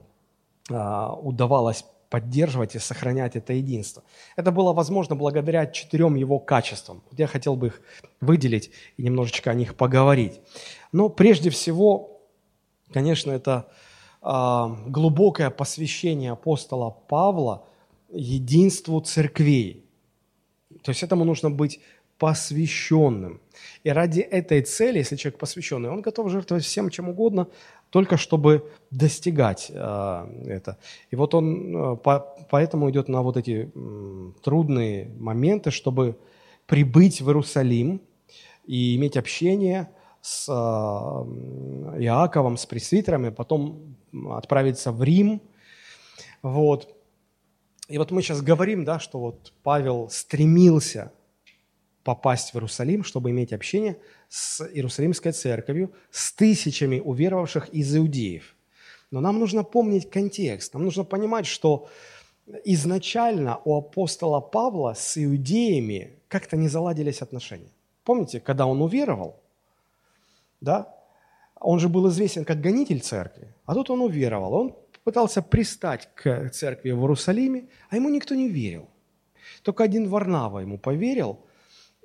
а, 0.71 1.13
удавалось 1.13 1.85
поддерживать 2.14 2.76
и 2.76 2.80
сохранять 2.80 3.36
это 3.36 3.53
единство. 3.53 4.03
Это 4.36 4.51
было 4.51 4.72
возможно 4.72 5.16
благодаря 5.16 5.66
четырем 5.66 6.14
его 6.14 6.38
качествам. 6.38 7.01
Вот 7.09 7.20
я 7.20 7.26
хотел 7.26 7.55
бы 7.55 7.68
их 7.68 7.82
выделить 8.22 8.70
и 8.97 9.01
немножечко 9.01 9.49
о 9.49 9.55
них 9.55 9.74
поговорить. 9.74 10.39
Но 10.91 11.09
прежде 11.09 11.49
всего, 11.49 12.22
конечно, 12.93 13.32
это 13.32 13.66
э, 14.22 14.91
глубокое 14.91 15.49
посвящение 15.49 16.34
апостола 16.34 16.91
Павла 16.91 17.66
единству 18.11 19.01
церквей. 19.01 19.84
То 20.84 20.91
есть 20.91 21.01
этому 21.01 21.26
нужно 21.26 21.49
быть 21.49 21.80
посвященным. 22.20 23.41
И 23.84 23.89
ради 23.89 24.20
этой 24.20 24.61
цели, 24.61 24.99
если 24.99 25.16
человек 25.16 25.39
посвященный, 25.39 25.89
он 25.89 26.01
готов 26.01 26.30
жертвовать 26.30 26.64
всем, 26.64 26.91
чем 26.91 27.09
угодно, 27.09 27.47
только 27.93 28.17
чтобы 28.17 28.71
достигать 28.89 29.69
э, 29.69 30.27
это. 30.47 30.79
И 31.11 31.15
вот 31.15 31.35
он 31.35 31.75
э, 31.75 31.95
по, 31.97 32.35
поэтому 32.49 32.89
идет 32.89 33.07
на 33.07 33.21
вот 33.21 33.37
эти 33.37 33.71
трудные 34.43 35.11
моменты, 35.19 35.69
чтобы 35.69 36.17
прибыть 36.65 37.21
в 37.21 37.27
Иерусалим 37.27 38.01
и 38.65 38.95
иметь 38.95 39.15
общение 39.15 39.91
с 40.21 40.49
э, 40.49 40.53
Иаковом, 41.99 42.57
с 42.57 42.65
пресвитерами, 42.65 43.29
потом 43.29 43.95
отправиться 44.31 44.91
в 44.91 45.03
Рим. 45.03 45.39
Вот. 46.41 46.95
И 47.89 47.99
вот 47.99 48.09
мы 48.09 48.23
сейчас 48.23 48.41
говорим, 48.41 48.85
да, 48.85 48.97
что 48.97 49.19
вот 49.19 49.53
Павел 49.61 50.09
стремился 50.09 51.11
попасть 52.03 52.51
в 52.51 52.55
Иерусалим, 52.55 53.03
чтобы 53.03 53.31
иметь 53.31 53.53
общение 53.53 53.97
с 54.29 54.61
Иерусалимской 54.61 55.31
церковью, 55.31 55.93
с 56.11 56.33
тысячами 56.33 56.99
уверовавших 56.99 57.69
из 57.69 57.95
иудеев. 57.95 58.55
Но 59.11 59.21
нам 59.21 59.39
нужно 59.39 59.63
помнить 59.63 60.09
контекст, 60.09 60.73
нам 60.73 60.83
нужно 60.83 61.03
понимать, 61.03 61.45
что 61.45 61.87
изначально 62.65 63.59
у 63.63 63.77
апостола 63.77 64.41
Павла 64.41 64.93
с 64.95 65.17
иудеями 65.23 66.19
как-то 66.27 66.57
не 66.57 66.67
заладились 66.67 67.21
отношения. 67.21 67.71
Помните, 68.03 68.39
когда 68.39 68.65
он 68.65 68.81
уверовал, 68.81 69.39
да, 70.59 70.93
он 71.59 71.79
же 71.79 71.87
был 71.87 72.09
известен 72.09 72.43
как 72.43 72.59
гонитель 72.59 72.99
церкви, 72.99 73.47
а 73.65 73.73
тут 73.73 73.89
он 73.89 74.01
уверовал, 74.01 74.53
он 74.53 74.75
пытался 75.05 75.41
пристать 75.41 76.09
к 76.15 76.49
церкви 76.49 76.91
в 76.91 76.99
Иерусалиме, 76.99 77.69
а 77.89 77.95
ему 77.95 78.09
никто 78.09 78.35
не 78.35 78.49
верил. 78.49 78.89
Только 79.61 79.85
один 79.85 80.09
Варнава 80.09 80.59
ему 80.59 80.77
поверил– 80.77 81.39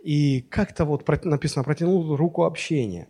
и 0.02 0.40
как-то 0.42 0.84
вот 0.84 1.06
написано, 1.24 1.64
протянул 1.64 2.16
руку 2.16 2.44
общения. 2.44 3.08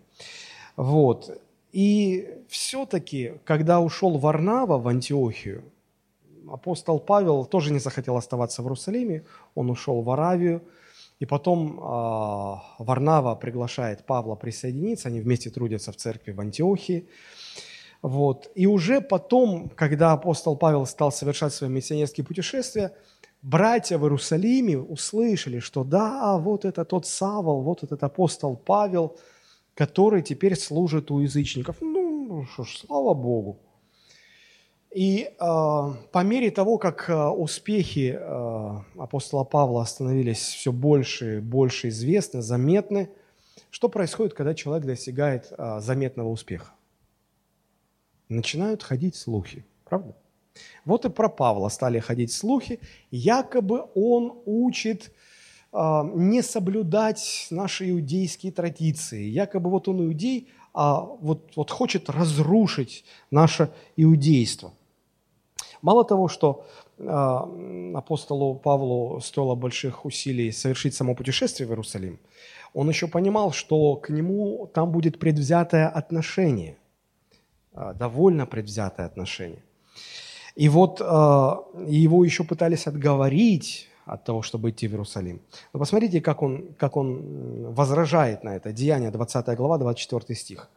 Вот. 0.76 1.40
И 1.72 2.28
все-таки, 2.48 3.34
когда 3.44 3.80
ушел 3.80 4.18
Варнава 4.18 4.78
в 4.78 4.88
Антиохию, 4.88 5.64
апостол 6.50 6.98
Павел 6.98 7.44
тоже 7.44 7.72
не 7.72 7.78
захотел 7.78 8.16
оставаться 8.16 8.62
в 8.62 8.64
Иерусалиме, 8.66 9.24
он 9.54 9.70
ушел 9.70 10.02
в 10.02 10.10
Аравию, 10.10 10.62
и 11.20 11.26
потом 11.26 11.78
э, 11.78 12.56
Варнава 12.78 13.34
приглашает 13.34 14.06
Павла 14.06 14.36
присоединиться, 14.36 15.08
они 15.08 15.20
вместе 15.20 15.50
трудятся 15.50 15.92
в 15.92 15.96
церкви 15.96 16.32
в 16.32 16.40
Антиохии. 16.40 17.08
Вот. 18.02 18.50
И 18.54 18.66
уже 18.66 19.00
потом, 19.00 19.68
когда 19.70 20.12
апостол 20.12 20.56
Павел 20.56 20.86
стал 20.86 21.10
совершать 21.10 21.52
свои 21.52 21.68
миссионерские 21.68 22.24
путешествия, 22.24 22.92
братья 23.42 23.98
в 23.98 24.02
Иерусалиме 24.02 24.78
услышали, 24.78 25.58
что 25.58 25.84
да, 25.84 26.38
вот 26.38 26.64
это 26.64 26.84
тот 26.84 27.06
Савол, 27.06 27.62
вот 27.62 27.82
этот 27.82 28.02
апостол 28.02 28.56
Павел, 28.56 29.16
который 29.74 30.22
теперь 30.22 30.56
служит 30.56 31.10
у 31.10 31.20
язычников. 31.20 31.76
Ну, 31.80 32.44
что 32.52 32.64
ж, 32.64 32.78
слава 32.86 33.14
Богу. 33.14 33.58
И 34.94 35.28
э, 35.28 35.36
по 35.38 36.24
мере 36.24 36.50
того, 36.50 36.78
как 36.78 37.10
э, 37.10 37.14
успехи 37.14 38.18
э, 38.18 38.78
апостола 38.98 39.44
Павла 39.44 39.84
становились 39.84 40.38
все 40.38 40.72
больше 40.72 41.36
и 41.36 41.40
больше 41.40 41.88
известны, 41.88 42.40
заметны, 42.40 43.10
что 43.70 43.88
происходит, 43.90 44.32
когда 44.32 44.54
человек 44.54 44.86
достигает 44.86 45.52
э, 45.56 45.80
заметного 45.80 46.28
успеха? 46.28 46.72
Начинают 48.30 48.82
ходить 48.82 49.14
слухи, 49.14 49.66
правда? 49.84 50.16
Вот 50.84 51.04
и 51.04 51.08
про 51.08 51.28
Павла 51.28 51.68
стали 51.68 51.98
ходить 51.98 52.32
слухи, 52.32 52.80
якобы 53.10 53.86
он 53.94 54.38
учит 54.46 55.12
э, 55.72 56.02
не 56.14 56.42
соблюдать 56.42 57.46
наши 57.50 57.90
иудейские 57.90 58.52
традиции. 58.52 59.24
Якобы 59.24 59.70
вот 59.70 59.88
он 59.88 60.04
иудей, 60.04 60.48
а 60.74 61.00
вот, 61.00 61.52
вот 61.56 61.70
хочет 61.70 62.10
разрушить 62.10 63.04
наше 63.30 63.70
иудейство. 63.96 64.72
Мало 65.82 66.04
того, 66.04 66.28
что 66.28 66.66
э, 66.98 67.04
апостолу 67.94 68.54
Павлу 68.54 69.20
стоило 69.20 69.54
больших 69.54 70.04
усилий 70.04 70.52
совершить 70.52 70.94
само 70.94 71.14
путешествие 71.14 71.66
в 71.66 71.70
Иерусалим, 71.70 72.18
он 72.74 72.88
еще 72.88 73.06
понимал, 73.08 73.52
что 73.52 73.96
к 73.96 74.10
нему 74.10 74.70
там 74.74 74.90
будет 74.90 75.18
предвзятое 75.18 75.88
отношение, 75.88 76.76
э, 77.72 77.94
довольно 77.98 78.46
предвзятое 78.46 79.06
отношение. 79.06 79.62
И 80.58 80.68
вот 80.68 81.00
э, 81.00 81.04
его 81.86 82.24
еще 82.24 82.42
пытались 82.42 82.88
отговорить 82.88 83.88
от 84.04 84.24
того, 84.24 84.42
чтобы 84.42 84.70
идти 84.70 84.88
в 84.88 84.90
Иерусалим. 84.90 85.40
Но 85.72 85.78
посмотрите, 85.78 86.20
как 86.20 86.42
он, 86.42 86.74
как 86.76 86.96
он 86.96 87.72
возражает 87.72 88.42
на 88.42 88.56
это. 88.56 88.72
Деяние, 88.72 89.12
20 89.12 89.56
глава, 89.56 89.78
24 89.78 90.34
стих. 90.36 90.68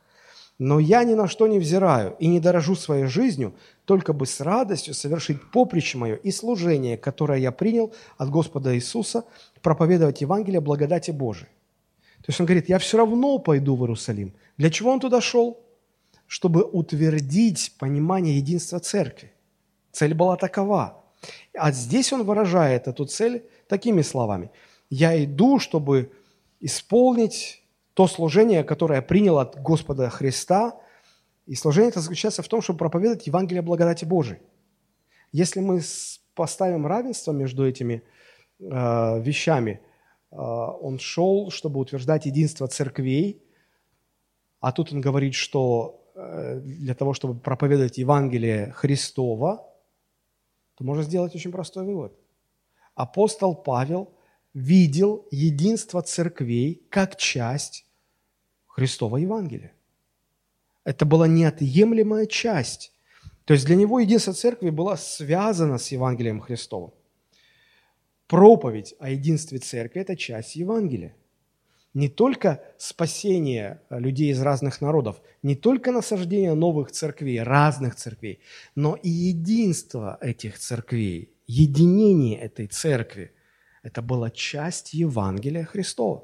«Но 0.60 0.80
я 0.80 1.04
ни 1.04 1.16
на 1.16 1.28
что 1.28 1.48
не 1.48 1.58
взираю 1.58 2.16
и 2.20 2.28
не 2.28 2.40
дорожу 2.40 2.76
своей 2.76 3.06
жизнью, 3.06 3.54
только 3.86 4.14
бы 4.14 4.28
с 4.28 4.40
радостью 4.40 4.94
совершить 4.94 5.40
поприще 5.52 5.98
мое 5.98 6.16
и 6.16 6.32
служение, 6.32 6.96
которое 6.96 7.40
я 7.40 7.52
принял 7.52 7.92
от 8.20 8.30
Господа 8.30 8.76
Иисуса, 8.76 9.24
проповедовать 9.64 10.22
Евангелие 10.22 10.62
благодати 10.62 11.10
Божией». 11.10 11.50
То 12.18 12.30
есть 12.30 12.40
он 12.40 12.46
говорит, 12.46 12.70
я 12.70 12.78
все 12.78 12.98
равно 12.98 13.40
пойду 13.40 13.76
в 13.76 13.82
Иерусалим. 13.82 14.34
Для 14.58 14.70
чего 14.70 14.92
он 14.92 15.00
туда 15.00 15.22
шел? 15.22 15.58
Чтобы 16.28 16.64
утвердить 16.64 17.74
понимание 17.80 18.38
единства 18.38 18.80
церкви. 18.80 19.31
Цель 19.92 20.14
была 20.14 20.38
такова. 20.38 21.04
А 21.54 21.72
здесь 21.72 22.14
он 22.14 22.24
выражает 22.24 22.88
эту 22.88 23.06
цель 23.06 23.46
такими 23.68 24.02
словами. 24.02 24.52
«Я 24.90 25.24
иду, 25.24 25.60
чтобы 25.60 26.12
исполнить 26.60 27.64
то 27.94 28.08
служение, 28.08 28.64
которое 28.64 28.96
я 28.96 29.02
принял 29.02 29.38
от 29.38 29.62
Господа 29.62 30.10
Христа, 30.10 30.80
и 31.46 31.56
служение 31.56 31.90
это 31.90 32.00
заключается 32.00 32.44
в 32.44 32.48
том, 32.48 32.62
чтобы 32.62 32.80
проповедовать 32.80 33.28
Евангелие 33.28 33.62
благодати 33.62 34.06
Божией. 34.06 34.40
Если 35.32 35.60
мы 35.60 35.82
поставим 36.36 36.88
равенство 36.88 37.32
между 37.32 37.68
этими 37.68 38.04
э, 38.60 39.22
вещами, 39.22 39.82
э, 40.32 40.36
он 40.36 41.00
шел, 41.00 41.52
чтобы 41.52 41.80
утверждать 41.80 42.26
единство 42.26 42.68
церквей, 42.68 43.44
а 44.60 44.72
тут 44.72 44.94
он 44.94 45.02
говорит, 45.02 45.34
что 45.34 46.06
э, 46.16 46.60
для 46.60 46.94
того, 46.94 47.14
чтобы 47.14 47.40
проповедовать 47.40 47.98
Евангелие 47.98 48.72
Христова, 48.72 49.71
то 50.82 50.86
можно 50.88 51.04
сделать 51.04 51.36
очень 51.36 51.52
простой 51.52 51.86
вывод. 51.86 52.18
Апостол 52.96 53.54
Павел 53.54 54.16
видел 54.56 55.28
единство 55.30 56.02
церквей 56.02 56.82
как 56.90 57.18
часть 57.18 57.86
Христова 58.66 59.18
Евангелия. 59.18 59.74
Это 60.84 61.06
была 61.06 61.28
неотъемлемая 61.28 62.26
часть. 62.26 62.94
То 63.46 63.54
есть 63.54 63.68
для 63.68 63.76
него 63.76 64.00
единство 64.00 64.34
церкви 64.34 64.72
была 64.72 64.98
связана 64.98 65.78
с 65.78 65.90
Евангелием 65.90 66.42
Христовым. 66.42 66.94
Проповедь 68.26 68.96
о 68.98 69.12
единстве 69.12 69.60
церкви– 69.60 70.02
это 70.02 70.18
часть 70.18 70.56
Евангелия. 70.56 71.16
Не 71.94 72.08
только 72.08 72.64
спасение 72.78 73.82
людей 73.90 74.32
из 74.32 74.42
разных 74.42 74.80
народов, 74.80 75.22
не 75.44 75.56
только 75.56 75.92
насаждение 75.92 76.54
новых 76.54 76.92
церквей, 76.92 77.44
разных 77.44 77.96
церквей, 77.96 78.40
но 78.76 78.96
и 78.96 79.10
единство 79.10 80.18
этих 80.22 80.58
церквей, 80.58 81.34
единение 81.48 82.40
этой 82.40 82.68
церкви– 82.68 83.34
это 83.84 84.02
была 84.02 84.30
часть 84.30 84.94
Евангелия 84.94 85.66
Христова. 85.66 86.24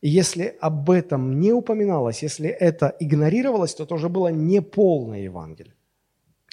И 0.00 0.08
если 0.08 0.56
об 0.60 0.90
этом 0.90 1.40
не 1.40 1.52
упоминалось, 1.52 2.22
если 2.22 2.48
это 2.48 2.94
игнорировалось, 3.00 3.74
то 3.74 3.84
это 3.84 3.94
уже 3.94 4.08
было 4.08 4.28
неполное 4.28 5.20
Евангелие. 5.20 5.74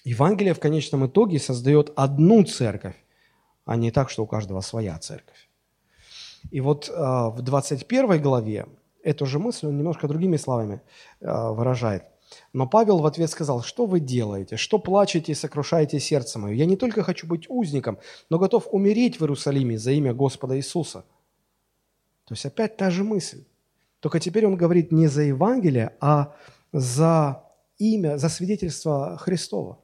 Евангелие 0.04 0.54
в 0.54 0.60
конечном 0.60 1.08
итоге 1.08 1.40
создает 1.40 1.92
одну 1.96 2.44
церковь, 2.44 2.96
а 3.66 3.76
не 3.76 3.92
так, 3.92 4.10
что 4.10 4.24
у 4.24 4.28
каждого 4.28 4.62
своя 4.62 4.98
церковь. 5.00 5.45
И 6.52 6.62
вот 6.62 6.90
э, 6.90 6.94
в 6.94 7.42
21 7.42 8.22
главе 8.22 8.68
эту 9.04 9.26
же 9.26 9.40
мысль 9.40 9.68
он 9.68 9.78
немножко 9.78 10.08
другими 10.08 10.38
словами 10.38 10.82
э, 11.22 11.50
выражает. 11.52 12.04
Но 12.54 12.68
Павел 12.68 13.00
в 13.00 13.06
ответ 13.06 13.30
сказал, 13.30 13.62
что 13.62 13.86
вы 13.86 14.00
делаете, 14.00 14.58
что 14.58 14.80
плачете 14.80 15.32
и 15.32 15.36
сокрушаете 15.36 16.00
сердце 16.00 16.40
мое? 16.40 16.54
Я 16.54 16.66
не 16.66 16.76
только 16.76 17.04
хочу 17.04 17.28
быть 17.28 17.50
узником, 17.50 18.00
но 18.30 18.40
готов 18.40 18.68
умереть 18.72 19.20
в 19.20 19.22
Иерусалиме 19.22 19.78
за 19.78 19.92
имя 19.92 20.14
Господа 20.14 20.58
Иисуса. 20.58 21.06
То 22.26 22.34
есть 22.34 22.46
опять 22.46 22.78
та 22.78 22.90
же 22.90 23.04
мысль. 23.04 23.44
Только 24.00 24.20
теперь 24.20 24.46
он 24.46 24.56
говорит 24.56 24.92
не 24.92 25.08
за 25.08 25.22
Евангелие, 25.24 25.96
а 26.00 26.36
за 26.74 27.44
имя, 27.78 28.18
за 28.18 28.30
свидетельство 28.30 29.18
Христова. 29.18 29.80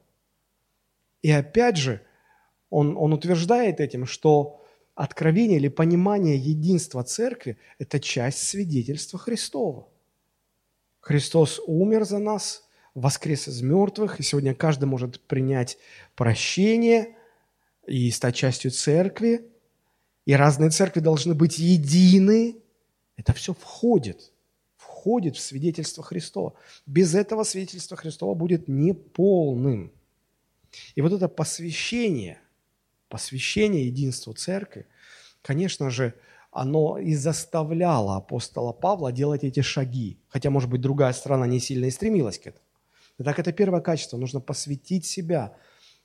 И 1.22 1.30
опять 1.30 1.76
же, 1.76 2.02
он, 2.70 2.96
он 2.96 3.12
утверждает 3.12 3.80
этим, 3.80 4.06
что 4.06 4.61
откровение 4.94 5.58
или 5.58 5.68
понимание 5.68 6.36
единства 6.36 7.02
церкви– 7.02 7.58
это 7.78 7.98
часть 8.00 8.38
свидетельства 8.38 9.18
Христова. 9.18 9.88
Христос 11.00 11.60
умер 11.66 12.04
за 12.04 12.18
нас, 12.18 12.68
воскрес 12.94 13.48
из 13.48 13.62
мертвых, 13.62 14.20
и 14.20 14.22
сегодня 14.22 14.54
каждый 14.54 14.84
может 14.84 15.20
принять 15.20 15.78
прощение 16.14 17.16
и 17.86 18.10
стать 18.10 18.36
частью 18.36 18.70
церкви, 18.70 19.50
и 20.26 20.34
разные 20.34 20.70
церкви 20.70 21.00
должны 21.00 21.34
быть 21.34 21.58
едины. 21.58 22.58
Это 23.16 23.32
все 23.32 23.54
входит, 23.54 24.32
входит 24.76 25.36
в 25.36 25.40
свидетельство 25.40 26.04
Христова. 26.04 26.54
Без 26.86 27.14
этого 27.14 27.42
свидетельства 27.44 27.96
Христова 27.96 28.34
будет 28.34 28.68
неполным. 28.68 29.90
И 30.94 31.00
вот 31.00 31.12
это 31.12 31.28
посвящение, 31.28 32.41
посвящение 33.12 33.86
единству 33.88 34.32
церкви, 34.32 34.86
конечно 35.42 35.90
же, 35.90 36.14
оно 36.50 36.96
и 36.96 37.14
заставляло 37.14 38.16
апостола 38.16 38.72
Павла 38.72 39.12
делать 39.12 39.44
эти 39.44 39.60
шаги. 39.60 40.18
Хотя, 40.28 40.48
может 40.48 40.70
быть, 40.70 40.80
другая 40.80 41.12
страна 41.12 41.46
не 41.46 41.60
сильно 41.60 41.84
и 41.84 41.90
стремилась 41.90 42.38
к 42.38 42.46
этому. 42.46 42.64
Итак, 43.18 43.38
это 43.38 43.52
первое 43.52 43.82
качество. 43.82 44.16
Нужно 44.16 44.40
посвятить 44.40 45.04
себя 45.04 45.54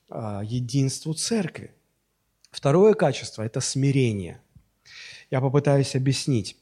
а, 0.09 0.41
единству 0.43 1.13
церкви. 1.13 1.71
Второе 2.51 2.93
качество– 2.93 3.41
это 3.43 3.61
смирение. 3.61 4.41
Я 5.31 5.39
попытаюсь 5.39 5.95
объяснить. 5.95 6.57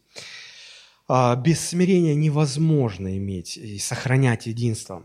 А, 1.07 1.35
без 1.35 1.59
смирения 1.59 2.13
невозможно 2.13 3.17
иметь 3.17 3.57
и 3.57 3.79
сохранять 3.79 4.45
единство. 4.45 5.03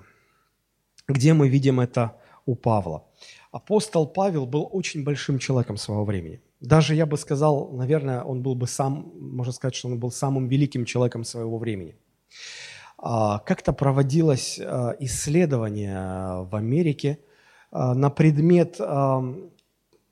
Где 1.08 1.32
мы 1.32 1.48
видим 1.48 1.80
это 1.80 2.16
у 2.44 2.54
Павла. 2.54 3.06
Апостол 3.52 4.06
Павел 4.06 4.46
был 4.46 4.68
очень 4.70 5.02
большим 5.02 5.38
человеком 5.38 5.76
своего 5.76 6.04
времени. 6.04 6.40
Даже, 6.60 6.94
я 6.94 7.04
бы 7.04 7.16
сказал, 7.16 7.72
наверное, 7.72 8.22
он 8.22 8.42
был 8.42 8.54
бы 8.54 8.68
сам, 8.68 9.12
можно 9.18 9.52
сказать, 9.52 9.74
что 9.74 9.88
он 9.88 9.98
был 9.98 10.12
самым 10.12 10.46
великим 10.46 10.84
человеком 10.84 11.24
своего 11.24 11.58
времени. 11.58 11.96
А, 12.98 13.38
как-то 13.40 13.72
проводилось 13.72 14.60
а, 14.60 14.94
исследование 15.00 16.44
в 16.44 16.54
Америке 16.54 17.18
а, 17.72 17.94
на 17.94 18.10
предмет, 18.10 18.78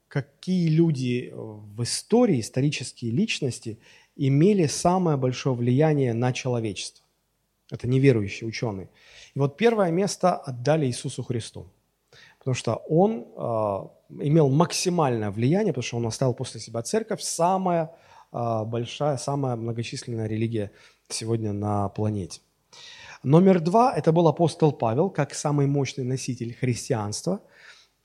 какие 0.09 0.69
люди 0.71 1.31
в 1.35 1.83
истории, 1.83 2.41
исторические 2.41 3.13
личности, 3.13 3.79
имели 4.17 4.67
самое 4.67 5.17
большое 5.17 5.55
влияние 5.55 6.13
на 6.15 6.33
человечество. 6.33 7.05
Это 7.71 7.87
неверующие 7.87 8.49
ученые. 8.49 8.89
И 9.35 9.39
вот 9.39 9.59
первое 9.59 9.91
место 9.91 10.35
отдали 10.35 10.87
Иисусу 10.87 11.23
Христу 11.23 11.71
потому 12.49 12.55
что 12.55 12.77
он 12.89 13.27
э, 13.37 14.25
имел 14.25 14.49
максимальное 14.49 15.31
влияние, 15.31 15.75
потому 15.75 15.83
что 15.83 15.97
он 15.99 16.07
оставил 16.07 16.33
после 16.33 16.61
себя 16.61 16.81
церковь, 16.81 17.21
самая 17.21 17.91
э, 18.33 18.65
большая, 18.65 19.19
самая 19.19 19.57
многочисленная 19.57 20.27
религия 20.27 20.71
сегодня 21.09 21.53
на 21.53 21.91
планете. 21.91 22.41
Номер 23.23 23.61
два– 23.61 23.93
это 23.97 24.13
был 24.13 24.29
апостол 24.29 24.73
Павел, 24.73 25.11
как 25.11 25.35
самый 25.35 25.67
мощный 25.67 26.05
носитель 26.05 26.55
христианства, 26.55 27.43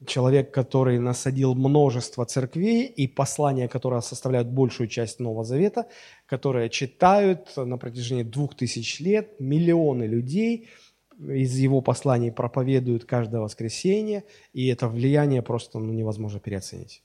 человек, 0.05 0.53
который 0.53 0.99
насадил 0.99 1.55
множество 1.55 2.25
церквей 2.25 2.87
и 2.87 3.07
послания, 3.07 3.69
которые 3.69 4.01
составляют 4.01 4.49
большую 4.49 4.89
часть 4.89 5.21
Нового 5.21 5.45
Завета, 5.45 5.87
которые 6.25 6.69
читают 6.69 7.55
на 7.55 7.77
протяжении 7.77 8.23
двух 8.23 8.55
тысяч 8.55 8.99
лет 8.99 9.39
миллионы 9.39 10.03
людей– 10.03 10.67
из 11.19 11.55
его 11.57 11.81
посланий 11.81 12.31
проповедуют 12.31 13.05
каждое 13.05 13.41
воскресенье, 13.41 14.23
и 14.53 14.67
это 14.67 14.87
влияние 14.87 15.41
просто 15.41 15.79
ну, 15.79 15.93
невозможно 15.93 16.39
переоценить. 16.39 17.03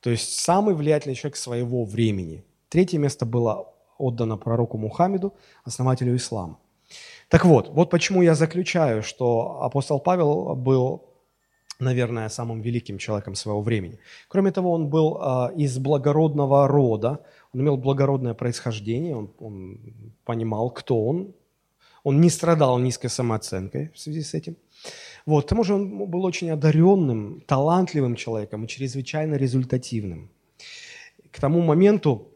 То 0.00 0.10
есть 0.10 0.38
самый 0.38 0.74
влиятельный 0.74 1.14
человек 1.14 1.36
своего 1.36 1.84
времени. 1.84 2.44
Третье 2.68 2.98
место 2.98 3.24
было 3.24 3.72
отдано 3.98 4.36
пророку 4.36 4.78
Мухаммеду, 4.78 5.34
основателю 5.64 6.16
ислама. 6.16 6.58
Так 7.28 7.44
вот, 7.44 7.70
вот 7.70 7.90
почему 7.90 8.22
я 8.22 8.34
заключаю, 8.34 9.02
что 9.02 9.62
апостол 9.62 10.00
Павел 10.00 10.54
был, 10.54 11.04
наверное, 11.80 12.28
самым 12.28 12.60
великим 12.60 12.98
человеком 12.98 13.34
своего 13.34 13.62
времени. 13.62 13.98
Кроме 14.28 14.52
того, 14.52 14.72
он 14.72 14.88
был 14.88 15.16
э, 15.16 15.54
из 15.56 15.78
благородного 15.78 16.68
рода, 16.68 17.24
он 17.52 17.60
имел 17.60 17.76
благородное 17.76 18.34
происхождение, 18.34 19.16
он, 19.16 19.30
он 19.38 19.78
понимал, 20.24 20.70
кто 20.70 21.02
он, 21.04 21.34
он 22.04 22.20
не 22.20 22.30
страдал 22.30 22.78
низкой 22.78 23.08
самооценкой 23.08 23.90
в 23.94 23.98
связи 23.98 24.22
с 24.22 24.34
этим. 24.34 24.56
Вот. 25.26 25.46
К 25.46 25.48
тому 25.48 25.64
же 25.64 25.74
он 25.74 26.06
был 26.06 26.24
очень 26.24 26.50
одаренным, 26.50 27.42
талантливым 27.46 28.14
человеком 28.14 28.64
и 28.64 28.68
чрезвычайно 28.68 29.34
результативным. 29.34 30.30
К 31.30 31.40
тому 31.40 31.62
моменту 31.62 32.28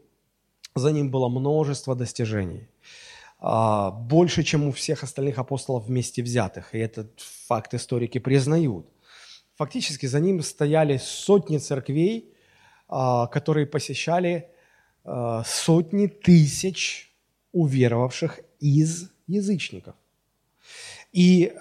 за 0.75 0.91
ним 0.91 1.11
было 1.11 1.29
множество 1.29 1.95
достижений. 1.95 2.67
А, 3.39 3.91
больше, 3.91 4.43
чем 4.43 4.67
у 4.67 4.71
всех 4.71 5.03
остальных 5.03 5.37
апостолов 5.37 5.85
вместе 5.85 6.23
взятых. 6.23 6.75
И 6.75 6.79
этот 6.79 7.19
факт 7.47 7.73
историки 7.73 8.17
признают. 8.17 8.87
Фактически 9.55 10.07
за 10.07 10.19
ним 10.19 10.41
стояли 10.41 10.97
сотни 10.97 11.59
церквей, 11.59 12.33
а, 12.87 13.27
которые 13.27 13.67
посещали 13.67 14.49
а, 15.03 15.43
сотни 15.45 16.07
тысяч 16.07 17.13
уверовавших 17.51 18.39
из 18.59 19.11
язычников. 19.29 19.95
И 21.11 21.45
э, 21.45 21.55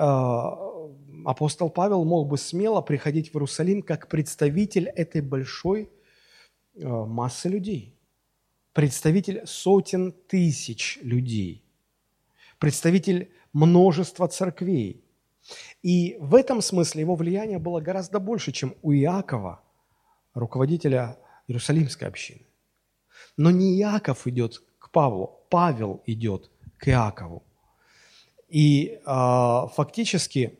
апостол 1.25 1.71
Павел 1.71 2.05
мог 2.05 2.29
бы 2.29 2.37
смело 2.37 2.81
приходить 2.81 3.31
в 3.31 3.35
Иерусалим 3.35 3.83
как 3.83 4.09
представитель 4.09 4.89
этой 4.89 5.21
большой 5.21 5.91
э, 6.75 6.87
массы 6.87 7.49
людей, 7.49 7.95
представитель 8.73 9.43
сотен 9.47 10.12
тысяч 10.12 10.99
людей, 11.03 11.64
представитель 12.59 13.31
множества 13.53 14.29
церквей. 14.29 15.05
И 15.83 16.16
в 16.21 16.35
этом 16.35 16.61
смысле 16.61 17.03
его 17.03 17.14
влияние 17.14 17.59
было 17.59 17.81
гораздо 17.81 18.21
больше, 18.21 18.53
чем 18.53 18.75
у 18.83 18.93
Иакова, 18.93 19.62
руководителя 20.35 21.16
Иерусалимской 21.47 22.07
общины. 22.07 22.43
Но 23.37 23.51
не 23.51 23.79
Иаков 23.81 24.27
идет 24.27 24.62
к 24.79 24.91
Павлу, 24.91 25.47
Павел 25.49 26.03
идет 26.07 26.51
к 26.77 26.89
Иакову. 26.89 27.43
И 28.49 28.99
э, 29.05 29.66
фактически 29.74 30.59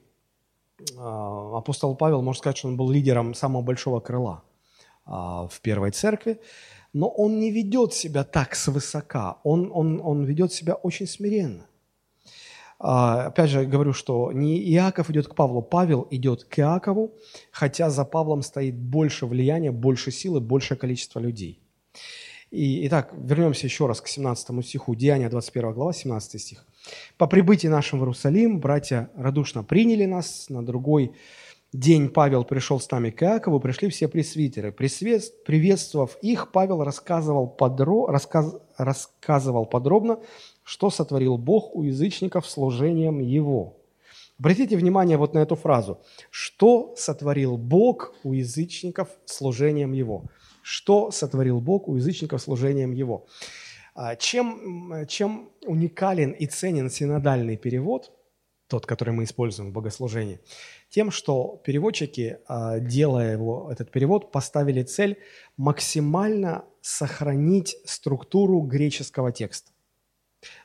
э, 0.81 0.85
апостол 0.97 1.97
Павел, 1.97 2.23
можно 2.23 2.39
сказать, 2.39 2.59
что 2.59 2.69
он 2.69 2.77
был 2.77 2.91
лидером 2.91 3.35
самого 3.35 3.63
большого 3.63 4.01
крыла 4.01 4.43
э, 5.07 5.11
в 5.11 5.61
первой 5.63 5.91
церкви, 5.91 6.41
но 6.93 7.09
он 7.09 7.39
не 7.39 7.51
ведет 7.51 7.95
себя 7.95 8.25
так 8.25 8.55
свысока, 8.55 9.39
он, 9.43 9.71
он, 9.73 10.01
он 10.03 10.25
ведет 10.25 10.53
себя 10.53 10.75
очень 10.75 11.07
смиренно. 11.07 11.67
Опять 12.79 13.51
же, 13.51 13.65
говорю, 13.65 13.93
что 13.93 14.31
не 14.31 14.61
Иаков 14.73 15.11
идет 15.11 15.27
к 15.27 15.35
Павлу, 15.35 15.63
Павел 15.63 16.07
идет 16.13 16.45
к 16.45 16.61
Иакову, 16.61 17.13
хотя 17.51 17.91
за 17.91 18.05
Павлом 18.05 18.43
стоит 18.43 18.77
больше 18.77 19.27
влияния, 19.27 19.73
больше 19.73 20.13
силы, 20.13 20.41
большее 20.41 20.79
количество 20.79 21.19
людей. 21.19 21.61
И, 22.53 22.87
итак, 22.87 23.13
вернемся 23.13 23.67
еще 23.67 23.87
раз 23.87 24.01
к 24.01 24.07
17 24.07 24.65
стиху, 24.65 24.95
Деяния 24.95 25.29
21 25.29 25.73
глава, 25.73 25.93
17 25.93 26.41
стих. 26.41 26.65
«По 27.17 27.27
прибытии 27.27 27.69
нашим 27.69 27.99
в 27.99 28.03
Иерусалим 28.03 28.61
братья 28.61 29.11
радушно 29.17 29.65
приняли 29.65 30.05
нас, 30.05 30.47
на 30.49 30.65
другой 30.65 31.13
день 31.73 32.09
Павел 32.09 32.45
пришел 32.45 32.81
с 32.81 32.91
нами 32.91 33.11
к 33.11 33.23
Иакову, 33.23 33.61
пришли 33.61 33.89
все 33.89 34.09
пресвитеры. 34.09 34.73
Приветствовав 34.73 36.17
их, 36.23 36.51
Павел 36.53 36.83
рассказывал, 36.83 37.47
подро... 37.47 38.07
рассказ... 38.07 38.55
рассказывал 38.77 39.67
подробно, 39.67 40.19
что 40.65 40.91
сотворил 40.91 41.37
Бог 41.37 41.75
у 41.75 41.83
язычников 41.83 42.49
служением 42.49 43.21
Его. 43.21 43.77
Обратите 44.39 44.77
внимание 44.77 45.19
вот 45.19 45.35
на 45.35 45.41
эту 45.41 45.57
фразу. 45.57 46.01
Что 46.31 46.95
сотворил 46.97 47.57
Бог 47.57 48.15
у 48.23 48.33
язычников 48.33 49.09
служением 49.27 49.93
Его? 49.93 50.25
что 50.69 51.11
сотворил 51.11 51.63
Бог 51.63 51.89
у 51.89 51.97
язычников 51.97 52.43
служением 52.43 52.93
Его. 52.93 53.27
А, 54.01 54.15
чем, 54.15 55.07
чем 55.09 55.51
уникален 55.67 56.31
и 56.31 56.47
ценен 56.47 56.89
синодальный 56.89 57.57
перевод, 57.57 58.13
тот, 58.69 58.87
который 58.87 59.13
мы 59.13 59.25
используем 59.25 59.71
в 59.71 59.73
богослужении, 59.73 60.39
тем, 60.89 61.11
что 61.11 61.61
переводчики, 61.65 62.39
а, 62.47 62.79
делая 62.79 63.33
его, 63.33 63.69
этот 63.73 63.91
перевод, 63.91 64.31
поставили 64.31 64.85
цель 64.85 65.19
максимально 65.57 66.65
сохранить 66.81 67.77
структуру 67.87 68.61
греческого 68.61 69.33
текста. 69.33 69.73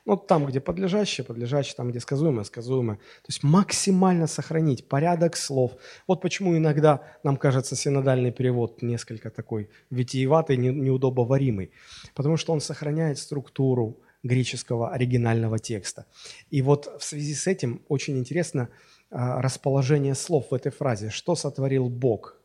Ну, 0.04 0.16
там, 0.16 0.46
где 0.46 0.60
подлежащее, 0.60 1.24
подлежащее, 1.24 1.74
там, 1.76 1.90
где 1.90 2.00
сказуемое, 2.00 2.44
сказуемое. 2.44 2.96
То 2.96 3.28
есть 3.28 3.42
максимально 3.42 4.26
сохранить 4.26 4.88
порядок 4.88 5.36
слов. 5.36 5.72
Вот 6.06 6.20
почему 6.20 6.56
иногда 6.56 7.02
нам 7.24 7.36
кажется 7.36 7.74
синодальный 7.74 8.30
перевод 8.30 8.82
несколько 8.82 9.30
такой 9.30 9.70
витиеватый, 9.90 10.56
неудобоваримый. 10.56 11.72
Потому 12.14 12.36
что 12.36 12.52
он 12.52 12.60
сохраняет 12.60 13.18
структуру 13.18 14.00
греческого 14.22 14.90
оригинального 14.90 15.58
текста. 15.58 16.06
И 16.50 16.62
вот 16.62 16.90
в 16.98 17.04
связи 17.04 17.34
с 17.34 17.46
этим 17.46 17.82
очень 17.88 18.18
интересно 18.18 18.68
а, 19.10 19.42
расположение 19.42 20.14
слов 20.14 20.50
в 20.50 20.54
этой 20.54 20.72
фразе. 20.72 21.10
Что 21.10 21.34
сотворил 21.34 21.88
Бог? 21.88 22.38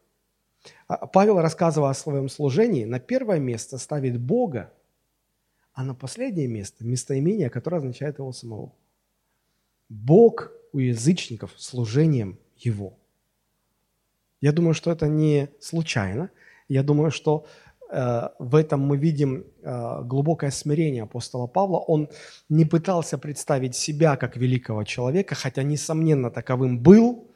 А, 0.88 1.08
Павел, 1.08 1.40
рассказывая 1.40 1.92
о 1.92 1.94
своем 1.94 2.28
служении, 2.28 2.86
на 2.86 3.00
первое 3.00 3.40
место 3.40 3.78
ставит 3.78 4.20
Бога, 4.20 4.74
а 5.80 5.84
на 5.84 5.96
последнее 5.96 6.48
место– 6.48 6.84
местоимение, 6.86 7.50
которое 7.50 7.78
означает 7.78 8.20
его 8.20 8.34
самого. 8.34 8.74
Бог 9.88 10.52
у 10.74 10.80
язычников 10.80 11.52
служением 11.58 12.38
Его. 12.58 12.98
Я 14.42 14.52
думаю, 14.52 14.74
что 14.74 14.92
это 14.92 15.08
не 15.08 15.48
случайно. 15.62 16.30
Я 16.68 16.84
думаю, 16.84 17.12
что 17.12 17.46
э, 17.90 18.30
в 18.40 18.56
этом 18.56 18.82
мы 18.82 18.98
видим 18.98 19.46
э, 19.64 20.04
глубокое 20.04 20.52
смирение 20.52 21.04
апостола 21.04 21.48
Павла. 21.48 21.78
Он 21.78 22.10
не 22.50 22.66
пытался 22.66 23.18
представить 23.18 23.74
себя 23.76 24.18
как 24.18 24.36
великого 24.36 24.84
человека, 24.84 25.36
хотя, 25.36 25.64
несомненно, 25.64 26.30
таковым 26.30 26.78
был. 26.84 27.32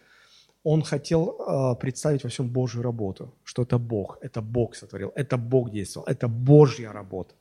Он 0.65 0.83
хотел 0.83 1.29
э, 1.29 1.75
представить 1.79 2.23
во 2.23 2.29
всем 2.29 2.49
Божью 2.49 2.83
работу, 2.83 3.33
что 3.45 3.61
это 3.61 3.77
Бог, 3.77 4.17
это 4.21 4.41
Бог 4.41 4.75
сотворил, 4.75 5.13
это 5.15 5.37
Бог 5.37 5.71
действовал, 5.71 6.07
это 6.07 6.27
Божья 6.27 6.91
работа. 6.91 7.35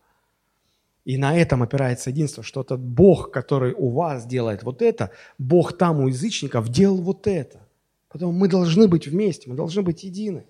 И 1.04 1.18
на 1.18 1.36
этом 1.36 1.62
опирается 1.62 2.10
единство, 2.10 2.42
что 2.42 2.60
этот 2.60 2.80
Бог, 2.80 3.32
который 3.32 3.74
у 3.74 3.90
вас 3.90 4.24
делает 4.24 4.62
вот 4.62 4.82
это, 4.82 5.10
Бог 5.36 5.76
там 5.76 6.00
у 6.00 6.08
язычников 6.08 6.68
делал 6.68 6.98
вот 7.02 7.26
это. 7.26 7.66
Поэтому 8.08 8.32
мы 8.32 8.46
должны 8.46 8.86
быть 8.86 9.06
вместе, 9.08 9.50
мы 9.50 9.56
должны 9.56 9.82
быть 9.82 10.04
едины. 10.04 10.46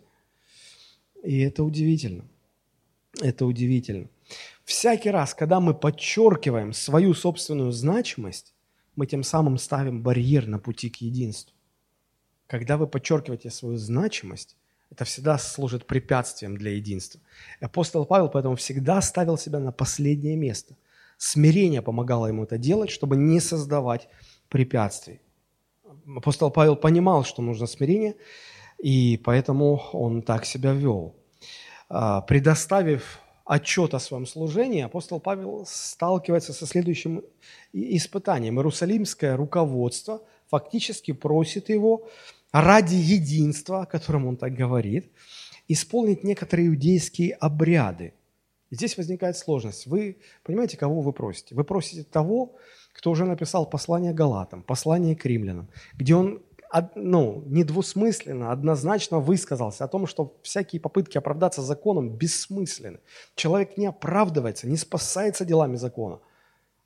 И 1.23 1.39
это 1.39 1.65
удивительно. 1.65 2.25
Это 3.21 3.47
удивительно. 3.47 4.09
Всякий 4.65 5.11
раз, 5.11 5.35
когда 5.35 5.61
мы 5.61 5.75
подчеркиваем 5.75 6.73
свою 6.73 7.15
собственную 7.15 7.73
значимость, 7.73 8.53
мы 8.95 9.07
тем 9.07 9.23
самым 9.23 9.59
ставим 9.59 10.03
барьер 10.03 10.47
на 10.47 10.59
пути 10.59 10.91
к 10.91 10.97
единству. 10.97 11.55
Когда 12.47 12.77
вы 12.77 12.87
подчеркиваете 12.87 13.51
свою 13.51 13.79
значимость, 13.79 14.57
это 14.93 15.05
всегда 15.07 15.39
служит 15.39 15.87
препятствием 15.87 16.57
для 16.57 16.73
единства. 16.73 17.21
Апостол 17.61 18.05
Павел 18.05 18.29
поэтому 18.29 18.57
всегда 18.57 19.01
ставил 19.01 19.39
себя 19.39 19.59
на 19.59 19.73
последнее 19.73 20.37
место. 20.37 20.77
Смирение 21.17 21.81
помогало 21.81 22.27
ему 22.27 22.45
это 22.45 22.59
делать, 22.59 22.91
чтобы 22.91 23.17
не 23.17 23.41
создавать 23.41 24.09
препятствий. 24.51 25.21
Апостол 26.17 26.51
Павел 26.51 26.77
понимал, 26.77 27.25
что 27.25 27.41
нужно 27.41 27.67
смирение, 27.67 28.17
и 28.79 29.19
поэтому 29.25 29.77
он 29.93 30.21
так 30.21 30.45
себя 30.45 30.73
вел. 30.73 31.15
А, 31.89 32.21
предоставив 32.21 33.21
отчет 33.47 33.95
о 33.95 33.99
своем 33.99 34.27
служении, 34.27 34.83
апостол 34.83 35.21
Павел 35.21 35.65
сталкивается 35.67 36.53
со 36.53 36.67
следующим 36.67 37.23
испытанием. 37.73 38.59
Иерусалимское 38.59 39.37
руководство 39.37 40.21
фактически 40.51 41.13
просит 41.13 41.71
его 41.71 42.09
ради 42.53 42.95
единства, 42.95 43.83
о 43.83 43.87
котором 43.87 44.27
он 44.27 44.37
так 44.37 44.55
говорит, 44.55 45.11
исполнить 45.69 46.23
некоторые 46.23 46.69
иудейские 46.69 47.35
обряды. 47.35 48.15
И 48.71 48.75
здесь 48.75 48.97
возникает 48.97 49.37
сложность. 49.37 49.87
Вы 49.87 50.19
понимаете, 50.45 50.77
кого 50.77 51.01
вы 51.01 51.13
просите? 51.13 51.55
Вы 51.55 51.65
просите 51.65 52.05
того, 52.05 52.57
кто 52.93 53.11
уже 53.11 53.25
написал 53.25 53.69
послание 53.69 54.13
Галатам, 54.13 54.63
послание 54.63 55.17
к 55.17 55.25
римлянам, 55.25 55.69
где 55.95 56.15
он 56.15 56.43
ну, 56.95 57.43
недвусмысленно, 57.47 58.51
однозначно 58.51 59.19
высказался 59.19 59.85
о 59.85 59.89
том, 59.89 60.07
что 60.07 60.39
всякие 60.43 60.81
попытки 60.81 61.19
оправдаться 61.19 61.61
законом 61.61 62.09
бессмысленны. 62.09 63.01
Человек 63.35 63.77
не 63.77 63.87
оправдывается, 63.87 64.67
не 64.67 64.79
спасается 64.79 65.45
делами 65.45 65.77
закона. 65.77 66.21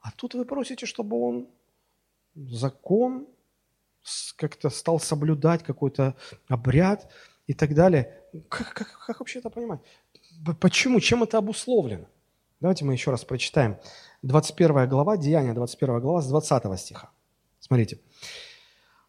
А 0.00 0.10
тут 0.10 0.34
вы 0.34 0.44
просите, 0.44 0.86
чтобы 0.86 1.20
он 1.20 1.48
закон 2.34 3.26
как-то 4.36 4.70
стал 4.70 5.00
соблюдать 5.00 5.62
какой-то 5.62 6.14
обряд 6.48 7.10
и 7.46 7.54
так 7.54 7.74
далее. 7.74 8.22
Как, 8.48 8.72
как, 8.72 9.04
как 9.06 9.20
вообще 9.20 9.38
это 9.38 9.50
понимать? 9.50 9.80
Почему? 10.60 11.00
Чем 11.00 11.22
это 11.22 11.38
обусловлено? 11.38 12.06
Давайте 12.60 12.84
мы 12.84 12.92
еще 12.92 13.10
раз 13.10 13.24
прочитаем. 13.24 13.76
21 14.22 14.88
глава, 14.88 15.16
Деяния, 15.16 15.52
21 15.52 16.00
глава, 16.00 16.22
с 16.22 16.28
20 16.28 16.80
стиха. 16.80 17.10
Смотрите. 17.60 17.98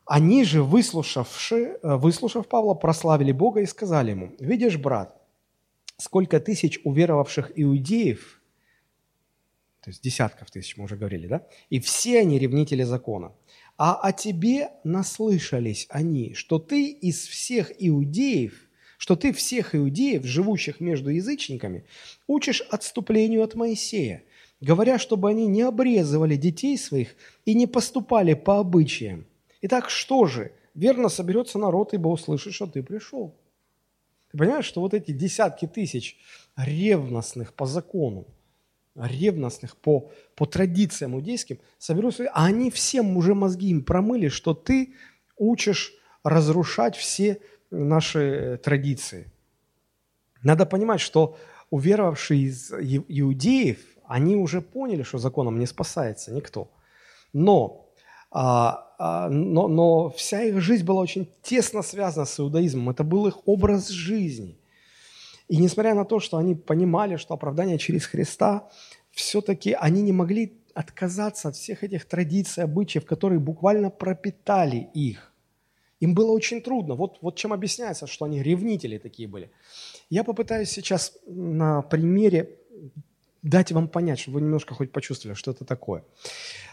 Они 0.06 0.46
же, 0.46 0.64
выслушавши, 0.64 1.80
э, 1.84 1.96
выслушав 1.96 2.48
Павла, 2.48 2.74
прославили 2.74 3.34
Бога 3.34 3.62
и 3.62 3.66
сказали 3.66 4.12
ему, 4.12 4.36
«Видишь, 4.40 4.78
брат, 4.78 5.22
сколько 5.98 6.40
тысяч 6.40 6.80
уверовавших 6.86 7.52
иудеев, 7.56 8.42
то 9.82 9.90
есть 9.90 10.02
десятков 10.02 10.50
тысяч, 10.50 10.78
мы 10.78 10.86
уже 10.86 10.96
говорили, 10.96 11.28
да, 11.28 11.48
и 11.70 11.80
все 11.80 12.20
они 12.20 12.40
ревнители 12.40 12.84
закона 12.84 13.34
а 13.78 13.96
о 13.96 14.12
тебе 14.12 14.72
наслышались 14.84 15.86
они, 15.90 16.34
что 16.34 16.58
ты 16.60 16.90
из 16.90 17.28
всех 17.28 17.72
иудеев, 17.78 18.68
что 18.98 19.16
ты 19.16 19.32
всех 19.32 19.76
иудеев, 19.76 20.26
живущих 20.26 20.80
между 20.80 21.12
язычниками, 21.12 21.86
учишь 22.26 22.62
отступлению 22.62 23.44
от 23.44 23.54
Моисея, 23.54 24.24
говоря, 24.60 24.98
чтобы 24.98 25.30
они 25.30 25.46
не 25.46 25.62
обрезывали 25.62 26.36
детей 26.36 26.78
своих 26.78 27.16
и 27.46 27.54
не 27.54 27.68
поступали 27.68 28.34
по 28.34 28.60
обычаям. 28.60 29.28
Итак, 29.62 29.90
что 29.90 30.26
же? 30.26 30.52
Верно 30.74 31.10
соберется 31.10 31.60
народ, 31.60 31.94
ибо 31.94 32.08
услышит, 32.10 32.54
что 32.54 32.68
ты 32.68 32.84
пришел. 32.84 33.36
Ты 34.32 34.38
понимаешь, 34.38 34.66
что 34.66 34.82
вот 34.82 34.94
эти 34.94 35.12
десятки 35.12 35.68
тысяч 35.68 36.18
ревностных 36.56 37.54
по 37.54 37.66
закону, 37.66 38.28
ревностных 38.98 39.78
по, 39.78 40.12
по 40.36 40.46
традициям 40.46 41.16
иудейским, 41.16 41.60
соберутся, 41.78 42.30
а 42.34 42.46
они 42.46 42.72
всем 42.72 43.16
уже 43.18 43.36
мозги 43.36 43.70
им 43.70 43.84
промыли, 43.84 44.30
что 44.30 44.54
ты 44.54 44.94
учишь 45.38 45.94
разрушать 46.24 46.96
все 46.96 47.40
наши 47.70 48.20
э, 48.20 48.58
традиции. 48.58 49.32
Надо 50.42 50.66
понимать, 50.66 51.02
что 51.02 51.38
уверовавшие 51.70 52.44
из 52.44 52.72
иудеев, 52.72 53.80
они 54.06 54.36
уже 54.36 54.62
поняли, 54.62 55.04
что 55.04 55.18
законом 55.18 55.60
не 55.60 55.66
спасается 55.66 56.32
никто. 56.34 56.72
Но, 57.34 57.90
а, 58.32 58.94
а, 58.98 59.30
но, 59.30 59.68
но 59.68 60.10
вся 60.12 60.44
их 60.44 60.62
жизнь 60.62 60.86
была 60.86 61.02
очень 61.02 61.30
тесно 61.42 61.82
связана 61.82 62.26
с 62.26 62.40
иудаизмом. 62.40 62.90
Это 62.90 63.04
был 63.04 63.28
их 63.28 63.48
образ 63.48 63.90
жизни– 63.90 64.58
и 65.48 65.58
несмотря 65.58 65.94
на 65.96 66.06
то, 66.06 66.20
что 66.20 66.38
они 66.38 66.56
понимали, 66.56 67.16
что 67.16 67.34
оправдание 67.34 67.78
через 67.78 68.06
Христа, 68.06 68.70
все-таки 69.12 69.74
они 69.74 70.02
не 70.02 70.12
могли 70.12 70.58
отказаться 70.74 71.50
от 71.50 71.56
всех 71.56 71.84
этих 71.84 72.06
традиций, 72.06 72.64
обычаев, 72.64 73.06
которые 73.06 73.40
буквально 73.40 73.90
пропитали 73.90 74.90
их. 74.94 75.34
Им 76.00 76.14
было 76.14 76.32
очень 76.32 76.62
трудно. 76.62 76.96
Вот, 76.96 77.18
вот 77.22 77.36
чем 77.36 77.54
объясняется, 77.54 78.06
что 78.06 78.26
они 78.26 78.44
ревнители 78.44 79.00
такие 79.00 79.28
были. 79.28 79.50
Я 80.10 80.24
попытаюсь 80.24 80.70
сейчас 80.70 81.14
на 81.26 81.82
примере 81.82 82.60
дать 83.42 83.72
вам 83.72 83.88
понять, 83.88 84.20
чтобы 84.20 84.36
вы 84.36 84.42
немножко 84.42 84.76
хоть 84.76 84.92
почувствовали, 84.92 85.36
что 85.36 85.52
это 85.52 85.66
такое. 85.66 86.04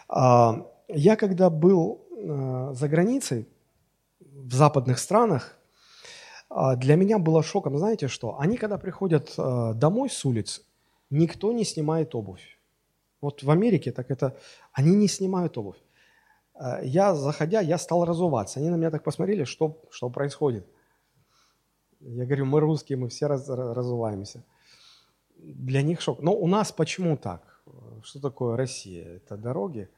А, 0.09 0.66
я 0.89 1.16
когда 1.16 1.49
был 1.49 2.07
э, 2.11 2.75
за 2.75 2.89
границей, 2.89 3.49
в 4.20 4.53
западных 4.55 4.99
странах, 4.99 5.59
для 6.51 6.97
меня 6.97 7.19
было 7.19 7.43
шоком, 7.43 7.79
знаете 7.79 8.09
что? 8.09 8.39
Они, 8.39 8.57
когда 8.57 8.79
приходят 8.79 9.35
э, 9.39 9.73
домой 9.75 10.09
с 10.09 10.25
улицы, 10.25 10.63
никто 11.11 11.53
не 11.53 11.65
снимает 11.65 12.15
обувь. 12.15 12.59
Вот 13.21 13.43
в 13.43 13.51
Америке 13.51 13.93
так 13.93 14.11
это, 14.11 14.37
они 14.73 14.95
не 14.95 15.09
снимают 15.09 15.59
обувь. 15.59 15.79
Э, 16.55 16.81
я, 16.85 17.15
заходя, 17.15 17.61
я 17.61 17.79
стал 17.79 18.05
разуваться. 18.05 18.61
Они 18.61 18.71
на 18.71 18.77
меня 18.77 18.91
так 18.91 19.03
посмотрели, 19.03 19.45
что, 19.45 19.83
что 19.91 20.11
происходит. 20.11 20.67
Я 22.01 22.25
говорю, 22.25 22.45
мы 22.45 22.61
русские, 22.61 22.99
мы 22.99 23.09
все 23.09 23.27
раз, 23.27 23.49
разуваемся. 23.49 24.45
Для 25.37 25.83
них 25.83 26.01
шок. 26.01 26.21
Но 26.23 26.35
у 26.35 26.47
нас 26.47 26.71
почему 26.73 27.17
так? 27.17 27.63
Что 28.03 28.21
такое 28.21 28.57
Россия? 28.57 29.17
Это 29.17 29.37
дороги, 29.37 29.89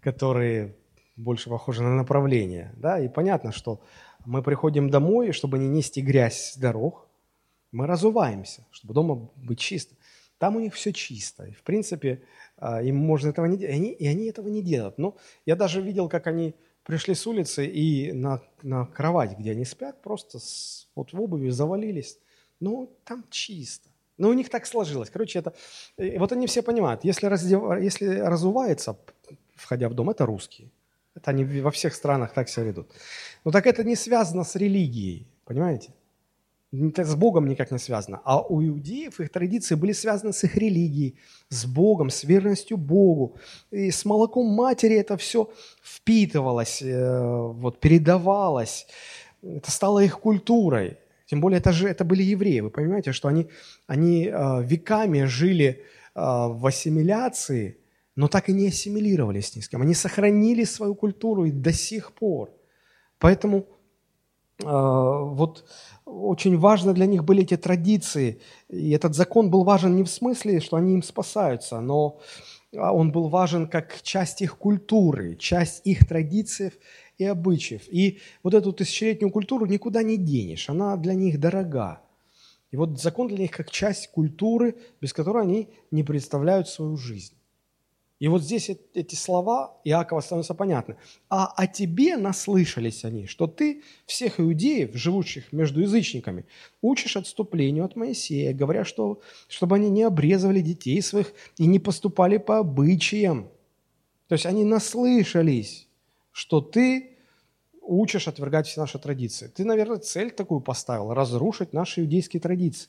которые 0.00 0.76
больше 1.16 1.48
похожи 1.50 1.82
на 1.82 1.94
направление. 1.94 2.72
Да? 2.76 3.00
И 3.00 3.08
понятно, 3.08 3.52
что 3.52 3.80
мы 4.24 4.42
приходим 4.42 4.90
домой, 4.90 5.32
чтобы 5.32 5.58
не 5.58 5.68
нести 5.68 6.00
грязь 6.00 6.52
с 6.52 6.56
дорог, 6.56 7.06
мы 7.72 7.86
разуваемся, 7.86 8.66
чтобы 8.70 8.94
дома 8.94 9.28
быть 9.36 9.58
чисто. 9.58 9.96
Там 10.38 10.56
у 10.56 10.60
них 10.60 10.74
все 10.74 10.92
чисто. 10.92 11.44
И, 11.44 11.52
в 11.52 11.62
принципе, 11.62 12.22
а, 12.56 12.82
им 12.82 12.96
можно 12.96 13.30
этого 13.30 13.46
не 13.46 13.56
делать. 13.56 13.74
И 13.74 13.76
они, 13.76 13.90
и 13.92 14.06
они 14.06 14.26
этого 14.26 14.48
не 14.48 14.62
делают. 14.62 14.98
Но 14.98 15.16
я 15.46 15.56
даже 15.56 15.80
видел, 15.80 16.08
как 16.08 16.26
они 16.26 16.54
пришли 16.84 17.14
с 17.14 17.26
улицы 17.26 17.66
и 17.66 18.12
на, 18.12 18.42
на 18.62 18.86
кровать, 18.86 19.38
где 19.38 19.52
они 19.52 19.64
спят, 19.64 20.02
просто 20.02 20.38
с, 20.38 20.88
вот 20.94 21.12
в 21.12 21.20
обуви 21.20 21.48
завалились. 21.50 22.18
Ну, 22.60 22.94
там 23.04 23.24
чисто. 23.30 23.88
Но 24.16 24.28
у 24.28 24.32
них 24.32 24.48
так 24.48 24.66
сложилось. 24.66 25.10
Короче, 25.10 25.40
это... 25.40 25.54
И 25.96 26.18
вот 26.18 26.30
они 26.32 26.46
все 26.46 26.62
понимают, 26.62 27.04
если, 27.04 27.26
раздев... 27.26 27.82
если 27.82 28.06
разувается, 28.06 28.96
входя 29.56 29.88
в 29.88 29.94
дом, 29.94 30.10
это 30.10 30.26
русские. 30.26 30.70
Это 31.14 31.30
они 31.30 31.44
во 31.44 31.70
всех 31.70 31.94
странах 31.94 32.32
так 32.32 32.48
себя 32.48 32.66
ведут. 32.66 32.90
Но 33.44 33.50
так 33.50 33.66
это 33.66 33.84
не 33.84 33.96
связано 33.96 34.44
с 34.44 34.56
религией, 34.56 35.26
понимаете? 35.44 35.92
С 36.72 37.14
Богом 37.14 37.46
никак 37.46 37.70
не 37.70 37.78
связано. 37.78 38.20
А 38.24 38.40
у 38.40 38.60
иудеев 38.60 39.20
их 39.20 39.30
традиции 39.30 39.76
были 39.76 39.92
связаны 39.92 40.32
с 40.32 40.42
их 40.42 40.56
религией, 40.56 41.16
с 41.48 41.66
Богом, 41.66 42.10
с 42.10 42.24
верностью 42.24 42.76
Богу. 42.76 43.36
И 43.70 43.92
с 43.92 44.04
молоком 44.04 44.46
матери 44.46 44.96
это 44.96 45.16
все 45.16 45.50
впитывалось, 45.82 46.82
э, 46.82 47.52
вот, 47.52 47.78
передавалось. 47.78 48.88
Это 49.42 49.70
стало 49.70 50.00
их 50.00 50.18
культурой. 50.18 50.98
Тем 51.26 51.40
более 51.40 51.58
это 51.58 51.72
же 51.72 51.88
это 51.88 52.04
были 52.04 52.24
евреи. 52.24 52.60
Вы 52.60 52.70
понимаете, 52.70 53.12
что 53.12 53.28
они, 53.28 53.48
они 53.86 54.26
э, 54.26 54.62
веками 54.64 55.24
жили 55.24 55.66
э, 55.68 55.78
в 56.14 56.66
ассимиляции, 56.66 57.78
но 58.16 58.28
так 58.28 58.48
и 58.48 58.52
не 58.52 58.68
ассимилировались 58.68 59.56
ни 59.56 59.60
с 59.60 59.68
кем. 59.68 59.82
Они 59.82 59.94
сохранили 59.94 60.64
свою 60.64 60.94
культуру 60.94 61.44
и 61.44 61.50
до 61.50 61.72
сих 61.72 62.12
пор. 62.12 62.50
Поэтому 63.18 63.66
вот 64.62 65.64
очень 66.04 66.58
важно 66.58 66.92
для 66.92 67.06
них 67.06 67.24
были 67.24 67.42
эти 67.42 67.56
традиции. 67.56 68.40
И 68.68 68.90
этот 68.90 69.14
закон 69.14 69.50
был 69.50 69.64
важен 69.64 69.96
не 69.96 70.04
в 70.04 70.08
смысле, 70.08 70.60
что 70.60 70.76
они 70.76 70.94
им 70.94 71.02
спасаются, 71.02 71.80
но 71.80 72.20
а, 72.76 72.92
он 72.92 73.10
был 73.10 73.28
важен 73.28 73.66
как 73.68 74.00
часть 74.02 74.42
их 74.42 74.56
культуры, 74.56 75.36
часть 75.36 75.82
их 75.84 76.06
традиций 76.06 76.72
и 77.18 77.24
обычаев. 77.24 77.82
И 77.88 78.20
вот 78.42 78.54
эту 78.54 78.72
тысячелетнюю 78.72 79.32
культуру 79.32 79.66
никуда 79.66 80.02
не 80.02 80.16
денешь, 80.16 80.70
она 80.70 80.96
для 80.96 81.14
них 81.14 81.40
дорога. 81.40 82.00
И 82.70 82.76
вот 82.76 83.00
закон 83.00 83.28
для 83.28 83.38
них 83.38 83.50
как 83.50 83.70
часть 83.70 84.10
культуры, 84.10 84.76
без 85.00 85.12
которой 85.12 85.42
они 85.42 85.68
не 85.90 86.02
представляют 86.04 86.68
свою 86.68 86.96
жизнь. 86.96 87.34
И 88.24 88.28
вот 88.28 88.42
здесь 88.42 88.70
эти 88.94 89.14
слова 89.16 89.76
Иакова 89.84 90.22
становятся 90.22 90.54
понятны. 90.54 90.96
А 91.28 91.44
о 91.44 91.66
тебе 91.66 92.16
наслышались 92.16 93.04
они, 93.04 93.26
что 93.26 93.46
ты 93.46 93.82
всех 94.06 94.40
иудеев, 94.40 94.94
живущих 94.94 95.52
между 95.52 95.82
язычниками, 95.82 96.46
учишь 96.80 97.18
отступлению 97.18 97.84
от 97.84 97.96
Моисея, 97.96 98.54
говоря, 98.54 98.86
что, 98.86 99.20
чтобы 99.46 99.76
они 99.76 99.90
не 99.90 100.04
обрезывали 100.04 100.62
детей 100.62 101.02
своих 101.02 101.34
и 101.58 101.66
не 101.66 101.78
поступали 101.78 102.38
по 102.38 102.60
обычаям. 102.60 103.50
То 104.28 104.36
есть 104.36 104.46
они 104.46 104.64
наслышались, 104.64 105.86
что 106.32 106.62
ты 106.62 107.18
учишь 107.82 108.26
отвергать 108.26 108.66
все 108.66 108.80
наши 108.80 108.98
традиции. 108.98 109.48
Ты, 109.48 109.66
наверное, 109.66 109.98
цель 109.98 110.30
такую 110.30 110.62
поставил– 110.62 111.12
разрушить 111.14 111.74
наши 111.74 112.00
иудейские 112.00 112.40
традиции. 112.40 112.88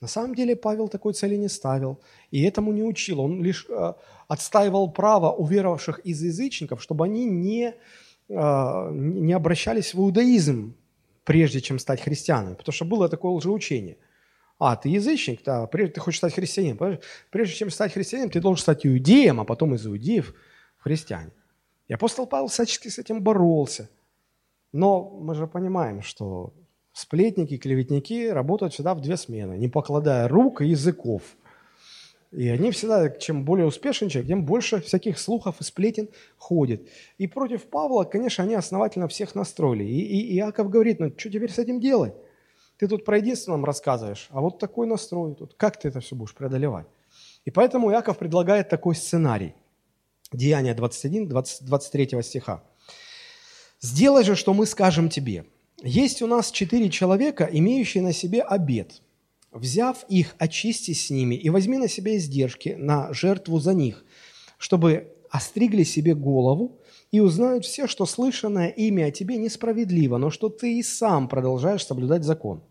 На 0.00 0.08
самом 0.08 0.34
деле 0.34 0.56
Павел 0.56 0.88
такой 0.88 1.14
цели 1.14 1.36
не 1.36 1.48
ставил 1.48 1.98
и 2.30 2.42
этому 2.42 2.72
не 2.72 2.82
учил. 2.82 3.20
Он 3.20 3.42
лишь 3.42 3.66
э, 3.68 3.94
отстаивал 4.28 4.90
право 4.90 5.32
уверовавших 5.32 6.00
из 6.00 6.22
язычников, 6.22 6.82
чтобы 6.82 7.06
они 7.06 7.24
не, 7.24 7.74
э, 8.28 8.90
не 8.92 9.32
обращались 9.32 9.94
в 9.94 9.98
иудаизм, 9.98 10.74
прежде 11.24 11.60
чем 11.62 11.78
стать 11.78 12.02
христианами. 12.02 12.54
Потому 12.54 12.74
что 12.74 12.84
было 12.84 13.08
такое 13.08 13.32
лжеучение. 13.32 13.96
А, 14.58 14.76
ты 14.76 14.90
язычник, 14.90 15.42
да, 15.44 15.66
прежде 15.66 15.94
ты 15.94 16.00
хочешь 16.00 16.18
стать 16.18 16.34
христианином. 16.34 16.98
Прежде 17.30 17.54
чем 17.54 17.70
стать 17.70 17.92
христианином, 17.92 18.30
ты 18.30 18.40
должен 18.40 18.60
стать 18.60 18.86
иудеем, 18.86 19.40
а 19.40 19.44
потом 19.44 19.74
из 19.74 19.86
иудеев 19.86 20.34
христиане. 20.76 21.32
И 21.88 21.94
апостол 21.94 22.26
Павел 22.26 22.48
всячески 22.48 22.88
с 22.88 22.98
этим 22.98 23.22
боролся. 23.22 23.88
Но 24.72 25.08
мы 25.08 25.34
же 25.34 25.46
понимаем, 25.46 26.02
что 26.02 26.52
Сплетники, 26.96 27.58
клеветники 27.58 28.28
работают 28.28 28.72
всегда 28.72 28.94
в 28.94 29.02
две 29.02 29.18
смены, 29.18 29.58
не 29.58 29.68
покладая 29.68 30.28
рук 30.28 30.62
и 30.62 30.68
языков. 30.68 31.20
И 32.32 32.48
они 32.48 32.70
всегда, 32.70 33.10
чем 33.10 33.44
более 33.44 33.66
успешен 33.66 34.08
человек, 34.08 34.28
тем 34.28 34.46
больше 34.46 34.80
всяких 34.80 35.18
слухов 35.18 35.60
и 35.60 35.64
сплетен 35.64 36.08
ходит. 36.38 36.88
И 37.18 37.26
против 37.26 37.64
Павла, 37.64 38.04
конечно, 38.04 38.44
они 38.44 38.54
основательно 38.54 39.08
всех 39.08 39.34
настроили. 39.34 39.84
И, 39.84 39.98
и 40.00 40.36
Иаков 40.38 40.70
говорит, 40.70 40.98
ну 40.98 41.12
что 41.14 41.28
теперь 41.28 41.52
с 41.52 41.58
этим 41.58 41.80
делать? 41.80 42.14
Ты 42.78 42.88
тут 42.88 43.04
про 43.04 43.18
единственном 43.18 43.66
рассказываешь, 43.66 44.28
а 44.30 44.40
вот 44.40 44.58
такой 44.58 44.86
настрой 44.86 45.34
тут. 45.34 45.52
Как 45.58 45.78
ты 45.78 45.88
это 45.88 46.00
все 46.00 46.16
будешь 46.16 46.34
преодолевать? 46.34 46.86
И 47.44 47.50
поэтому 47.50 47.92
Иаков 47.92 48.16
предлагает 48.16 48.70
такой 48.70 48.94
сценарий. 48.94 49.54
Деяние 50.32 50.72
21, 50.72 51.28
20, 51.28 51.66
23 51.66 52.22
стиха. 52.22 52.64
«Сделай 53.82 54.24
же, 54.24 54.34
что 54.34 54.54
мы 54.54 54.64
скажем 54.64 55.10
тебе, 55.10 55.44
есть 55.82 56.22
у 56.22 56.26
нас 56.26 56.50
четыре 56.50 56.88
человека, 56.88 57.48
имеющие 57.50 58.02
на 58.02 58.12
себе 58.12 58.42
обед. 58.42 59.02
Взяв 59.52 60.04
их, 60.08 60.34
очистись 60.38 61.06
с 61.06 61.10
ними 61.10 61.34
и 61.34 61.50
возьми 61.50 61.78
на 61.78 61.88
себя 61.88 62.16
издержки 62.16 62.76
на 62.78 63.12
жертву 63.12 63.58
за 63.58 63.74
них, 63.74 64.04
чтобы 64.58 65.12
остригли 65.30 65.82
себе 65.82 66.14
голову 66.14 66.80
и 67.10 67.20
узнают 67.20 67.64
все, 67.64 67.86
что 67.86 68.06
слышанное 68.06 68.68
имя 68.68 69.06
о 69.06 69.10
тебе 69.10 69.36
несправедливо, 69.36 70.18
но 70.18 70.30
что 70.30 70.48
ты 70.48 70.78
и 70.78 70.82
сам 70.82 71.28
продолжаешь 71.28 71.84
соблюдать 71.84 72.24
закон. 72.24 72.62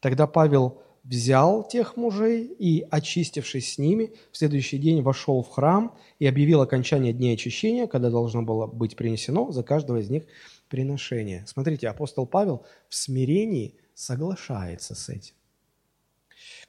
Тогда 0.00 0.26
Павел 0.26 0.80
взял 1.04 1.66
тех 1.66 1.96
мужей 1.96 2.44
и, 2.44 2.86
очистившись 2.90 3.74
с 3.74 3.78
ними, 3.78 4.12
в 4.30 4.36
следующий 4.36 4.78
день 4.78 5.02
вошел 5.02 5.42
в 5.42 5.48
храм 5.48 5.96
и 6.18 6.26
объявил 6.26 6.60
окончание 6.60 7.12
дней 7.12 7.34
очищения, 7.34 7.86
когда 7.86 8.10
должно 8.10 8.42
было 8.42 8.66
быть 8.66 8.96
принесено 8.96 9.50
за 9.50 9.62
каждого 9.62 9.98
из 9.98 10.10
них 10.10 10.24
приношение. 10.68 11.44
Смотрите, 11.46 11.88
апостол 11.88 12.26
Павел 12.26 12.64
в 12.88 12.94
смирении 12.94 13.74
соглашается 13.94 14.94
с 14.94 15.08
этим. 15.08 15.34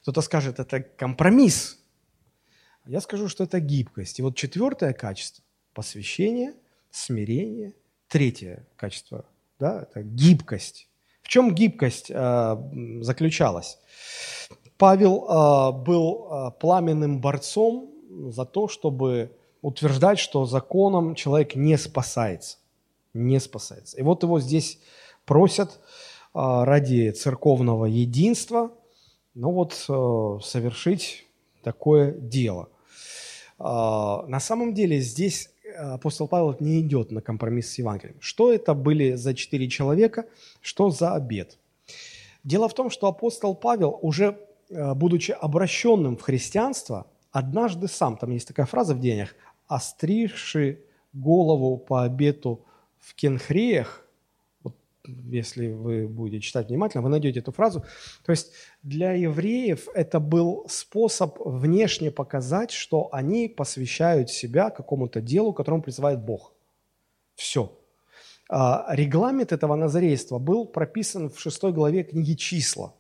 Кто-то 0.02 0.22
скажет, 0.22 0.60
это 0.60 0.82
компромисс. 0.82 1.78
Я 2.86 3.02
скажу, 3.02 3.28
что 3.28 3.44
это 3.44 3.60
гибкость. 3.60 4.20
И 4.20 4.22
вот 4.22 4.36
четвертое 4.36 4.94
качество– 4.94 5.44
посвящение, 5.74 6.54
смирение. 6.90 7.76
Третье 8.08 8.66
качество 8.76 9.26
да,– 9.60 9.84
это 9.90 10.02
гибкость. 10.02 10.90
В 11.22 11.28
чем 11.28 11.54
гибкость 11.54 12.10
э, 12.10 12.58
заключалась? 13.02 13.78
Павел 14.78 15.26
э, 15.28 15.72
был 15.84 16.28
э, 16.32 16.52
пламенным 16.60 17.22
борцом 17.22 17.94
за 18.32 18.46
то, 18.46 18.68
чтобы 18.68 19.38
утверждать, 19.62 20.18
что 20.18 20.46
законом 20.46 21.14
человек 21.14 21.56
не 21.56 21.78
спасается 21.78 22.58
не 23.14 23.40
спасается. 23.40 23.98
И 23.98 24.02
вот 24.02 24.24
его 24.24 24.40
здесь 24.40 24.80
просят 25.26 25.80
а, 26.34 26.66
ради 26.66 27.12
церковного 27.12 27.86
единства, 27.86 28.72
ну 29.34 29.52
вот 29.52 29.86
а, 29.90 30.40
совершить 30.42 31.26
такое 31.64 32.14
дело. 32.14 32.70
А, 33.58 34.26
на 34.28 34.40
самом 34.40 34.74
деле 34.74 35.00
здесь 35.00 35.50
апостол 35.78 36.28
Павел 36.28 36.56
не 36.60 36.82
идет 36.82 37.12
на 37.12 37.22
компромисс 37.22 37.72
с 37.72 37.78
Евангелием. 37.78 38.18
Что 38.20 38.52
это 38.52 38.74
были 38.74 39.14
за 39.14 39.34
четыре 39.34 39.70
человека, 39.70 40.26
что 40.62 40.90
за 40.90 41.14
обед? 41.14 41.58
Дело 42.44 42.68
в 42.70 42.74
том, 42.74 42.90
что 42.90 43.08
апостол 43.08 43.54
Павел, 43.54 44.00
уже 44.02 44.40
будучи 44.70 45.32
обращенным 45.32 46.16
в 46.16 46.22
христианство, 46.22 47.06
однажды 47.32 47.88
сам, 47.88 48.18
там 48.18 48.32
есть 48.32 48.48
такая 48.48 48.66
фраза 48.66 48.96
в 48.96 49.00
Деяниях, 49.00 49.36
«остригши 49.68 50.80
голову 51.14 51.78
по 51.78 52.04
обету 52.04 52.66
в 53.00 53.16
Кенхреях, 53.16 54.06
вот 54.64 54.76
если 55.04 55.72
вы 55.72 56.08
будете 56.08 56.42
читать 56.42 56.70
внимательно, 56.70 57.04
вы 57.04 57.10
найдете 57.10 57.40
эту 57.40 57.52
фразу. 57.52 57.84
То 58.26 58.32
есть 58.32 58.52
для 58.84 59.14
евреев 59.14 59.88
это 59.94 60.20
был 60.20 60.66
способ 60.70 61.38
внешне 61.40 62.12
показать, 62.12 62.72
что 62.72 63.10
они 63.12 63.48
посвящают 63.48 64.30
себя 64.30 64.70
какому-то 64.70 65.22
делу, 65.22 65.54
которому 65.54 65.82
призывает 65.82 66.20
Бог. 66.20 66.54
Все. 67.36 67.76
А, 68.50 68.86
регламент 68.90 69.52
этого 69.52 69.76
назарейства 69.76 70.40
был 70.40 70.66
прописан 70.66 71.30
в 71.30 71.40
шестой 71.40 71.72
главе 71.72 72.04
книги 72.04 72.34
«Числа». 72.34 72.94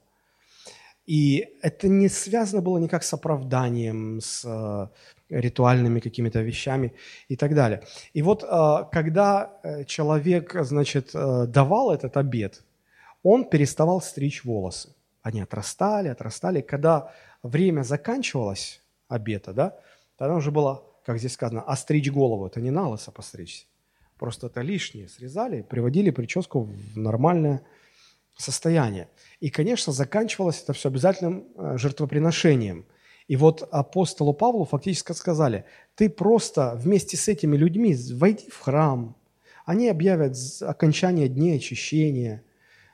И 1.09 1.55
это 1.63 1.87
не 1.87 2.07
связано 2.07 2.61
было 2.61 2.77
никак 2.77 3.03
с 3.03 3.13
оправданием, 3.13 4.21
с 4.21 4.45
э, 4.45 4.87
ритуальными 5.29 5.99
какими-то 5.99 6.41
вещами 6.41 6.93
и 7.29 7.35
так 7.35 7.55
далее. 7.55 7.81
И 8.13 8.21
вот 8.21 8.43
э, 8.43 8.85
когда 8.91 9.59
э, 9.63 9.85
человек, 9.85 10.55
значит, 10.61 11.09
давал 11.13 11.91
этот 11.91 12.15
обед, 12.15 12.63
он 13.23 13.49
переставал 13.49 14.01
стричь 14.01 14.45
волосы. 14.45 14.93
Они 15.23 15.41
отрастали, 15.41 16.09
отрастали. 16.09 16.61
Когда 16.61 17.11
время 17.41 17.81
заканчивалось 17.81 18.79
обеда, 19.07 19.53
да, 19.53 19.79
тогда 20.15 20.35
уже 20.35 20.51
было, 20.51 20.83
как 21.05 21.17
здесь 21.17 21.33
сказано, 21.33 21.63
остричь 21.63 22.11
голову. 22.11 22.45
Это 22.45 22.61
не 22.61 22.69
на 22.69 22.87
лысо 22.87 23.11
постричься. 23.11 23.65
Просто 24.19 24.45
это 24.45 24.61
лишнее 24.61 25.07
срезали, 25.07 25.63
приводили 25.63 26.11
прическу 26.11 26.61
в 26.61 26.97
нормальное 26.97 27.63
состояние. 28.39 29.09
И, 29.39 29.49
конечно, 29.49 29.93
заканчивалось 29.93 30.61
это 30.63 30.73
все 30.73 30.89
обязательным 30.89 31.47
э, 31.55 31.77
жертвоприношением. 31.77 32.85
И 33.27 33.35
вот 33.35 33.67
апостолу 33.71 34.33
Павлу 34.33 34.65
фактически 34.65 35.11
сказали, 35.11 35.65
ты 35.95 36.09
просто 36.09 36.73
вместе 36.75 37.15
с 37.15 37.27
этими 37.27 37.55
людьми 37.55 37.95
войди 38.13 38.49
в 38.49 38.59
храм, 38.59 39.15
они 39.65 39.87
объявят 39.87 40.35
окончание 40.61 41.27
дней 41.27 41.57
очищения, 41.57 42.43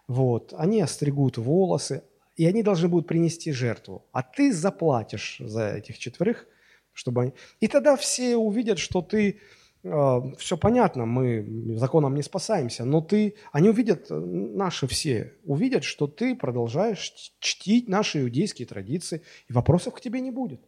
вот, 0.07 0.53
они 0.57 0.81
остригут 0.81 1.37
волосы, 1.37 2.03
и 2.35 2.45
они 2.45 2.63
должны 2.63 2.89
будут 2.89 3.07
принести 3.07 3.53
жертву. 3.53 4.05
А 4.11 4.23
ты 4.23 4.51
заплатишь 4.51 5.37
за 5.39 5.75
этих 5.75 5.97
четверых, 5.99 6.47
чтобы 6.91 7.21
они... 7.21 7.33
И 7.61 7.67
тогда 7.67 7.95
все 7.95 8.35
увидят, 8.35 8.77
что 8.77 9.01
ты 9.01 9.39
все 10.39 10.57
понятно, 10.57 11.05
мы 11.05 11.75
законом 11.77 12.15
не 12.15 12.23
спасаемся, 12.23 12.85
но 12.85 13.01
ты, 13.01 13.35
они 13.51 13.69
увидят, 13.69 14.09
э, 14.09 14.15
наши 14.15 14.87
все 14.87 15.33
увидят, 15.43 15.83
что 15.83 16.07
ты 16.07 16.35
продолжаешь 16.35 17.13
чтить 17.39 17.87
наши 17.87 18.21
иудейские 18.21 18.67
традиции, 18.67 19.21
и 19.47 19.53
вопросов 19.53 19.93
к 19.93 20.01
тебе 20.01 20.21
не 20.21 20.31
будет. 20.31 20.61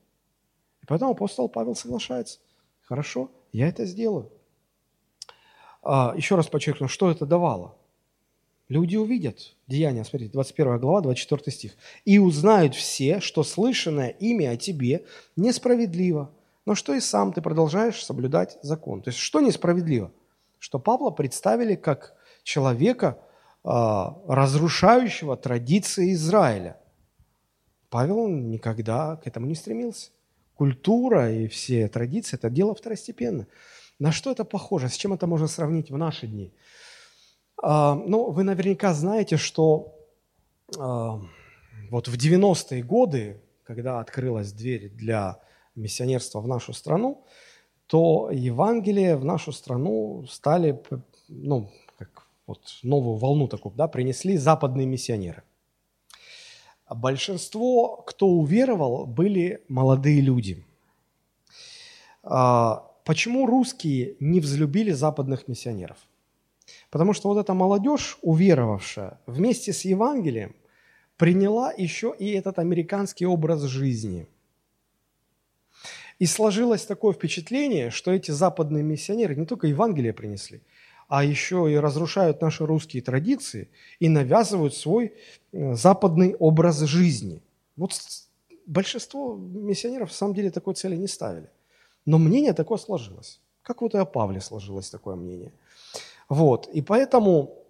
И 0.83 0.85
поэтому 0.85 1.11
апостол 1.11 1.49
Павел 1.49 1.75
соглашается. 1.75 2.39
Хорошо, 2.81 3.31
я 3.51 3.67
это 3.67 3.85
сделаю. 3.85 4.31
А, 5.81 6.13
еще 6.15 6.35
раз 6.35 6.47
подчеркну, 6.47 6.87
что 6.87 7.09
это 7.09 7.25
давало. 7.25 7.75
Люди 8.69 8.97
увидят 8.97 9.55
Деяния, 9.65 10.03
смотрите, 10.03 10.33
21 10.33 10.79
глава, 10.79 11.01
24 11.01 11.51
стих. 11.51 11.77
«И 12.05 12.19
узнают 12.19 12.75
все, 12.75 13.19
что 13.19 13.43
слышанное 13.43 14.09
имя 14.09 14.51
о 14.51 14.57
тебе 14.57 15.05
несправедливо, 15.35 16.31
но 16.67 16.75
что 16.75 16.93
и 16.93 16.99
сам 16.99 17.31
ты 17.31 17.41
продолжаешь 17.41 18.03
соблюдать 18.03 18.57
закон. 18.61 19.01
То 19.01 19.07
есть 19.07 19.19
что 19.19 19.39
несправедливо? 19.39 20.11
Что 20.59 20.79
Павла 20.79 21.11
представили 21.11 21.75
как 21.75 22.13
человека, 22.43 23.19
а, 23.63 24.17
разрушающего 24.27 25.37
традиции 25.37 26.11
Израиля. 26.11 26.77
Павел 27.89 28.27
никогда 28.27 29.15
к 29.15 29.27
этому 29.27 29.45
не 29.45 29.55
стремился. 29.55 30.11
Культура 30.55 31.31
и 31.31 31.47
все 31.47 31.87
традиции– 31.87 32.35
это 32.37 32.49
дело 32.49 32.75
второстепенно. 32.75 33.47
На 33.97 34.11
что 34.11 34.29
это 34.29 34.43
похоже? 34.43 34.89
С 34.89 34.97
чем 34.97 35.13
это 35.13 35.25
можно 35.25 35.47
сравнить 35.47 35.89
в 35.89 35.97
наши 35.97 36.27
дни? 36.27 36.53
А, 37.63 37.95
ну, 37.95 38.29
вы 38.29 38.43
наверняка 38.43 38.93
знаете, 38.93 39.37
что 39.37 39.95
а, 40.77 41.21
вот 41.91 42.09
в 42.09 42.17
90-е 42.17 42.83
годы, 42.83 43.41
когда 43.63 44.01
открылась 44.01 44.51
дверь 44.51 44.89
для 44.89 45.39
миссионерства 45.77 46.41
в 46.41 46.47
нашу 46.47 46.73
страну, 46.73 47.23
то 47.87 48.29
Евангелие 48.31 49.15
в 49.15 49.23
нашу 49.23 49.51
страну 49.51 50.25
стали, 50.29 50.81
ну, 51.29 51.71
как 51.97 52.27
вот 52.45 52.61
новую 52.83 53.17
волну 53.17 53.47
такую, 53.47 53.73
да, 53.75 53.87
принесли 53.87 54.37
западные 54.37 54.85
миссионеры. 54.85 55.43
Большинство, 56.89 57.97
кто 58.07 58.27
уверовал, 58.27 59.05
были 59.05 59.63
молодые 59.67 60.21
люди. 60.21 60.65
А, 62.23 62.91
почему 63.05 63.45
русские 63.45 64.15
не 64.19 64.39
взлюбили 64.39 64.91
западных 64.91 65.47
миссионеров? 65.47 65.97
Потому 66.89 67.13
что 67.13 67.29
вот 67.29 67.37
эта 67.37 67.53
молодежь, 67.53 68.17
уверовавшая, 68.21 69.19
вместе 69.25 69.71
с 69.73 69.85
Евангелием 69.85 70.55
приняла 71.17 71.71
еще 71.71 72.13
и 72.17 72.31
этот 72.31 72.59
американский 72.59 73.25
образ 73.25 73.61
жизни– 73.63 74.27
и 76.19 76.25
сложилось 76.25 76.85
такое 76.85 77.13
впечатление, 77.13 77.89
что 77.89 78.11
эти 78.11 78.31
западные 78.31 78.83
миссионеры 78.83 79.35
не 79.35 79.45
только 79.45 79.67
Евангелие 79.67 80.13
принесли, 80.13 80.61
а 81.07 81.23
еще 81.23 81.71
и 81.71 81.75
разрушают 81.75 82.41
наши 82.41 82.65
русские 82.65 83.01
традиции 83.01 83.69
и 83.99 84.09
навязывают 84.09 84.75
свой 84.75 85.13
э, 85.51 85.73
западный 85.75 86.35
образ 86.35 86.79
жизни. 86.79 87.41
Вот 87.75 87.91
большинство 88.65 89.35
миссионеров 89.35 90.11
в 90.11 90.15
самом 90.15 90.33
деле 90.33 90.51
такой 90.51 90.73
цели 90.73 90.95
не 90.95 91.07
ставили. 91.07 91.49
Но 92.05 92.17
мнение 92.17 92.53
такое 92.53 92.77
сложилось. 92.77 93.39
Как 93.61 93.81
вот 93.81 93.95
и 93.95 93.97
о 93.97 94.05
Павле 94.05 94.41
сложилось 94.41 94.89
такое 94.89 95.15
мнение. 95.15 95.51
Вот. 96.29 96.67
И 96.73 96.81
поэтому 96.81 97.63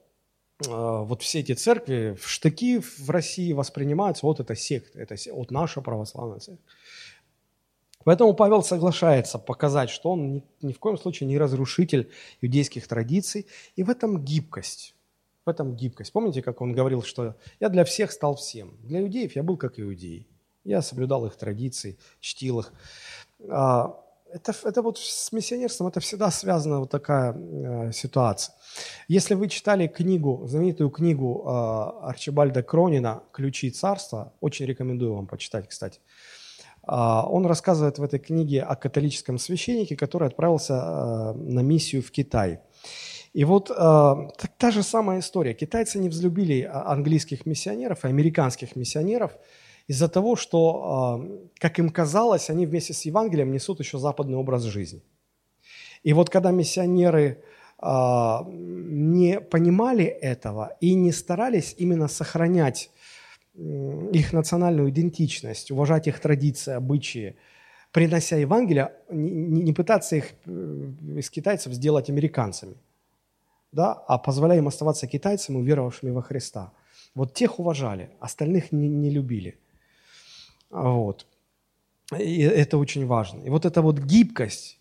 э, 0.65 0.69
вот 0.69 1.21
все 1.21 1.39
эти 1.39 1.53
церкви 1.53 2.17
в 2.19 2.27
штыки 2.27 2.79
в 2.79 3.09
России 3.09 3.53
воспринимаются, 3.53 4.25
вот 4.25 4.39
это 4.39 4.55
секта, 4.55 4.99
это 4.99 5.15
вот 5.31 5.51
наша 5.51 5.81
православная 5.81 6.39
церковь. 6.39 6.65
Поэтому 8.07 8.33
Павел 8.33 8.63
соглашается 8.63 9.37
показать, 9.37 9.89
что 9.89 10.11
он 10.11 10.31
ни, 10.31 10.43
ни 10.61 10.71
в 10.71 10.79
коем 10.79 10.97
случае 10.97 11.27
не 11.27 11.37
разрушитель 11.37 12.09
иудейских 12.39 12.87
традиций, 12.87 13.47
и 13.75 13.83
в 13.83 13.89
этом 13.89 14.23
гибкость. 14.23 14.95
В 15.45 15.49
этом 15.49 15.75
гибкость. 15.75 16.13
Помните, 16.13 16.41
как 16.41 16.61
он 16.61 16.71
говорил, 16.71 17.03
что 17.03 17.35
я 17.59 17.67
для 17.67 17.83
всех 17.83 18.13
стал 18.13 18.35
всем. 18.35 18.77
Для 18.83 19.01
иудеев 19.01 19.35
я 19.35 19.43
был 19.43 19.57
как 19.57 19.77
иудеи. 19.77 20.25
Я 20.63 20.81
соблюдал 20.81 21.25
их 21.25 21.35
традиции, 21.35 21.97
чтил 22.21 22.61
их. 22.61 22.71
А, 23.49 24.01
это, 24.31 24.53
это 24.63 24.81
вот 24.81 24.97
с 24.99 25.33
миссионерством 25.33 25.87
это 25.87 25.99
всегда 25.99 26.31
связана 26.31 26.79
вот 26.79 26.89
такая 26.89 27.33
э, 27.33 27.91
ситуация. 27.91 28.55
Если 29.09 29.33
вы 29.33 29.49
читали 29.49 29.87
книгу, 29.87 30.47
знаменитую 30.47 30.91
книгу 30.91 31.43
э, 31.45 32.07
Арчибальда 32.07 32.63
Кронина 32.63 33.23
«Ключи 33.33 33.69
царства», 33.69 34.31
очень 34.39 34.65
рекомендую 34.65 35.13
вам 35.13 35.27
почитать, 35.27 35.67
кстати. 35.67 35.99
А, 36.87 37.27
он 37.29 37.45
рассказывает 37.45 37.99
в 37.99 38.03
этой 38.03 38.19
книге 38.19 38.63
о 38.63 38.75
католическом 38.75 39.37
священнике, 39.37 39.95
который 39.95 40.27
отправился 40.27 40.73
а, 40.81 41.33
на 41.33 41.59
миссию 41.59 42.01
в 42.01 42.11
Китай. 42.11 42.61
И 43.33 43.43
вот 43.43 43.69
а, 43.75 44.29
та 44.57 44.71
же 44.71 44.83
самая 44.83 45.19
история. 45.19 45.53
Китайцы 45.53 45.99
не 45.99 46.07
взлюбили 46.07 46.61
английских 46.63 47.45
миссионеров 47.45 48.05
и 48.05 48.07
американских 48.07 48.75
миссионеров 48.77 49.31
из-за 49.87 50.07
того, 50.07 50.35
что, 50.35 51.43
как 51.59 51.79
им 51.79 51.89
казалось, 51.89 52.49
они 52.49 52.65
вместе 52.65 52.93
с 52.93 53.05
Евангелием 53.05 53.51
несут 53.51 53.79
еще 53.79 53.97
западный 53.99 54.37
образ 54.37 54.63
жизни. 54.63 55.01
И 56.03 56.13
вот 56.13 56.29
когда 56.29 56.51
миссионеры 56.51 57.41
не 57.81 59.39
понимали 59.39 60.05
этого 60.05 60.75
и 60.81 60.93
не 60.93 61.13
старались 61.13 61.75
именно 61.77 62.09
сохранять 62.09 62.89
их 63.57 64.33
национальную 64.33 64.89
идентичность, 64.89 65.71
уважать 65.71 66.07
их 66.07 66.19
традиции, 66.19 66.73
обычаи, 66.73 67.35
принося 67.91 68.37
Евангелие, 68.37 68.93
не, 69.09 69.63
не 69.63 69.73
пытаться 69.73 70.15
их 70.15 70.33
э, 70.45 70.91
из 71.17 71.29
китайцев 71.29 71.73
сделать 71.73 72.09
американцами, 72.09 72.75
да, 73.71 73.93
а 73.93 74.17
позволяя 74.17 74.59
им 74.59 74.67
оставаться 74.67 75.07
китайцами, 75.07 75.57
уверовавшими 75.57 76.11
во 76.11 76.21
Христа. 76.21 76.71
Вот 77.15 77.33
тех 77.33 77.59
уважали, 77.59 78.11
остальных 78.19 78.71
не, 78.71 78.87
не 78.87 79.09
любили. 79.09 79.57
Вот. 80.69 81.25
И 82.17 82.41
это 82.41 82.77
очень 82.77 83.05
важно. 83.07 83.41
И 83.43 83.49
вот 83.49 83.65
эта 83.65 83.81
вот 83.81 83.99
гибкость, 83.99 84.79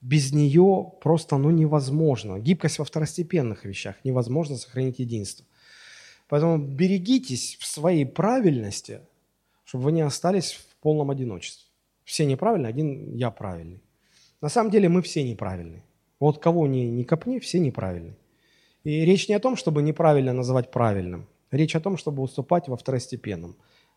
без 0.00 0.32
нее 0.32 0.92
просто 1.00 1.38
ну, 1.38 1.50
невозможно. 1.50 2.38
Гибкость 2.38 2.78
во 2.78 2.84
второстепенных 2.84 3.64
вещах. 3.64 3.96
Невозможно 4.04 4.56
сохранить 4.56 4.98
единство. 4.98 5.44
Поэтому 6.30 6.58
берегитесь 6.58 7.56
в 7.60 7.66
своей 7.66 8.06
правильности, 8.06 9.00
чтобы 9.64 9.84
вы 9.84 9.92
не 9.92 10.02
остались 10.02 10.52
в 10.52 10.76
полном 10.76 11.10
одиночестве. 11.10 11.66
Все 12.04 12.24
неправильные, 12.24 12.70
один 12.70 13.16
я 13.16 13.32
правильный. 13.32 13.82
На 14.40 14.48
самом 14.48 14.70
деле 14.70 14.88
мы 14.88 15.02
все 15.02 15.24
неправильные. 15.24 15.82
Вот 16.20 16.38
кого 16.38 16.68
ни, 16.68 16.82
ни 16.82 17.02
копни, 17.02 17.40
все 17.40 17.58
неправильные. 17.58 18.16
И 18.84 19.04
речь 19.04 19.28
не 19.28 19.34
о 19.34 19.40
том, 19.40 19.56
чтобы 19.56 19.82
неправильно 19.82 20.32
называть 20.32 20.70
правильным. 20.70 21.26
Речь 21.50 21.74
о 21.74 21.80
том, 21.80 21.96
чтобы 21.96 22.22
уступать 22.22 22.68
во 22.68 22.76
второстепенном. 22.76 23.56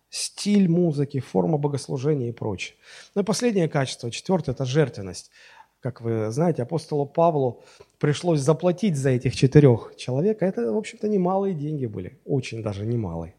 Стиль 0.09 0.67
музыки, 0.67 1.19
форма 1.19 1.59
богослужения 1.59 2.29
и 2.29 2.33
прочее. 2.33 2.75
Ну 3.13 3.21
и 3.21 3.25
последнее 3.25 3.69
качество, 3.69 4.09
четвертое, 4.09 4.53
это 4.53 4.65
жертвенность. 4.65 5.29
Как 5.81 6.01
вы 6.01 6.31
знаете, 6.31 6.63
апостолу 6.63 7.05
Павлу 7.05 7.61
пришлось 8.03 8.41
заплатить 8.41 8.97
за 8.97 9.11
этих 9.11 9.33
четырех 9.33 9.93
человек. 9.95 10.41
Это, 10.41 10.73
в 10.73 10.77
общем-то, 10.77 11.07
немалые 11.07 11.53
деньги 11.53 11.85
были, 11.85 12.19
очень 12.25 12.61
даже 12.61 12.85
немалые. 12.85 13.33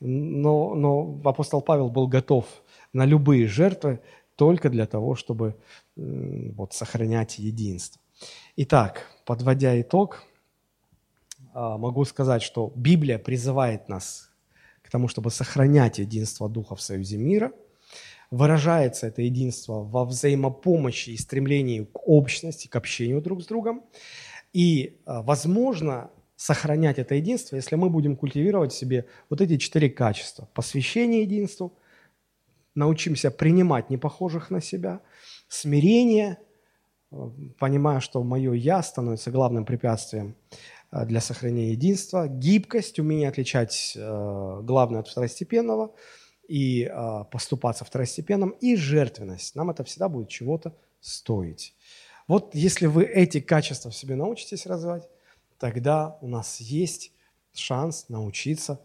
Но, 0.00 0.74
но 0.74 1.20
апостол 1.24 1.62
Павел 1.62 1.88
был 1.88 2.08
готов 2.08 2.46
на 2.92 3.04
любые 3.04 3.46
жертвы 3.46 4.00
только 4.34 4.70
для 4.70 4.86
того, 4.86 5.14
чтобы 5.14 5.54
вот, 5.94 6.72
сохранять 6.72 7.38
единство. 7.38 8.02
Итак, 8.56 9.06
подводя 9.24 9.80
итог, 9.80 10.24
а, 11.54 11.78
могу 11.78 12.04
сказать, 12.06 12.42
что 12.42 12.72
Библия 12.74 13.20
призывает 13.20 13.88
нас 13.88 14.32
к 14.82 14.90
тому, 14.90 15.06
чтобы 15.06 15.30
сохранять 15.30 16.00
единство 16.00 16.48
Духа 16.48 16.74
в 16.74 16.82
союзе 16.82 17.18
мира. 17.18 17.52
Выражается 18.30 19.06
это 19.06 19.22
единство 19.22 19.82
во 19.82 20.04
взаимопомощи 20.04 21.10
и 21.10 21.16
стремлении 21.16 21.84
к 21.84 22.08
общности, 22.08 22.68
к 22.68 22.76
общению 22.76 23.22
друг 23.22 23.42
с 23.42 23.46
другом. 23.46 23.84
И 24.52 25.00
а, 25.04 25.22
возможно 25.22 26.10
сохранять 26.36 26.98
это 26.98 27.14
единство, 27.14 27.56
если 27.56 27.76
мы 27.76 27.88
будем 27.88 28.16
культивировать 28.16 28.72
в 28.72 28.76
себе 28.76 29.06
вот 29.30 29.40
эти 29.40 29.56
четыре 29.56 29.88
качества. 29.88 30.48
Посвящение 30.54 31.22
единству, 31.22 31.78
научимся 32.74 33.30
принимать 33.30 33.90
непохожих 33.90 34.50
на 34.50 34.60
себя, 34.60 35.00
смирение, 35.48 36.38
э, 37.10 37.16
понимая, 37.58 38.00
что 38.00 38.22
мое 38.22 38.52
«я» 38.52 38.82
становится 38.82 39.30
главным 39.30 39.64
препятствием 39.64 40.36
Э, 40.92 41.04
для 41.04 41.20
сохранения 41.20 41.72
единства, 41.72 42.28
гибкость, 42.28 42.98
умение 42.98 43.28
отличать 43.28 43.94
э, 43.96 44.60
главное 44.62 45.00
от 45.00 45.08
второстепенного 45.08 45.94
и 46.48 46.84
э, 46.84 47.24
поступаться 47.30 47.84
второстепенным, 47.84 48.50
и 48.50 48.76
жертвенность. 48.76 49.54
Нам 49.54 49.70
это 49.70 49.84
всегда 49.84 50.08
будет 50.08 50.28
чего-то 50.28 50.76
стоить. 51.00 51.74
Вот 52.28 52.54
если 52.54 52.86
вы 52.86 53.04
эти 53.04 53.40
качества 53.40 53.90
в 53.90 53.96
себе 53.96 54.16
научитесь 54.16 54.66
развивать, 54.66 55.08
тогда 55.58 56.18
у 56.20 56.28
нас 56.28 56.60
есть 56.60 57.12
шанс 57.52 58.08
научиться 58.08 58.80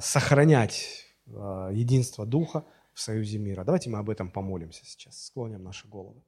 сохранять 0.00 1.06
единство 1.26 2.26
Духа 2.26 2.64
в 2.92 3.00
союзе 3.00 3.38
мира. 3.38 3.64
Давайте 3.64 3.90
мы 3.90 3.98
об 3.98 4.10
этом 4.10 4.30
помолимся 4.30 4.84
сейчас, 4.84 5.24
склоним 5.24 5.62
наши 5.62 5.88
головы. 5.88 6.22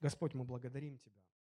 Господь, 0.00 0.34
мы 0.34 0.44
благодарим 0.44 0.98
Тебя. 0.98 1.17